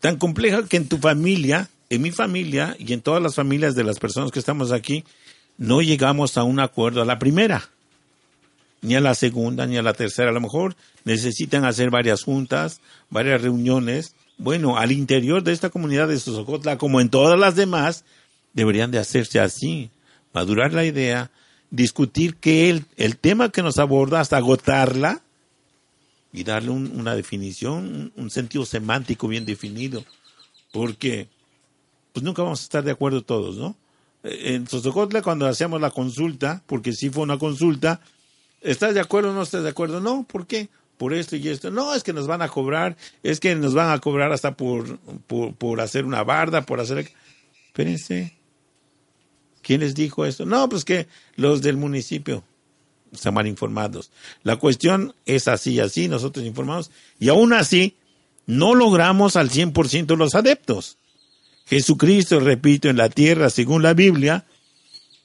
Tan 0.00 0.16
compleja 0.16 0.64
que 0.66 0.76
en 0.76 0.88
tu 0.88 0.98
familia, 0.98 1.70
en 1.88 2.02
mi 2.02 2.10
familia 2.10 2.76
y 2.78 2.92
en 2.92 3.00
todas 3.00 3.22
las 3.22 3.34
familias 3.34 3.74
de 3.74 3.84
las 3.84 3.98
personas 3.98 4.30
que 4.30 4.38
estamos 4.38 4.70
aquí, 4.72 5.04
no 5.58 5.82
llegamos 5.82 6.38
a 6.38 6.44
un 6.44 6.60
acuerdo 6.60 7.02
a 7.02 7.04
la 7.04 7.18
primera, 7.18 7.68
ni 8.80 8.94
a 8.94 9.00
la 9.00 9.14
segunda, 9.14 9.66
ni 9.66 9.76
a 9.76 9.82
la 9.82 9.92
tercera. 9.92 10.30
A 10.30 10.32
lo 10.32 10.40
mejor 10.40 10.76
necesitan 11.04 11.64
hacer 11.64 11.90
varias 11.90 12.22
juntas, 12.22 12.80
varias 13.10 13.42
reuniones, 13.42 14.14
bueno, 14.38 14.78
al 14.78 14.92
interior 14.92 15.42
de 15.42 15.52
esta 15.52 15.68
comunidad 15.68 16.06
de 16.08 16.18
Sosocotla, 16.18 16.78
como 16.78 17.00
en 17.00 17.10
todas 17.10 17.38
las 17.38 17.56
demás, 17.56 18.04
deberían 18.54 18.92
de 18.92 18.98
hacerse 18.98 19.40
así, 19.40 19.90
madurar 20.32 20.72
la 20.72 20.84
idea, 20.84 21.32
discutir 21.70 22.36
que 22.36 22.70
el, 22.70 22.84
el 22.96 23.16
tema 23.16 23.50
que 23.50 23.62
nos 23.62 23.78
aborda 23.78 24.20
hasta 24.20 24.36
agotarla 24.36 25.22
y 26.32 26.44
darle 26.44 26.70
un, 26.70 26.92
una 26.98 27.16
definición, 27.16 28.12
un, 28.16 28.24
un, 28.24 28.30
sentido 28.30 28.64
semántico 28.64 29.26
bien 29.26 29.44
definido, 29.44 30.04
porque 30.72 31.28
pues 32.12 32.22
nunca 32.22 32.42
vamos 32.42 32.60
a 32.60 32.64
estar 32.64 32.84
de 32.84 32.92
acuerdo 32.92 33.22
todos, 33.22 33.56
¿no? 33.56 33.76
En 34.30 34.68
Sosocotla 34.68 35.22
cuando 35.22 35.46
hacíamos 35.46 35.80
la 35.80 35.90
consulta, 35.90 36.62
porque 36.66 36.92
sí 36.92 37.10
fue 37.10 37.22
una 37.22 37.38
consulta, 37.38 38.00
¿estás 38.60 38.94
de 38.94 39.00
acuerdo 39.00 39.30
o 39.30 39.34
no 39.34 39.42
estás 39.42 39.62
de 39.62 39.70
acuerdo? 39.70 40.00
No, 40.00 40.24
¿por 40.24 40.46
qué? 40.46 40.68
por 40.98 41.14
esto 41.14 41.36
y 41.36 41.48
esto. 41.48 41.70
No, 41.70 41.94
es 41.94 42.02
que 42.02 42.12
nos 42.12 42.26
van 42.26 42.42
a 42.42 42.48
cobrar, 42.48 42.96
es 43.22 43.40
que 43.40 43.54
nos 43.54 43.72
van 43.72 43.90
a 43.90 44.00
cobrar 44.00 44.32
hasta 44.32 44.56
por, 44.56 44.98
por, 45.26 45.54
por 45.54 45.80
hacer 45.80 46.04
una 46.04 46.24
barda, 46.24 46.66
por 46.66 46.80
hacer... 46.80 47.10
Espérense. 47.68 48.36
¿Quién 49.62 49.80
les 49.80 49.94
dijo 49.94 50.26
esto? 50.26 50.44
No, 50.44 50.68
pues 50.68 50.84
que 50.84 51.06
los 51.36 51.62
del 51.62 51.76
municipio 51.76 52.42
están 53.12 53.34
mal 53.34 53.46
informados. 53.46 54.10
La 54.42 54.56
cuestión 54.56 55.14
es 55.24 55.48
así, 55.48 55.80
así, 55.80 56.08
nosotros 56.08 56.44
informamos, 56.44 56.90
y 57.18 57.28
aún 57.28 57.52
así 57.52 57.94
no 58.46 58.74
logramos 58.74 59.36
al 59.36 59.50
100% 59.50 60.16
los 60.16 60.34
adeptos. 60.34 60.98
Jesucristo, 61.68 62.40
repito, 62.40 62.88
en 62.88 62.96
la 62.96 63.08
tierra, 63.08 63.50
según 63.50 63.82
la 63.82 63.94
Biblia, 63.94 64.46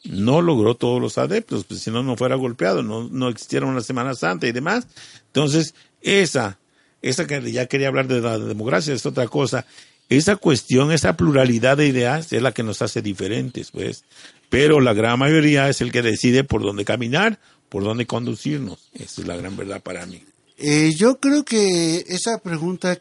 no 0.03 0.41
logró 0.41 0.75
todos 0.75 1.01
los 1.01 1.17
adeptos, 1.17 1.63
pues 1.63 1.81
si 1.81 1.91
no, 1.91 2.03
no 2.03 2.17
fuera 2.17 2.35
golpeado, 2.35 2.83
no, 2.83 3.07
no 3.09 3.29
existiera 3.29 3.65
una 3.65 3.81
Semana 3.81 4.13
Santa 4.13 4.47
y 4.47 4.51
demás. 4.51 4.87
Entonces, 5.27 5.73
esa, 6.01 6.59
esa 7.01 7.25
que 7.25 7.51
ya 7.51 7.67
quería 7.67 7.87
hablar 7.87 8.07
de 8.07 8.19
la 8.19 8.37
democracia, 8.37 8.93
es 8.93 9.05
otra 9.05 9.27
cosa. 9.27 9.65
Esa 10.09 10.35
cuestión, 10.35 10.91
esa 10.91 11.15
pluralidad 11.15 11.77
de 11.77 11.87
ideas 11.87 12.33
es 12.33 12.41
la 12.41 12.51
que 12.51 12.63
nos 12.63 12.81
hace 12.81 13.01
diferentes, 13.01 13.71
pues. 13.71 14.03
Pero 14.49 14.81
la 14.81 14.93
gran 14.93 15.17
mayoría 15.17 15.69
es 15.69 15.81
el 15.81 15.91
que 15.91 16.01
decide 16.01 16.43
por 16.43 16.61
dónde 16.61 16.83
caminar, 16.85 17.39
por 17.69 17.83
dónde 17.83 18.05
conducirnos. 18.05 18.89
Esa 18.93 19.21
es 19.21 19.27
la 19.27 19.37
gran 19.37 19.55
verdad 19.55 19.81
para 19.81 20.05
mí. 20.05 20.21
Eh, 20.57 20.91
yo 20.95 21.19
creo 21.19 21.43
que 21.43 22.03
esa 22.07 22.37
pregunta, 22.39 22.99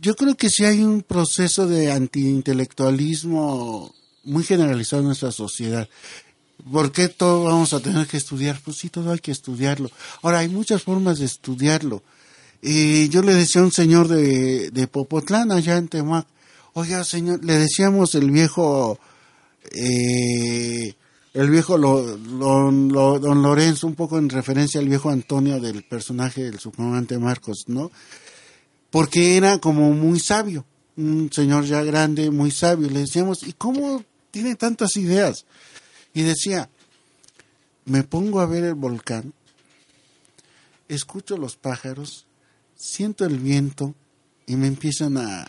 yo 0.00 0.14
creo 0.14 0.36
que 0.36 0.50
sí 0.50 0.64
hay 0.64 0.82
un 0.82 1.02
proceso 1.02 1.66
de 1.66 1.92
antiintelectualismo 1.92 3.94
muy 4.24 4.44
generalizado 4.44 5.00
en 5.00 5.08
nuestra 5.08 5.32
sociedad. 5.32 5.88
¿Por 6.70 6.92
qué 6.92 7.08
todo 7.08 7.44
vamos 7.44 7.72
a 7.72 7.80
tener 7.80 8.06
que 8.06 8.16
estudiar? 8.16 8.60
Pues 8.64 8.78
sí, 8.78 8.90
todo 8.90 9.12
hay 9.12 9.20
que 9.20 9.30
estudiarlo. 9.30 9.90
Ahora, 10.22 10.40
hay 10.40 10.48
muchas 10.48 10.82
formas 10.82 11.18
de 11.18 11.26
estudiarlo. 11.26 12.02
Y 12.60 13.08
yo 13.08 13.22
le 13.22 13.34
decía 13.34 13.60
a 13.60 13.64
un 13.64 13.72
señor 13.72 14.08
de, 14.08 14.88
Popotlán, 14.90 15.52
allá 15.52 15.76
en 15.76 15.88
Temac, 15.88 16.26
oiga, 16.74 17.04
señor, 17.04 17.44
le 17.44 17.58
decíamos 17.58 18.16
el 18.16 18.32
viejo, 18.32 18.98
eh, 19.72 20.94
el 21.34 21.50
viejo 21.50 21.78
don 21.78 23.42
Lorenzo, 23.42 23.86
un 23.86 23.94
poco 23.94 24.18
en 24.18 24.28
referencia 24.28 24.80
al 24.80 24.88
viejo 24.88 25.10
Antonio 25.10 25.60
del 25.60 25.84
personaje 25.84 26.42
del 26.42 26.58
subcomandante 26.58 27.18
Marcos, 27.18 27.64
¿no? 27.68 27.92
Porque 28.90 29.36
era 29.36 29.58
como 29.58 29.92
muy 29.92 30.20
sabio, 30.20 30.64
un 30.96 31.30
señor 31.32 31.64
ya 31.64 31.82
grande, 31.82 32.30
muy 32.30 32.50
sabio. 32.50 32.88
Le 32.88 33.00
decíamos, 33.00 33.42
¿y 33.42 33.52
cómo 33.52 34.02
tiene 34.30 34.54
tantas 34.54 34.96
ideas? 34.96 35.44
Y 36.14 36.22
decía, 36.22 36.68
me 37.84 38.02
pongo 38.02 38.40
a 38.40 38.46
ver 38.46 38.64
el 38.64 38.74
volcán, 38.74 39.32
escucho 40.88 41.36
los 41.36 41.56
pájaros, 41.56 42.26
siento 42.76 43.24
el 43.24 43.38
viento 43.38 43.94
y 44.46 44.56
me 44.56 44.66
empiezan 44.66 45.18
a, 45.18 45.46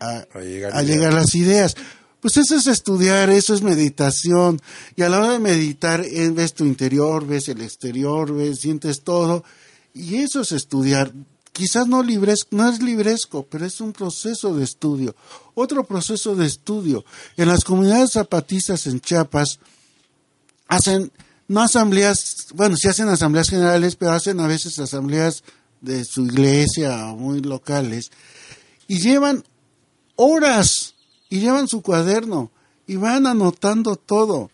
a, 0.00 0.40
llegar, 0.40 1.14
las 1.14 1.34
ideas. 1.34 1.76
Pues 2.20 2.36
eso 2.36 2.56
es 2.56 2.66
estudiar, 2.66 3.30
eso 3.30 3.54
es 3.54 3.62
meditación. 3.62 4.60
Y 4.96 5.02
a 5.02 5.08
la 5.08 5.18
hora 5.18 5.32
de 5.32 5.38
meditar, 5.38 6.00
eh, 6.04 6.30
ves 6.30 6.54
tu 6.54 6.64
interior, 6.64 7.26
ves 7.26 7.48
el 7.48 7.60
exterior, 7.60 8.34
ves, 8.34 8.60
sientes 8.60 9.02
todo. 9.02 9.44
Y 9.92 10.16
eso 10.16 10.40
es 10.40 10.52
estudiar. 10.52 11.12
Quizás 11.54 11.86
no, 11.86 12.02
libres, 12.02 12.48
no 12.50 12.68
es 12.68 12.82
libresco, 12.82 13.46
pero 13.48 13.64
es 13.64 13.80
un 13.80 13.92
proceso 13.92 14.56
de 14.56 14.64
estudio. 14.64 15.14
Otro 15.54 15.84
proceso 15.84 16.34
de 16.34 16.46
estudio. 16.46 17.04
En 17.36 17.46
las 17.46 17.62
comunidades 17.62 18.10
zapatistas 18.10 18.88
en 18.88 19.00
Chiapas, 19.00 19.60
hacen, 20.66 21.12
no 21.46 21.62
asambleas, 21.62 22.48
bueno, 22.54 22.76
sí 22.76 22.88
hacen 22.88 23.08
asambleas 23.08 23.50
generales, 23.50 23.94
pero 23.94 24.10
hacen 24.10 24.40
a 24.40 24.48
veces 24.48 24.80
asambleas 24.80 25.44
de 25.80 26.04
su 26.04 26.26
iglesia 26.26 27.14
muy 27.16 27.40
locales, 27.40 28.10
y 28.88 28.98
llevan 28.98 29.44
horas, 30.16 30.96
y 31.30 31.38
llevan 31.38 31.68
su 31.68 31.82
cuaderno, 31.82 32.50
y 32.84 32.96
van 32.96 33.28
anotando 33.28 33.94
todo, 33.94 34.50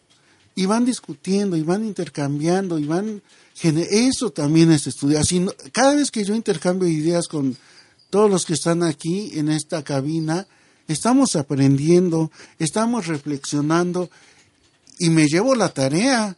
y 0.54 0.66
van 0.66 0.84
discutiendo, 0.84 1.56
y 1.56 1.62
van 1.62 1.82
intercambiando, 1.82 2.78
y 2.78 2.84
van... 2.84 3.22
Eso 3.62 4.30
también 4.30 4.72
es 4.72 4.86
estudiar. 4.86 5.22
cada 5.72 5.94
vez 5.94 6.10
que 6.10 6.24
yo 6.24 6.34
intercambio 6.34 6.88
ideas 6.88 7.28
con 7.28 7.56
todos 8.08 8.30
los 8.30 8.46
que 8.46 8.54
están 8.54 8.82
aquí 8.82 9.38
en 9.38 9.50
esta 9.50 9.84
cabina, 9.84 10.46
estamos 10.88 11.36
aprendiendo, 11.36 12.30
estamos 12.58 13.06
reflexionando 13.06 14.10
y 14.98 15.10
me 15.10 15.26
llevo 15.26 15.54
la 15.54 15.68
tarea. 15.74 16.36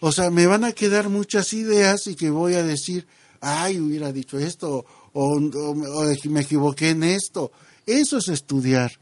O 0.00 0.12
sea, 0.12 0.30
me 0.30 0.46
van 0.46 0.64
a 0.64 0.72
quedar 0.72 1.08
muchas 1.08 1.52
ideas 1.52 2.06
y 2.06 2.14
que 2.14 2.30
voy 2.30 2.54
a 2.54 2.62
decir, 2.62 3.06
ay, 3.40 3.78
hubiera 3.78 4.12
dicho 4.12 4.38
esto, 4.38 4.84
o, 5.12 5.40
me 6.24 6.40
equivoqué 6.40 6.90
en 6.90 7.02
esto. 7.02 7.52
Eso 7.86 8.18
es 8.18 8.28
estudiar. 8.28 8.92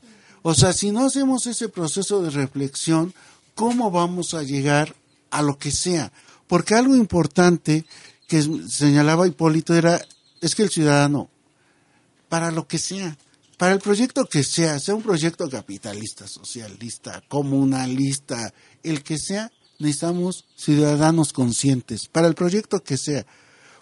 O 0.43 0.55
sea, 0.55 0.73
si 0.73 0.91
no 0.91 1.05
hacemos 1.05 1.47
ese 1.47 1.69
proceso 1.69 2.23
de 2.23 2.31
reflexión, 2.31 3.15
¿cómo 3.55 3.91
vamos 3.91 4.35
a 4.35 4.43
llegar 4.43 4.95
a 5.31 5.43
lo 5.43 5.59
que 5.59 5.70
sea? 5.70 6.11
Porque 6.51 6.74
algo 6.74 6.97
importante 6.97 7.85
que 8.27 8.43
señalaba 8.68 9.28
Hipólito 9.28 9.72
era, 9.72 10.05
es 10.40 10.56
que 10.56 10.64
el 10.64 10.70
ciudadano, 10.70 11.31
para 12.28 12.51
lo 12.51 12.66
que 12.66 12.77
sea, 12.77 13.16
para 13.56 13.72
el 13.72 13.78
proyecto 13.78 14.24
que 14.24 14.43
sea, 14.43 14.81
sea 14.81 14.97
un 14.97 15.02
proyecto 15.05 15.48
capitalista, 15.48 16.27
socialista, 16.27 17.22
comunalista, 17.28 18.52
el 18.82 19.05
que 19.05 19.16
sea, 19.16 19.52
necesitamos 19.78 20.44
ciudadanos 20.56 21.32
conscientes, 21.32 22.09
para 22.09 22.27
el 22.27 22.35
proyecto 22.35 22.82
que 22.82 22.97
sea, 22.97 23.24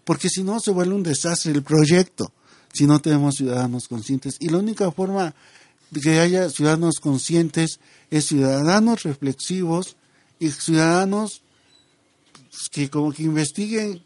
porque 0.05 0.29
si 0.29 0.43
no 0.43 0.61
se 0.61 0.71
vuelve 0.71 0.95
un 0.95 1.03
desastre 1.03 1.53
el 1.53 1.63
proyecto, 1.63 2.35
si 2.75 2.87
no 2.87 3.01
tenemos 3.01 3.37
ciudadanos 3.37 3.89
conscientes. 3.89 4.37
Y 4.41 4.51
la 4.51 4.59
única 4.59 4.93
forma 4.93 5.35
de 5.91 6.03
que 6.03 6.21
haya 6.21 6.51
ciudadanos 6.51 7.01
conscientes 7.01 7.81
es 8.11 8.27
ciudadanos 8.27 9.05
reflexivos 9.05 9.97
y 10.39 10.51
ciudadanos 10.51 11.41
que 12.71 12.91
como 12.91 13.13
que 13.13 13.23
investiguen 13.23 14.03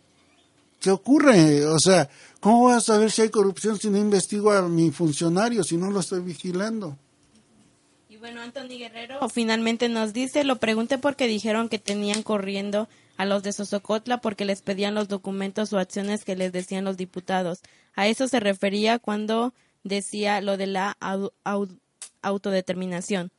qué 0.81 0.91
ocurre, 0.91 1.65
o 1.67 1.79
sea, 1.79 2.09
¿cómo 2.41 2.65
vas 2.65 2.79
a 2.79 2.95
saber 2.95 3.11
si 3.11 3.23
hay 3.23 3.31
corrupción 3.31 3.79
si 3.79 3.89
no 3.89 3.99
investigo 3.99 4.51
a 4.51 4.69
mi 4.69 4.91
funcionario, 4.91 5.63
si 5.63 5.77
no 5.77 5.91
lo 5.91 6.01
estoy 6.01 6.21
vigilando? 6.21 6.97
Bueno, 8.23 8.41
Anthony 8.41 8.79
Guerrero 8.79 9.29
finalmente 9.29 9.89
nos 9.89 10.13
dice, 10.13 10.45
lo 10.45 10.61
pregunté 10.61 10.97
porque 10.97 11.27
dijeron 11.27 11.69
que 11.69 11.81
tenían 11.81 12.23
corriendo 12.23 12.89
a 13.17 13.25
los 13.25 13.43
de 13.43 13.53
Sosocotla 13.53 14.21
porque 14.21 14.45
les 14.45 14.63
pedían 14.63 14.95
los 14.95 15.09
documentos 15.09 15.73
o 15.73 15.79
acciones 15.81 16.25
que 16.25 16.37
les 16.37 16.53
decían 16.53 16.85
los 16.85 16.97
diputados. 16.97 17.63
A 17.97 18.07
eso 18.07 18.29
se 18.29 18.39
refería 18.39 19.01
cuando 19.01 19.55
decía 19.83 20.41
lo 20.41 20.57
de 20.57 20.69
la 20.69 20.97
autodeterminación. 22.23 23.33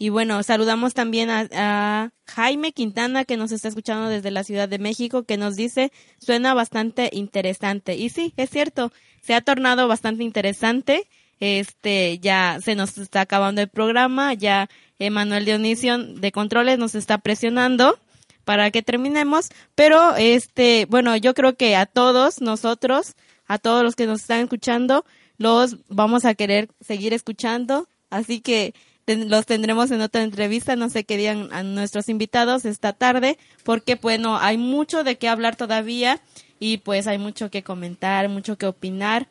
Y 0.00 0.08
bueno, 0.08 0.42
saludamos 0.42 0.94
también 0.94 1.30
a, 1.30 1.46
a, 1.52 2.10
Jaime 2.26 2.72
Quintana 2.72 3.24
que 3.24 3.36
nos 3.36 3.52
está 3.52 3.68
escuchando 3.68 4.08
desde 4.08 4.32
la 4.32 4.42
Ciudad 4.42 4.68
de 4.68 4.78
México 4.78 5.24
que 5.24 5.36
nos 5.36 5.54
dice 5.54 5.92
suena 6.18 6.54
bastante 6.54 7.10
interesante. 7.12 7.94
Y 7.94 8.08
sí, 8.08 8.32
es 8.36 8.50
cierto, 8.50 8.92
se 9.20 9.34
ha 9.34 9.42
tornado 9.42 9.86
bastante 9.86 10.24
interesante 10.24 11.06
este, 11.40 12.18
ya 12.18 12.58
se 12.62 12.74
nos 12.74 12.98
está 12.98 13.22
acabando 13.22 13.62
el 13.62 13.68
programa, 13.68 14.34
ya 14.34 14.68
Emanuel 14.98 15.46
Dionisio 15.46 15.98
de 15.98 16.32
Controles 16.32 16.78
nos 16.78 16.94
está 16.94 17.18
presionando 17.18 17.98
para 18.44 18.70
que 18.70 18.82
terminemos, 18.82 19.48
pero 19.74 20.16
este, 20.16 20.86
bueno, 20.90 21.16
yo 21.16 21.34
creo 21.34 21.56
que 21.56 21.76
a 21.76 21.86
todos 21.86 22.42
nosotros, 22.42 23.14
a 23.46 23.58
todos 23.58 23.82
los 23.82 23.96
que 23.96 24.06
nos 24.06 24.20
están 24.20 24.40
escuchando, 24.40 25.04
los 25.38 25.78
vamos 25.88 26.26
a 26.26 26.34
querer 26.34 26.68
seguir 26.80 27.14
escuchando, 27.14 27.88
así 28.10 28.40
que 28.40 28.74
los 29.06 29.46
tendremos 29.46 29.90
en 29.90 30.00
otra 30.00 30.22
entrevista, 30.22 30.76
no 30.76 30.88
sé 30.88 31.04
qué 31.04 31.16
digan 31.16 31.48
a 31.52 31.62
nuestros 31.62 32.08
invitados 32.08 32.64
esta 32.64 32.92
tarde, 32.92 33.38
porque 33.64 33.96
bueno, 33.96 34.38
hay 34.38 34.56
mucho 34.58 35.04
de 35.04 35.16
qué 35.18 35.28
hablar 35.28 35.56
todavía 35.56 36.20
y 36.58 36.78
pues 36.78 37.06
hay 37.06 37.18
mucho 37.18 37.50
que 37.50 37.62
comentar, 37.62 38.28
mucho 38.28 38.56
que 38.56 38.66
opinar. 38.66 39.26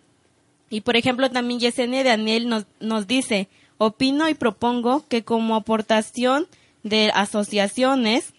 Y 0.70 0.82
por 0.82 0.98
ejemplo, 0.98 1.30
también 1.32 1.60
Yesenia 1.60 2.04
Daniel 2.04 2.50
nos, 2.50 2.66
nos 2.80 3.08
dice, 3.08 3.48
opino 3.78 4.28
y 4.30 4.34
propongo 4.34 5.06
que 5.08 5.24
como 5.24 5.56
aportación 5.56 6.48
de 6.84 7.12
asociaciones 7.14 8.34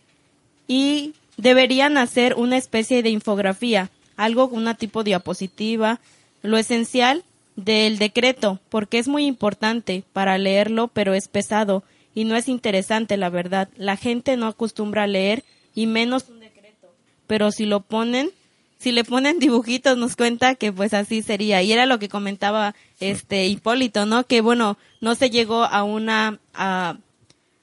y 0.68 1.14
deberían 1.36 1.96
hacer 1.96 2.34
una 2.34 2.56
especie 2.56 3.02
de 3.02 3.10
infografía, 3.10 3.90
algo 4.16 4.50
con 4.50 4.58
una 4.58 4.74
tipo 4.74 5.02
diapositiva, 5.02 6.00
lo 6.42 6.58
esencial 6.58 7.24
del 7.64 7.98
decreto, 7.98 8.60
porque 8.68 8.98
es 8.98 9.08
muy 9.08 9.26
importante 9.26 10.04
para 10.12 10.38
leerlo, 10.38 10.88
pero 10.88 11.14
es 11.14 11.28
pesado 11.28 11.82
y 12.14 12.24
no 12.24 12.36
es 12.36 12.48
interesante, 12.48 13.16
la 13.16 13.30
verdad. 13.30 13.68
La 13.76 13.96
gente 13.96 14.36
no 14.36 14.46
acostumbra 14.46 15.04
a 15.04 15.06
leer 15.06 15.44
y 15.74 15.86
menos 15.86 16.28
un 16.28 16.40
decreto, 16.40 16.92
pero 17.26 17.52
si 17.52 17.66
lo 17.66 17.80
ponen 17.80 18.30
si 18.78 18.92
le 18.92 19.04
ponen 19.04 19.38
dibujitos 19.38 19.98
nos 19.98 20.16
cuenta 20.16 20.54
que 20.54 20.72
pues 20.72 20.94
así 20.94 21.20
sería. 21.20 21.62
Y 21.62 21.70
era 21.70 21.84
lo 21.84 21.98
que 21.98 22.08
comentaba 22.08 22.74
este 22.98 23.46
Hipólito 23.46 24.06
no 24.06 24.24
que 24.24 24.40
bueno 24.40 24.78
no 25.00 25.14
se 25.14 25.28
llegó 25.28 25.64
a 25.64 25.84
una 25.84 26.40
a, 26.54 26.96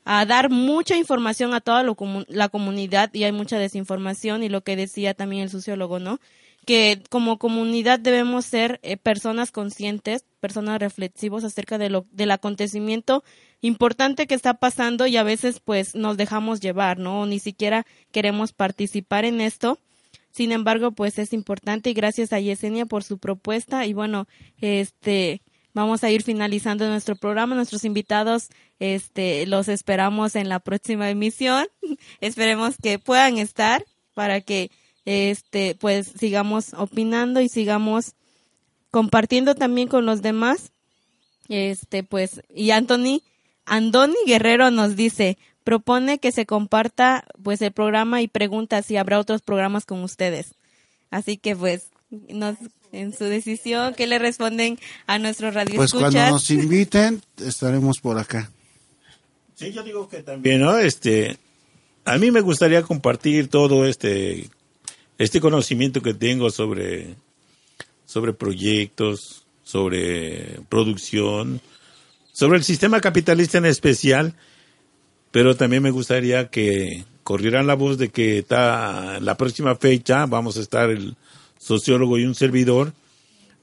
a 0.05 0.25
dar 0.25 0.51
mucha 0.51 0.95
información 0.95 1.55
a 1.55 1.61
toda 1.61 1.83
la 2.27 2.49
comunidad 2.49 3.09
y 3.13 3.23
hay 3.23 3.31
mucha 3.31 3.57
desinformación 3.57 4.43
y 4.43 4.49
lo 4.49 4.61
que 4.61 4.75
decía 4.75 5.15
también 5.15 5.43
el 5.43 5.49
sociólogo 5.49 5.99
no 5.99 6.19
que 6.67 7.01
como 7.09 7.39
comunidad 7.39 7.97
debemos 7.97 8.45
ser 8.45 8.81
eh, 8.83 8.97
personas 8.97 9.51
conscientes, 9.51 10.25
personas 10.41 10.81
reflexivos 10.81 11.45
acerca 11.45 11.77
de 11.77 11.89
lo, 11.89 12.05
del 12.11 12.29
acontecimiento 12.29 13.23
importante 13.61 14.27
que 14.27 14.35
está 14.35 14.55
pasando 14.55 15.07
y 15.07 15.15
a 15.15 15.23
veces 15.23 15.61
pues 15.61 15.95
nos 15.95 16.17
dejamos 16.17 16.59
llevar, 16.59 16.99
¿no? 16.99 17.25
Ni 17.25 17.39
siquiera 17.39 17.85
queremos 18.11 18.51
participar 18.51 19.23
en 19.23 19.39
esto. 19.39 19.79
Sin 20.29 20.51
embargo, 20.51 20.91
pues 20.91 21.17
es 21.19 21.31
importante 21.31 21.89
y 21.89 21.93
gracias 21.93 22.33
a 22.33 22.39
Yesenia 22.41 22.85
por 22.85 23.05
su 23.05 23.17
propuesta 23.17 23.85
y 23.85 23.93
bueno, 23.93 24.27
este 24.59 25.41
vamos 25.73 26.03
a 26.03 26.11
ir 26.11 26.21
finalizando 26.21 26.85
nuestro 26.89 27.15
programa. 27.15 27.55
Nuestros 27.55 27.85
invitados, 27.85 28.49
este, 28.79 29.47
los 29.47 29.69
esperamos 29.69 30.35
en 30.35 30.49
la 30.49 30.59
próxima 30.59 31.09
emisión. 31.09 31.65
Esperemos 32.19 32.75
que 32.75 32.99
puedan 32.99 33.37
estar 33.37 33.85
para 34.13 34.41
que 34.41 34.69
este 35.07 35.73
pues 35.73 36.11
sigamos 36.19 36.73
opinando 36.73 37.39
y 37.39 37.47
sigamos 37.47 38.13
compartiendo 38.91 39.55
también 39.55 39.87
con 39.87 40.05
los 40.05 40.21
demás. 40.21 40.71
Este 41.47 42.03
pues 42.03 42.41
y 42.53 42.71
Anthony 42.71 43.21
Andoni 43.65 44.17
Guerrero 44.25 44.69
nos 44.69 44.97
dice, 44.97 45.37
propone 45.63 46.19
que 46.19 46.33
se 46.33 46.45
comparta 46.45 47.25
pues 47.41 47.61
el 47.61 47.71
programa 47.71 48.21
y 48.21 48.27
pregunta 48.27 48.81
si 48.81 48.97
habrá 48.97 49.17
otros 49.17 49.41
programas 49.41 49.85
con 49.85 50.03
ustedes. 50.03 50.55
Así 51.09 51.37
que 51.37 51.55
pues 51.55 51.87
nos, 52.09 52.57
en 52.91 53.13
su 53.13 53.23
decisión, 53.23 53.93
¿qué 53.93 54.07
le 54.07 54.19
responden 54.19 54.77
a 55.05 55.19
nuestros 55.19 55.53
radioescuchas? 55.53 55.91
Pues 55.91 56.13
cuando 56.13 56.31
nos 56.31 56.51
inviten 56.51 57.21
estaremos 57.37 57.99
por 58.01 58.19
acá. 58.19 58.51
Sí, 59.55 59.71
yo 59.71 59.83
digo 59.83 60.09
que 60.09 60.21
también, 60.21 60.59
¿no? 60.59 60.77
Este, 60.77 61.37
a 62.03 62.17
mí 62.17 62.29
me 62.29 62.41
gustaría 62.41 62.83
compartir 62.83 63.47
todo 63.47 63.85
este 63.85 64.49
este 65.17 65.41
conocimiento 65.41 66.01
que 66.01 66.13
tengo 66.13 66.49
sobre, 66.49 67.15
sobre 68.05 68.33
proyectos, 68.33 69.45
sobre 69.63 70.59
producción, 70.69 71.61
sobre 72.31 72.57
el 72.57 72.63
sistema 72.63 73.01
capitalista 73.01 73.57
en 73.57 73.65
especial, 73.65 74.35
pero 75.31 75.55
también 75.55 75.83
me 75.83 75.91
gustaría 75.91 76.49
que 76.49 77.03
corrieran 77.23 77.67
la 77.67 77.73
voz 77.73 77.97
de 77.97 78.09
que 78.09 78.39
está 78.39 79.19
la 79.19 79.35
próxima 79.35 79.75
fecha 79.75 80.25
vamos 80.27 80.55
a 80.57 80.61
estar 80.61 80.89
el 80.89 81.15
sociólogo 81.59 82.17
y 82.17 82.25
un 82.25 82.35
servidor 82.35 82.93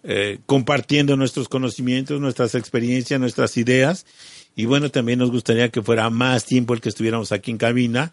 eh, 0.03 0.39
compartiendo 0.45 1.17
nuestros 1.17 1.49
conocimientos, 1.49 2.21
nuestras 2.21 2.55
experiencias, 2.55 3.19
nuestras 3.19 3.57
ideas. 3.57 4.05
Y 4.55 4.67
bueno, 4.67 4.91
también 4.91 5.19
nos 5.19 5.31
gustaría 5.31 5.71
que 5.71 5.81
fuera 5.81 6.11
más 6.11 6.45
tiempo 6.45 6.75
el 6.75 6.83
que 6.83 6.91
estuviéramos 6.91 7.33
aquí 7.33 7.51
en 7.51 7.59
cabina 7.59 8.13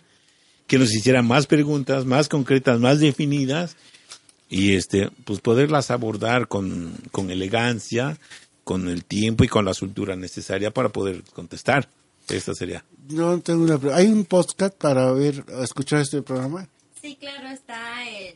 que 0.72 0.80
nos 0.80 0.96
hicieran 0.96 1.28
más 1.28 1.46
preguntas, 1.48 2.06
más 2.06 2.30
concretas, 2.30 2.80
más 2.80 3.02
definidas 3.02 3.76
y 4.50 4.76
este, 4.76 5.10
pues 5.26 5.42
poderlas 5.42 5.92
abordar 5.92 6.48
con, 6.48 6.96
con 7.12 7.30
elegancia, 7.30 8.18
con 8.64 8.88
el 8.88 9.04
tiempo 9.04 9.44
y 9.44 9.50
con 9.50 9.66
la 9.66 9.74
soltura 9.74 10.16
necesaria 10.16 10.72
para 10.72 10.88
poder 10.88 11.24
contestar. 11.34 11.90
Esta 12.30 12.56
sería. 12.56 12.86
Yo 13.10 13.38
tengo 13.42 13.66
una 13.66 13.78
¿Hay 13.94 14.08
un 14.08 14.24
podcast 14.24 14.74
para 14.76 15.12
ver, 15.12 15.44
escuchar 15.62 16.00
este 16.00 16.22
programa? 16.22 16.70
Sí, 17.02 17.18
claro, 17.18 17.50
está 17.50 18.10
en 18.10 18.36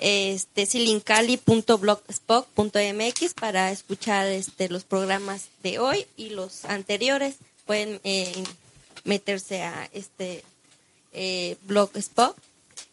este 0.00 0.66
silincali.blogspot.mx 0.66 3.34
para 3.34 3.70
escuchar 3.70 4.26
este 4.26 4.68
los 4.70 4.82
programas 4.82 5.50
de 5.62 5.78
hoy 5.78 6.04
y 6.16 6.30
los 6.30 6.64
anteriores. 6.64 7.36
Pueden 7.64 8.00
eh, 8.02 8.42
meterse 9.04 9.62
a 9.62 9.88
este 9.92 10.42
eh, 11.16 11.56
Blogspot. 11.62 12.36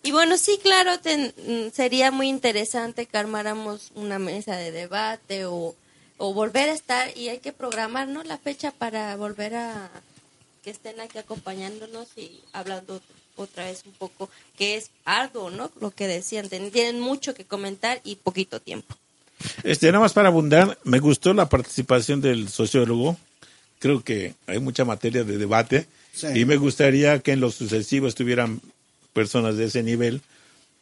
Y 0.02 0.12
bueno, 0.12 0.38
sí, 0.38 0.58
claro, 0.64 0.92
mm, 0.96 1.72
sería 1.74 2.10
muy 2.10 2.30
interesante 2.30 3.06
que 3.06 3.18
armáramos 3.18 3.92
una 3.96 4.18
mesa 4.18 4.56
de 4.56 4.72
debate 4.72 5.46
o, 5.46 5.76
volver 6.18 6.70
a 6.70 6.74
estar 6.74 7.18
y 7.18 7.28
hay 7.28 7.40
que 7.40 7.52
programar 7.52 8.08
¿no? 8.08 8.24
la 8.24 8.38
fecha 8.38 8.72
para 8.72 9.14
volver 9.18 9.56
a 9.56 9.92
que 10.64 10.70
estén 10.70 11.02
aquí 11.02 11.18
acompañándonos 11.18 12.08
y 12.16 12.40
hablando 12.54 13.02
otra 13.36 13.66
vez 13.66 13.84
un 13.86 13.92
poco, 13.92 14.30
que 14.58 14.78
es 14.78 14.90
arduo, 15.04 15.50
¿no? 15.50 15.70
Lo 15.82 15.92
que 15.92 16.08
decían, 16.08 16.48
tienen 16.48 17.02
mucho 17.02 17.34
que 17.34 17.44
comentar 17.44 18.00
y 18.06 18.16
poquito 18.16 18.62
tiempo. 18.62 18.96
Este, 19.64 19.88
nada 19.88 20.00
más 20.00 20.14
para 20.14 20.30
abundar, 20.30 20.78
me 20.86 21.00
gustó 21.00 21.34
la 21.34 21.50
participación 21.50 22.22
del 22.22 22.48
sociólogo. 22.48 23.18
Creo 23.80 24.02
que 24.02 24.36
hay 24.48 24.60
mucha 24.60 24.86
materia 24.86 25.26
de 25.26 25.38
debate 25.38 25.88
y 26.36 26.46
me 26.46 26.58
gustaría 26.58 27.20
que 27.20 27.32
en 27.32 27.40
lo 27.40 27.52
sucesivo 27.52 28.08
estuvieran 28.08 28.62
personas 29.14 29.58
de 29.58 29.66
ese 29.66 29.84
nivel 29.84 30.22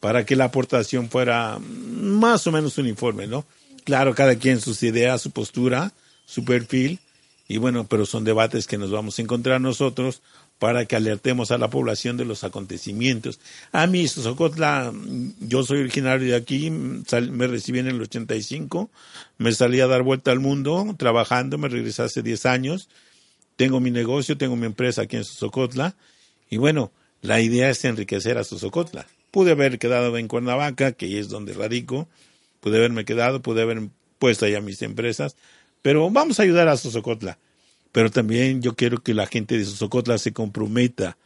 para 0.00 0.26
que 0.26 0.36
la 0.36 0.44
aportación 0.44 1.08
fuera 1.08 1.58
más 1.60 2.46
o 2.46 2.52
menos 2.52 2.76
uniforme, 2.78 3.26
¿no? 3.26 3.44
Claro, 3.84 4.14
cada 4.14 4.36
quien 4.36 4.60
sus 4.60 4.82
ideas, 4.82 5.22
su 5.22 5.30
postura, 5.30 5.92
su 6.26 6.44
perfil, 6.44 6.98
y 7.48 7.58
bueno, 7.58 7.86
pero 7.88 8.06
son 8.06 8.24
debates 8.24 8.66
que 8.66 8.78
nos 8.78 8.90
vamos 8.90 9.18
a 9.18 9.22
encontrar 9.22 9.60
nosotros 9.60 10.22
para 10.58 10.86
que 10.86 10.96
alertemos 10.96 11.50
a 11.50 11.58
la 11.58 11.70
población 11.70 12.16
de 12.16 12.24
los 12.24 12.44
acontecimientos. 12.44 13.40
A 13.72 13.86
mí, 13.86 14.06
Socotla, 14.06 14.92
yo 15.40 15.64
soy 15.64 15.80
originario 15.80 16.28
de 16.28 16.36
aquí, 16.36 16.70
me 16.70 17.46
recibí 17.48 17.80
en 17.80 17.88
el 17.88 18.00
85, 18.00 18.88
me 19.38 19.52
salí 19.52 19.80
a 19.80 19.88
dar 19.88 20.02
vuelta 20.02 20.30
al 20.30 20.38
mundo 20.38 20.94
trabajando, 20.98 21.58
me 21.58 21.68
regresé 21.68 22.02
hace 22.02 22.22
10 22.22 22.46
años, 22.46 22.88
tengo 23.56 23.80
mi 23.80 23.90
negocio, 23.90 24.36
tengo 24.36 24.56
mi 24.56 24.66
empresa 24.66 25.02
aquí 25.02 25.16
en 25.16 25.24
Sosocotla 25.24 25.94
y 26.50 26.56
bueno, 26.56 26.92
la 27.22 27.40
idea 27.40 27.70
es 27.70 27.84
enriquecer 27.84 28.36
a 28.36 28.44
Sosocotla. 28.44 29.06
Pude 29.30 29.52
haber 29.52 29.78
quedado 29.78 30.16
en 30.18 30.28
Cuernavaca, 30.28 30.92
que 30.92 31.18
es 31.18 31.28
donde 31.28 31.54
radico, 31.54 32.08
pude 32.60 32.78
haberme 32.78 33.04
quedado, 33.04 33.40
pude 33.40 33.62
haber 33.62 33.88
puesto 34.18 34.44
allá 34.44 34.60
mis 34.60 34.82
empresas, 34.82 35.36
pero 35.80 36.10
vamos 36.10 36.38
a 36.38 36.42
ayudar 36.42 36.68
a 36.68 36.76
Sosocotla. 36.76 37.38
Pero 37.92 38.10
también 38.10 38.62
yo 38.62 38.74
quiero 38.74 39.02
que 39.02 39.14
la 39.14 39.26
gente 39.26 39.56
de 39.56 39.64
Sosocotla 39.64 40.18
se 40.18 40.32
comprometa 40.32 41.16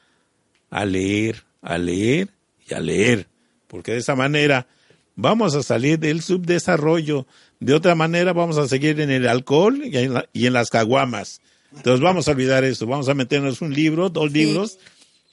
a 0.70 0.84
leer, 0.84 1.44
a 1.62 1.78
leer 1.78 2.28
y 2.68 2.74
a 2.74 2.80
leer, 2.80 3.28
porque 3.68 3.92
de 3.92 3.98
esa 3.98 4.16
manera 4.16 4.66
vamos 5.14 5.54
a 5.54 5.62
salir 5.62 5.98
del 5.98 6.22
subdesarrollo. 6.22 7.26
De 7.60 7.74
otra 7.74 7.94
manera 7.94 8.32
vamos 8.32 8.58
a 8.58 8.68
seguir 8.68 9.00
en 9.00 9.10
el 9.10 9.28
alcohol 9.28 9.80
y 9.84 9.96
en, 9.96 10.14
y 10.32 10.46
en 10.46 10.52
las 10.52 10.70
caguamas. 10.70 11.40
Entonces 11.74 12.00
vamos 12.00 12.28
a 12.28 12.32
olvidar 12.32 12.64
eso, 12.64 12.86
vamos 12.86 13.08
a 13.08 13.14
meternos 13.14 13.60
un 13.60 13.74
libro, 13.74 14.08
dos 14.08 14.32
libros, 14.32 14.78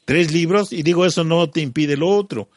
tres 0.06 0.32
libros, 0.32 0.74
y 0.74 0.84
digo, 0.84 1.06
eso 1.06 1.24
no 1.24 1.50
te 1.50 1.62
impide 1.62 1.98
lo 1.98 2.10
otro, 2.10 2.50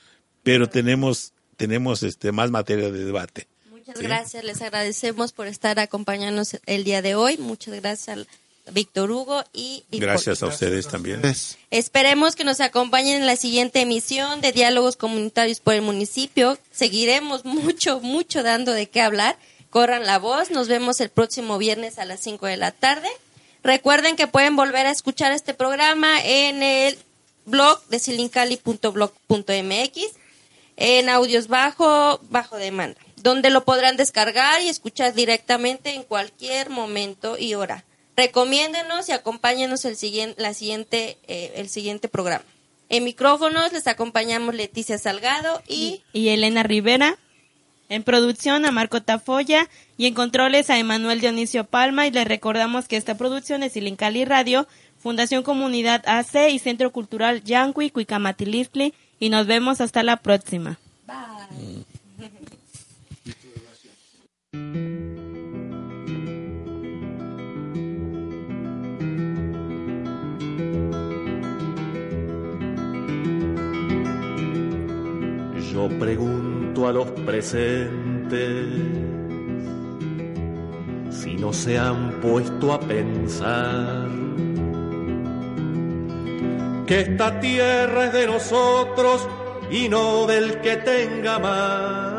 pero 0.42 0.68
tenemos, 0.68 1.32
tenemos 1.56 2.02
este, 2.02 2.32
más 2.32 2.50
materia 2.50 2.90
de 2.90 3.04
debate. 3.04 3.46
Muchas 3.70 4.00
gracias, 4.00 4.44
les 4.44 4.62
agradecemos 4.62 5.32
por 5.32 5.46
estar 5.46 5.78
acompañándonos 5.78 6.58
el 6.66 6.84
día 6.84 7.02
de 7.02 7.14
hoy. 7.14 7.38
Muchas 7.38 7.74
gracias 7.80 8.18
a 8.18 8.72
Víctor 8.72 9.10
Hugo 9.10 9.44
y 9.52 9.84
Gracias 9.92 10.42
a 10.42 10.46
ustedes 10.46 10.88
también. 10.88 11.22
Esperemos 11.70 12.34
que 12.34 12.44
nos 12.44 12.60
acompañen 12.60 13.20
en 13.20 13.26
la 13.26 13.36
siguiente 13.36 13.80
emisión 13.80 14.40
de 14.40 14.52
Diálogos 14.52 14.96
Comunitarios 14.96 15.60
por 15.60 15.74
el 15.74 15.82
Municipio. 15.82 16.58
Seguiremos 16.72 17.44
mucho, 17.44 18.00
mucho 18.00 18.42
dando 18.42 18.72
de 18.72 18.88
qué 18.88 19.00
hablar. 19.00 19.38
Corran 19.70 20.04
la 20.04 20.18
voz. 20.18 20.50
Nos 20.50 20.68
vemos 20.68 21.00
el 21.00 21.10
próximo 21.10 21.58
viernes 21.58 21.98
a 21.98 22.04
las 22.04 22.20
5 22.20 22.46
de 22.46 22.56
la 22.56 22.72
tarde. 22.72 23.08
Recuerden 23.66 24.14
que 24.14 24.28
pueden 24.28 24.54
volver 24.54 24.86
a 24.86 24.92
escuchar 24.92 25.32
este 25.32 25.52
programa 25.52 26.24
en 26.24 26.62
el 26.62 26.96
blog 27.46 27.84
de 27.88 27.98
silincali.blog.mx 27.98 30.00
en 30.76 31.08
audios 31.08 31.48
bajo, 31.48 32.20
bajo 32.30 32.58
demanda, 32.58 33.00
donde 33.16 33.50
lo 33.50 33.64
podrán 33.64 33.96
descargar 33.96 34.62
y 34.62 34.68
escuchar 34.68 35.14
directamente 35.14 35.96
en 35.96 36.04
cualquier 36.04 36.70
momento 36.70 37.36
y 37.36 37.54
hora. 37.54 37.84
Recomiéndenos 38.16 39.08
y 39.08 39.12
acompáñenos 39.12 39.84
el 39.84 39.96
siguiente, 39.96 40.40
la 40.40 40.54
siguiente, 40.54 41.18
eh, 41.26 41.54
el 41.56 41.68
siguiente 41.68 42.06
programa. 42.06 42.44
En 42.88 43.02
micrófonos 43.02 43.72
les 43.72 43.88
acompañamos 43.88 44.54
Leticia 44.54 44.96
Salgado 44.96 45.60
y, 45.66 46.04
y 46.12 46.28
Elena 46.28 46.62
Rivera. 46.62 47.18
En 47.88 48.02
producción 48.02 48.64
a 48.64 48.72
Marco 48.72 49.00
Tafoya 49.02 49.68
y 49.96 50.06
en 50.06 50.14
controles 50.14 50.70
a 50.70 50.78
Emanuel 50.78 51.20
Dionisio 51.20 51.64
Palma 51.64 52.06
y 52.06 52.10
les 52.10 52.26
recordamos 52.26 52.88
que 52.88 52.96
esta 52.96 53.16
producción 53.16 53.62
es 53.62 53.76
Ilincali 53.76 54.24
Radio, 54.24 54.66
Fundación 54.98 55.42
Comunidad 55.42 56.02
AC 56.06 56.50
y 56.50 56.58
Centro 56.58 56.90
Cultural 56.90 57.44
Yanqui, 57.44 57.90
Cuicamatilistli 57.90 58.92
y 59.20 59.28
nos 59.30 59.46
vemos 59.46 59.80
hasta 59.80 60.02
la 60.02 60.16
próxima. 60.16 60.78
Bye. 61.06 61.84
Yo 75.72 75.90
pregunto 75.98 76.55
a 76.84 76.92
los 76.92 77.08
presentes, 77.12 78.66
si 81.10 81.36
no 81.36 81.52
se 81.52 81.78
han 81.78 82.20
puesto 82.20 82.72
a 82.72 82.80
pensar 82.80 84.08
que 86.86 87.00
esta 87.00 87.40
tierra 87.40 88.06
es 88.06 88.12
de 88.12 88.26
nosotros 88.26 89.26
y 89.70 89.88
no 89.88 90.26
del 90.26 90.60
que 90.60 90.76
tenga 90.76 91.38
más. 91.38 92.16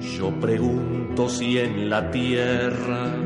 Yo 0.00 0.30
pregunto 0.40 1.28
si 1.28 1.58
en 1.58 1.88
la 1.88 2.10
tierra 2.10 3.25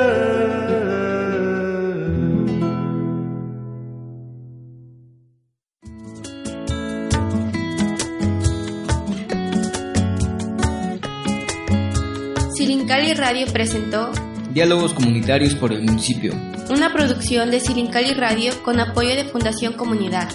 Radio 13.13 13.47
presentó 13.51 14.11
Diálogos 14.53 14.93
comunitarios 14.93 15.55
por 15.55 15.71
el 15.71 15.83
municipio. 15.83 16.33
una 16.69 16.91
producción 16.91 17.51
de 17.51 17.59
Silincali 17.59 18.13
Radio 18.13 18.51
con 18.63 18.79
apoyo 18.79 19.15
de 19.15 19.25
Fundación 19.25 19.73
Comunidad. 19.73 20.29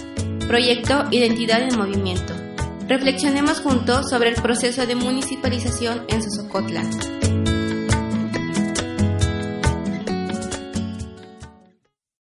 Proyecto 0.47 1.05
Identidad 1.11 1.61
en 1.61 1.77
Movimiento. 1.77 2.33
Reflexionemos 2.87 3.59
juntos 3.59 4.09
sobre 4.09 4.29
el 4.29 4.35
proceso 4.35 4.85
de 4.85 4.95
municipalización 4.95 6.03
en 6.07 6.23
Sosocotla. 6.23 6.83